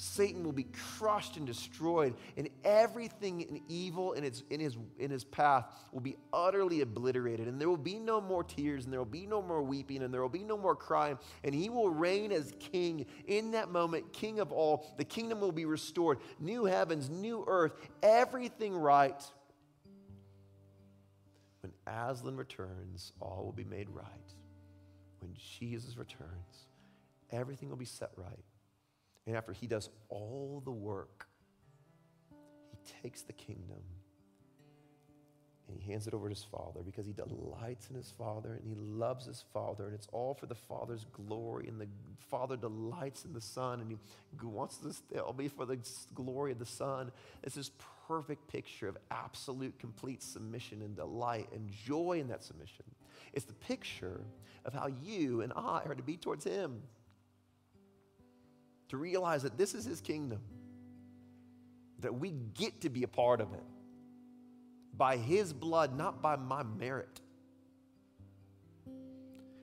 Satan 0.00 0.44
will 0.44 0.52
be 0.52 0.68
crushed 0.96 1.36
and 1.36 1.44
destroyed, 1.44 2.14
and 2.36 2.48
everything 2.62 3.40
in 3.40 3.60
evil 3.66 4.12
in, 4.12 4.22
its, 4.22 4.44
in, 4.48 4.60
his, 4.60 4.76
in 4.96 5.10
his 5.10 5.24
path 5.24 5.64
will 5.92 6.00
be 6.00 6.16
utterly 6.32 6.82
obliterated. 6.82 7.48
And 7.48 7.60
there 7.60 7.68
will 7.68 7.76
be 7.76 7.98
no 7.98 8.20
more 8.20 8.44
tears, 8.44 8.84
and 8.84 8.92
there 8.92 9.00
will 9.00 9.06
be 9.06 9.26
no 9.26 9.42
more 9.42 9.60
weeping, 9.60 10.04
and 10.04 10.14
there 10.14 10.22
will 10.22 10.28
be 10.28 10.44
no 10.44 10.56
more 10.56 10.76
crying. 10.76 11.18
And 11.42 11.52
he 11.52 11.68
will 11.68 11.90
reign 11.90 12.30
as 12.30 12.54
king 12.60 13.06
in 13.26 13.50
that 13.50 13.72
moment, 13.72 14.12
king 14.12 14.38
of 14.38 14.52
all. 14.52 14.86
The 14.98 15.04
kingdom 15.04 15.40
will 15.40 15.50
be 15.50 15.64
restored. 15.64 16.18
New 16.38 16.64
heavens, 16.64 17.10
new 17.10 17.44
earth, 17.48 17.72
everything 18.00 18.76
right. 18.76 19.20
When 21.62 21.72
Aslan 21.88 22.36
returns, 22.36 23.12
all 23.20 23.42
will 23.44 23.52
be 23.52 23.64
made 23.64 23.90
right. 23.90 24.06
When 25.18 25.34
Jesus 25.34 25.96
returns, 25.96 26.68
everything 27.32 27.68
will 27.68 27.76
be 27.76 27.84
set 27.84 28.12
right. 28.16 28.44
And 29.28 29.36
after 29.36 29.52
he 29.52 29.66
does 29.66 29.90
all 30.08 30.62
the 30.64 30.72
work, 30.72 31.26
he 32.70 32.78
takes 33.02 33.20
the 33.20 33.34
kingdom 33.34 33.82
and 35.68 35.76
he 35.78 35.92
hands 35.92 36.06
it 36.06 36.14
over 36.14 36.28
to 36.28 36.34
his 36.34 36.44
father 36.44 36.80
because 36.82 37.04
he 37.04 37.12
delights 37.12 37.90
in 37.90 37.96
his 37.96 38.10
father 38.16 38.54
and 38.54 38.66
he 38.66 38.74
loves 38.74 39.26
his 39.26 39.44
father. 39.52 39.84
And 39.84 39.94
it's 39.94 40.08
all 40.12 40.32
for 40.32 40.46
the 40.46 40.54
father's 40.54 41.04
glory. 41.12 41.68
And 41.68 41.78
the 41.78 41.88
father 42.30 42.56
delights 42.56 43.26
in 43.26 43.34
the 43.34 43.40
son 43.42 43.82
and 43.82 43.90
he 43.90 43.98
wants 44.42 44.78
this 44.78 45.02
all 45.22 45.34
be 45.34 45.48
for 45.48 45.66
the 45.66 45.78
glory 46.14 46.52
of 46.52 46.58
the 46.58 46.64
son. 46.64 47.12
It's 47.42 47.54
this 47.54 47.70
perfect 48.08 48.48
picture 48.48 48.88
of 48.88 48.96
absolute 49.10 49.78
complete 49.78 50.22
submission 50.22 50.80
and 50.80 50.96
delight 50.96 51.50
and 51.52 51.70
joy 51.70 52.18
in 52.18 52.28
that 52.28 52.44
submission. 52.44 52.86
It's 53.34 53.44
the 53.44 53.52
picture 53.52 54.22
of 54.64 54.72
how 54.72 54.88
you 55.04 55.42
and 55.42 55.52
i 55.54 55.82
are 55.84 55.94
to 55.94 56.02
be 56.02 56.16
towards 56.16 56.44
him 56.44 56.80
to 58.88 58.96
realize 58.96 59.42
that 59.42 59.56
this 59.58 59.74
is 59.74 59.84
his 59.84 60.00
kingdom, 60.00 60.40
that 62.00 62.14
we 62.14 62.30
get 62.30 62.80
to 62.82 62.88
be 62.88 63.02
a 63.02 63.08
part 63.08 63.40
of 63.40 63.52
it 63.52 63.64
by 64.96 65.16
his 65.16 65.52
blood, 65.52 65.96
not 65.96 66.22
by 66.22 66.36
my 66.36 66.62
merit. 66.62 67.20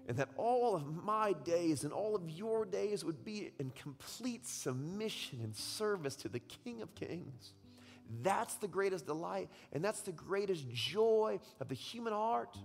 And 0.07 0.17
that 0.17 0.29
all 0.37 0.75
of 0.75 1.03
my 1.03 1.33
days 1.33 1.83
and 1.83 1.91
all 1.91 2.15
of 2.15 2.29
your 2.29 2.63
days 2.63 3.03
would 3.03 3.25
be 3.25 3.51
in 3.59 3.71
complete 3.71 4.45
submission 4.45 5.39
and 5.43 5.55
service 5.55 6.15
to 6.17 6.29
the 6.29 6.39
King 6.39 6.81
of 6.83 6.93
Kings. 6.93 7.53
That's 8.21 8.55
the 8.55 8.67
greatest 8.67 9.07
delight, 9.07 9.49
and 9.73 9.83
that's 9.83 10.01
the 10.01 10.11
greatest 10.11 10.69
joy 10.69 11.39
of 11.59 11.69
the 11.69 11.75
human 11.75 12.13
heart. 12.13 12.55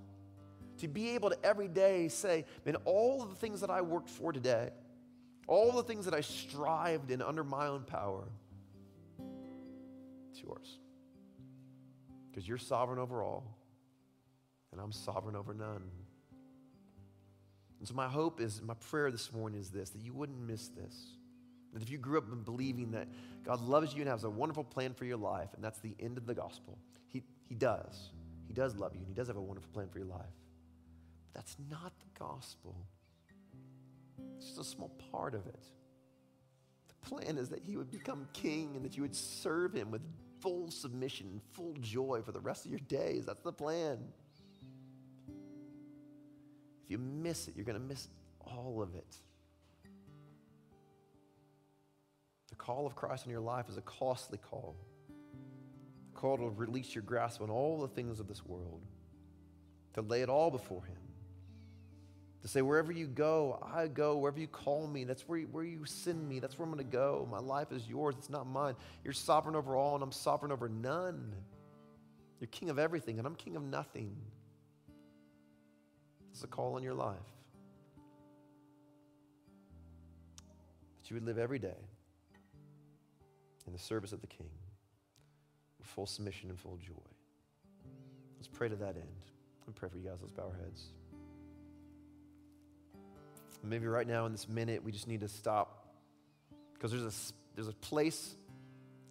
To 0.79 0.89
be 0.89 1.11
able 1.11 1.31
to 1.31 1.45
every 1.45 1.69
day 1.69 2.09
say, 2.09 2.45
man, 2.67 2.77
all 2.85 3.23
of 3.23 3.31
the 3.31 3.37
things 3.37 3.63
that 3.63 3.71
I 3.71 3.81
worked 3.81 4.11
for 4.11 4.33
today, 4.33 4.71
all 5.51 5.73
the 5.73 5.83
things 5.83 6.05
that 6.05 6.15
I 6.15 6.21
strived 6.21 7.11
in 7.11 7.21
under 7.21 7.43
my 7.43 7.67
own 7.67 7.83
power, 7.83 8.23
it's 10.31 10.41
yours. 10.41 10.79
Because 12.31 12.47
you're 12.47 12.57
sovereign 12.57 13.01
over 13.01 13.21
all, 13.21 13.59
and 14.71 14.81
I'm 14.81 14.93
sovereign 14.93 15.35
over 15.35 15.53
none. 15.53 15.83
And 17.81 17.89
so, 17.89 17.95
my 17.95 18.07
hope 18.07 18.41
is, 18.41 18.63
my 18.63 18.75
prayer 18.75 19.11
this 19.11 19.33
morning 19.33 19.59
is 19.59 19.71
this 19.71 19.91
that 19.91 20.01
you 20.01 20.15
wouldn't 20.15 20.39
miss 20.39 20.69
this. 20.69 20.95
That 21.73 21.83
if 21.83 21.91
you 21.91 21.99
grew 21.99 22.19
up 22.19 22.31
in 22.31 22.43
believing 22.43 22.93
that 22.93 23.09
God 23.45 23.61
loves 23.61 23.93
you 23.93 24.03
and 24.03 24.11
has 24.11 24.23
a 24.23 24.31
wonderful 24.31 24.65
plan 24.65 24.95
for 24.95 25.05
your 25.05 25.17
life, 25.17 25.49
and 25.55 25.65
that's 25.65 25.81
the 25.81 25.97
end 25.99 26.17
of 26.17 26.27
the 26.27 26.35
gospel, 26.35 26.79
He, 27.09 27.25
he 27.49 27.57
does. 27.57 28.11
He 28.47 28.55
does 28.55 28.77
love 28.77 28.95
you, 28.95 29.01
and 29.01 29.09
He 29.09 29.15
does 29.15 29.27
have 29.27 29.37
a 29.37 29.43
wonderful 29.43 29.71
plan 29.73 29.89
for 29.89 29.99
your 29.99 30.07
life. 30.07 30.21
But 31.33 31.41
that's 31.41 31.57
not 31.69 31.93
the 31.99 32.21
gospel. 32.25 32.77
It's 34.37 34.49
just 34.49 34.59
a 34.59 34.65
small 34.65 34.91
part 35.11 35.35
of 35.35 35.47
it. 35.47 35.65
The 36.89 37.09
plan 37.09 37.39
is 37.39 37.49
that 37.51 37.63
he 37.63 37.77
would 37.77 37.91
become 37.91 38.27
king 38.33 38.73
and 38.75 38.85
that 38.85 38.97
you 38.97 39.03
would 39.03 39.15
serve 39.15 39.73
him 39.73 39.91
with 39.91 40.03
full 40.41 40.71
submission 40.71 41.29
and 41.33 41.41
full 41.53 41.75
joy 41.81 42.23
for 42.25 42.33
the 42.33 42.41
rest 42.41 42.65
of 42.65 42.71
your 42.71 42.81
days. 42.81 43.27
That's 43.27 43.43
the 43.43 43.53
plan. 43.53 43.99
If 46.85 46.91
you 46.91 46.99
miss 46.99 47.49
it, 47.49 47.55
you're 47.57 47.65
going 47.65 47.79
to 47.79 47.87
miss 47.87 48.09
all 48.41 48.83
of 48.83 48.95
it. 48.95 49.17
The 52.49 52.57
call 52.57 52.87
of 52.87 52.97
Christ 52.97 53.27
in 53.27 53.31
your 53.31 53.41
life 53.41 53.69
is 53.69 53.77
a 53.77 53.83
costly 53.83 54.39
call. 54.39 54.77
The 56.13 56.19
call 56.19 56.39
to 56.39 56.49
release 56.49 56.95
your 56.95 57.03
grasp 57.03 57.43
on 57.43 57.51
all 57.51 57.81
the 57.81 57.89
things 57.89 58.21
of 58.21 58.27
this 58.27 58.45
world, 58.45 58.83
to 59.95 60.01
lay 60.01 60.23
it 60.23 60.29
all 60.29 60.51
before 60.51 60.85
Him 60.85 60.97
to 62.43 62.49
say, 62.49 62.63
wherever 62.63 62.91
you 62.91 63.07
go, 63.07 63.63
I 63.75 63.87
go. 63.89 64.17
Wherever 64.17 64.41
you 64.41 64.47
call 64.47 64.87
me, 64.87 65.05
that's 65.05 65.29
where 65.29 65.39
you, 65.39 65.49
where 65.53 65.65
you 65.65 65.85
send 65.85 66.27
me. 66.27 66.39
That's 66.39 66.59
where 66.59 66.67
I'm 66.67 66.73
going 66.73 66.85
to 66.85 66.91
go. 66.91 67.29
My 67.31 67.39
life 67.39 67.71
is 67.71 67.87
yours. 67.87 68.15
It's 68.19 68.31
not 68.31 68.47
mine. 68.47 68.77
You're 69.05 69.13
sovereign 69.13 69.57
over 69.57 69.77
all, 69.77 69.95
and 69.95 70.03
I'm 70.03 70.13
sovereign 70.13 70.51
over 70.51 70.69
none. 70.69 71.35
You're 72.41 72.49
king 72.49 72.71
of 72.71 72.79
everything, 72.79 73.19
and 73.19 73.27
I'm 73.27 73.35
king 73.35 73.57
of 73.57 73.63
nothing. 73.63 74.17
It's 76.33 76.43
a 76.43 76.47
call 76.47 76.79
in 76.79 76.83
your 76.83 76.95
life. 76.95 77.19
That 81.03 81.11
you 81.11 81.15
would 81.15 81.27
live 81.27 81.37
every 81.39 81.59
day 81.59 81.77
in 83.67 83.73
the 83.75 83.79
service 83.79 84.13
of 84.13 84.23
the 84.23 84.27
king 84.27 84.49
with 85.79 85.87
full 85.87 86.07
submission 86.07 86.49
and 86.49 86.59
full 86.59 86.79
joy. 86.79 86.95
Let's 88.39 88.49
pray 88.49 88.71
to 88.71 88.77
that 88.77 88.97
end. 88.97 89.27
And 89.67 89.77
pray 89.77 89.91
for 89.91 89.99
you 89.99 90.09
guys. 90.09 90.17
Let's 90.23 90.33
bow 90.33 90.45
our 90.45 90.65
heads. 90.65 90.87
Maybe 93.63 93.87
right 93.87 94.07
now 94.07 94.27
in 94.27 94.33
this 94.33 94.49
minute, 94.49 94.83
we 94.83 94.93
just 94.93 95.07
need 95.07 95.21
to 95.21 95.29
stop 95.29 95.95
because 96.75 96.91
there's 96.93 97.03
a, 97.05 97.33
there's 97.55 97.69
a 97.69 97.73
place 97.73 98.35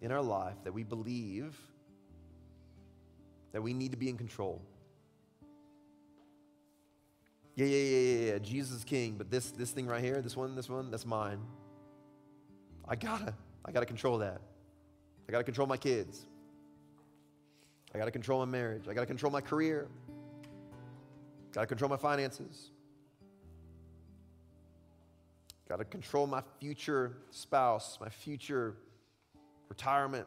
in 0.00 0.10
our 0.10 0.22
life 0.22 0.56
that 0.64 0.72
we 0.72 0.82
believe 0.82 1.56
that 3.52 3.62
we 3.62 3.72
need 3.72 3.92
to 3.92 3.96
be 3.96 4.08
in 4.08 4.16
control. 4.16 4.60
Yeah, 7.54 7.66
yeah, 7.66 7.76
yeah, 7.76 7.98
yeah, 7.98 8.32
yeah. 8.32 8.38
Jesus 8.38 8.78
is 8.78 8.84
king, 8.84 9.16
but 9.18 9.30
this, 9.30 9.50
this 9.50 9.70
thing 9.70 9.86
right 9.86 10.02
here, 10.02 10.20
this 10.22 10.36
one, 10.36 10.54
this 10.54 10.68
one, 10.68 10.90
that's 10.90 11.06
mine. 11.06 11.40
I 12.88 12.96
gotta, 12.96 13.34
I 13.64 13.72
gotta 13.72 13.86
control 13.86 14.18
that. 14.18 14.40
I 15.28 15.32
gotta 15.32 15.44
control 15.44 15.66
my 15.66 15.76
kids. 15.76 16.26
I 17.94 17.98
gotta 17.98 18.10
control 18.10 18.38
my 18.38 18.50
marriage. 18.50 18.88
I 18.88 18.94
gotta 18.94 19.06
control 19.06 19.30
my 19.30 19.40
career. 19.40 19.88
Gotta 21.52 21.66
control 21.66 21.88
my 21.88 21.96
finances. 21.96 22.70
Got 25.70 25.78
to 25.78 25.84
control 25.84 26.26
my 26.26 26.42
future 26.58 27.12
spouse, 27.30 27.96
my 28.00 28.08
future 28.08 28.74
retirement. 29.68 30.26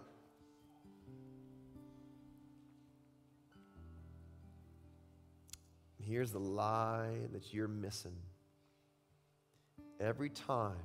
Here's 5.99 6.31
the 6.31 6.39
lie 6.39 7.17
that 7.33 7.53
you're 7.53 7.67
missing. 7.67 8.15
Every 9.99 10.29
time 10.29 10.77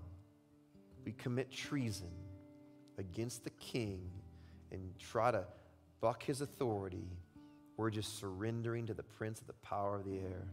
we 1.04 1.12
commit 1.12 1.52
treason 1.52 2.10
against 2.98 3.44
the 3.44 3.50
king 3.50 4.10
and 4.72 4.92
try 4.98 5.30
to 5.30 5.44
buck 6.00 6.24
his 6.24 6.40
authority, 6.40 7.06
we're 7.76 7.90
just 7.90 8.18
surrendering 8.18 8.86
to 8.86 8.94
the 8.94 9.04
prince 9.04 9.40
of 9.40 9.46
the 9.46 9.52
power 9.52 9.94
of 9.94 10.04
the 10.04 10.16
air. 10.18 10.48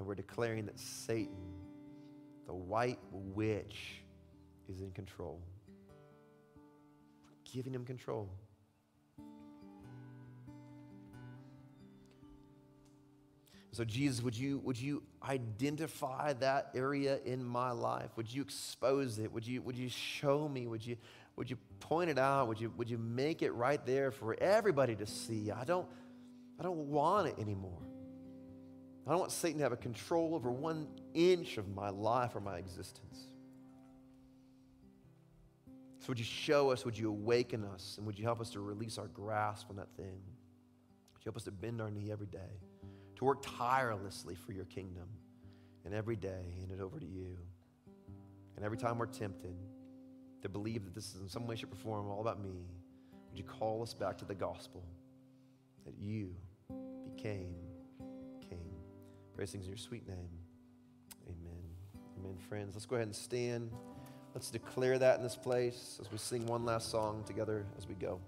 And 0.00 0.08
we're 0.08 0.16
declaring 0.16 0.66
that 0.66 0.80
Satan 0.80 1.57
the 2.48 2.54
white 2.54 2.98
witch 3.12 4.00
is 4.68 4.80
in 4.80 4.90
control. 4.90 5.38
giving 7.44 7.74
him 7.74 7.84
control. 7.84 8.28
So, 13.72 13.84
Jesus, 13.84 14.22
would 14.22 14.36
you, 14.36 14.58
would 14.64 14.78
you 14.78 15.02
identify 15.26 16.32
that 16.34 16.70
area 16.74 17.20
in 17.24 17.44
my 17.44 17.70
life? 17.70 18.10
Would 18.16 18.32
you 18.32 18.42
expose 18.42 19.18
it? 19.18 19.32
Would 19.32 19.46
you, 19.46 19.62
would 19.62 19.76
you 19.76 19.88
show 19.88 20.48
me? 20.48 20.66
Would 20.66 20.84
you, 20.84 20.96
would 21.36 21.48
you 21.48 21.56
point 21.80 22.10
it 22.10 22.18
out? 22.18 22.48
Would 22.48 22.60
you, 22.60 22.72
would 22.76 22.90
you 22.90 22.98
make 22.98 23.42
it 23.42 23.52
right 23.52 23.84
there 23.86 24.10
for 24.10 24.36
everybody 24.40 24.96
to 24.96 25.06
see? 25.06 25.50
I 25.50 25.64
don't, 25.64 25.86
I 26.58 26.62
don't 26.62 26.88
want 26.88 27.28
it 27.28 27.38
anymore. 27.38 27.82
I 29.08 29.12
don't 29.12 29.20
want 29.20 29.32
Satan 29.32 29.56
to 29.58 29.62
have 29.62 29.72
a 29.72 29.76
control 29.76 30.34
over 30.34 30.50
one 30.50 30.86
inch 31.14 31.56
of 31.56 31.74
my 31.74 31.88
life 31.88 32.36
or 32.36 32.40
my 32.40 32.58
existence. 32.58 33.18
So 36.00 36.08
would 36.08 36.18
you 36.18 36.26
show 36.26 36.70
us, 36.70 36.84
would 36.84 36.98
you 36.98 37.08
awaken 37.08 37.64
us, 37.64 37.94
and 37.96 38.06
would 38.06 38.18
you 38.18 38.26
help 38.26 38.38
us 38.38 38.50
to 38.50 38.60
release 38.60 38.98
our 38.98 39.06
grasp 39.06 39.70
on 39.70 39.76
that 39.76 39.88
thing? 39.96 40.20
Would 41.14 41.24
you 41.24 41.24
help 41.24 41.36
us 41.36 41.44
to 41.44 41.50
bend 41.50 41.80
our 41.80 41.90
knee 41.90 42.12
every 42.12 42.26
day, 42.26 42.60
to 43.16 43.24
work 43.24 43.38
tirelessly 43.40 44.34
for 44.34 44.52
your 44.52 44.66
kingdom, 44.66 45.08
and 45.86 45.94
every 45.94 46.16
day 46.16 46.54
hand 46.58 46.70
it 46.70 46.82
over 46.82 47.00
to 47.00 47.06
you. 47.06 47.38
And 48.56 48.64
every 48.64 48.76
time 48.76 48.98
we're 48.98 49.06
tempted 49.06 49.56
to 50.42 50.50
believe 50.50 50.84
that 50.84 50.94
this 50.94 51.14
is 51.14 51.22
in 51.22 51.30
some 51.30 51.46
way, 51.46 51.56
shape, 51.56 51.72
or 51.72 51.76
form 51.76 52.10
all 52.10 52.20
about 52.20 52.42
me, 52.42 52.66
would 53.30 53.38
you 53.38 53.44
call 53.44 53.82
us 53.82 53.94
back 53.94 54.18
to 54.18 54.26
the 54.26 54.34
gospel 54.34 54.84
that 55.86 55.94
you 55.98 56.34
became? 57.16 57.54
Praise 59.38 59.52
things 59.52 59.66
in 59.66 59.70
your 59.70 59.78
sweet 59.78 60.04
name. 60.08 60.30
Amen. 61.28 61.62
Amen, 62.18 62.36
friends. 62.48 62.74
Let's 62.74 62.86
go 62.86 62.96
ahead 62.96 63.06
and 63.06 63.14
stand. 63.14 63.70
Let's 64.34 64.50
declare 64.50 64.98
that 64.98 65.18
in 65.18 65.22
this 65.22 65.36
place 65.36 66.00
as 66.00 66.10
we 66.10 66.18
sing 66.18 66.44
one 66.46 66.64
last 66.64 66.90
song 66.90 67.22
together 67.24 67.64
as 67.78 67.86
we 67.86 67.94
go. 67.94 68.18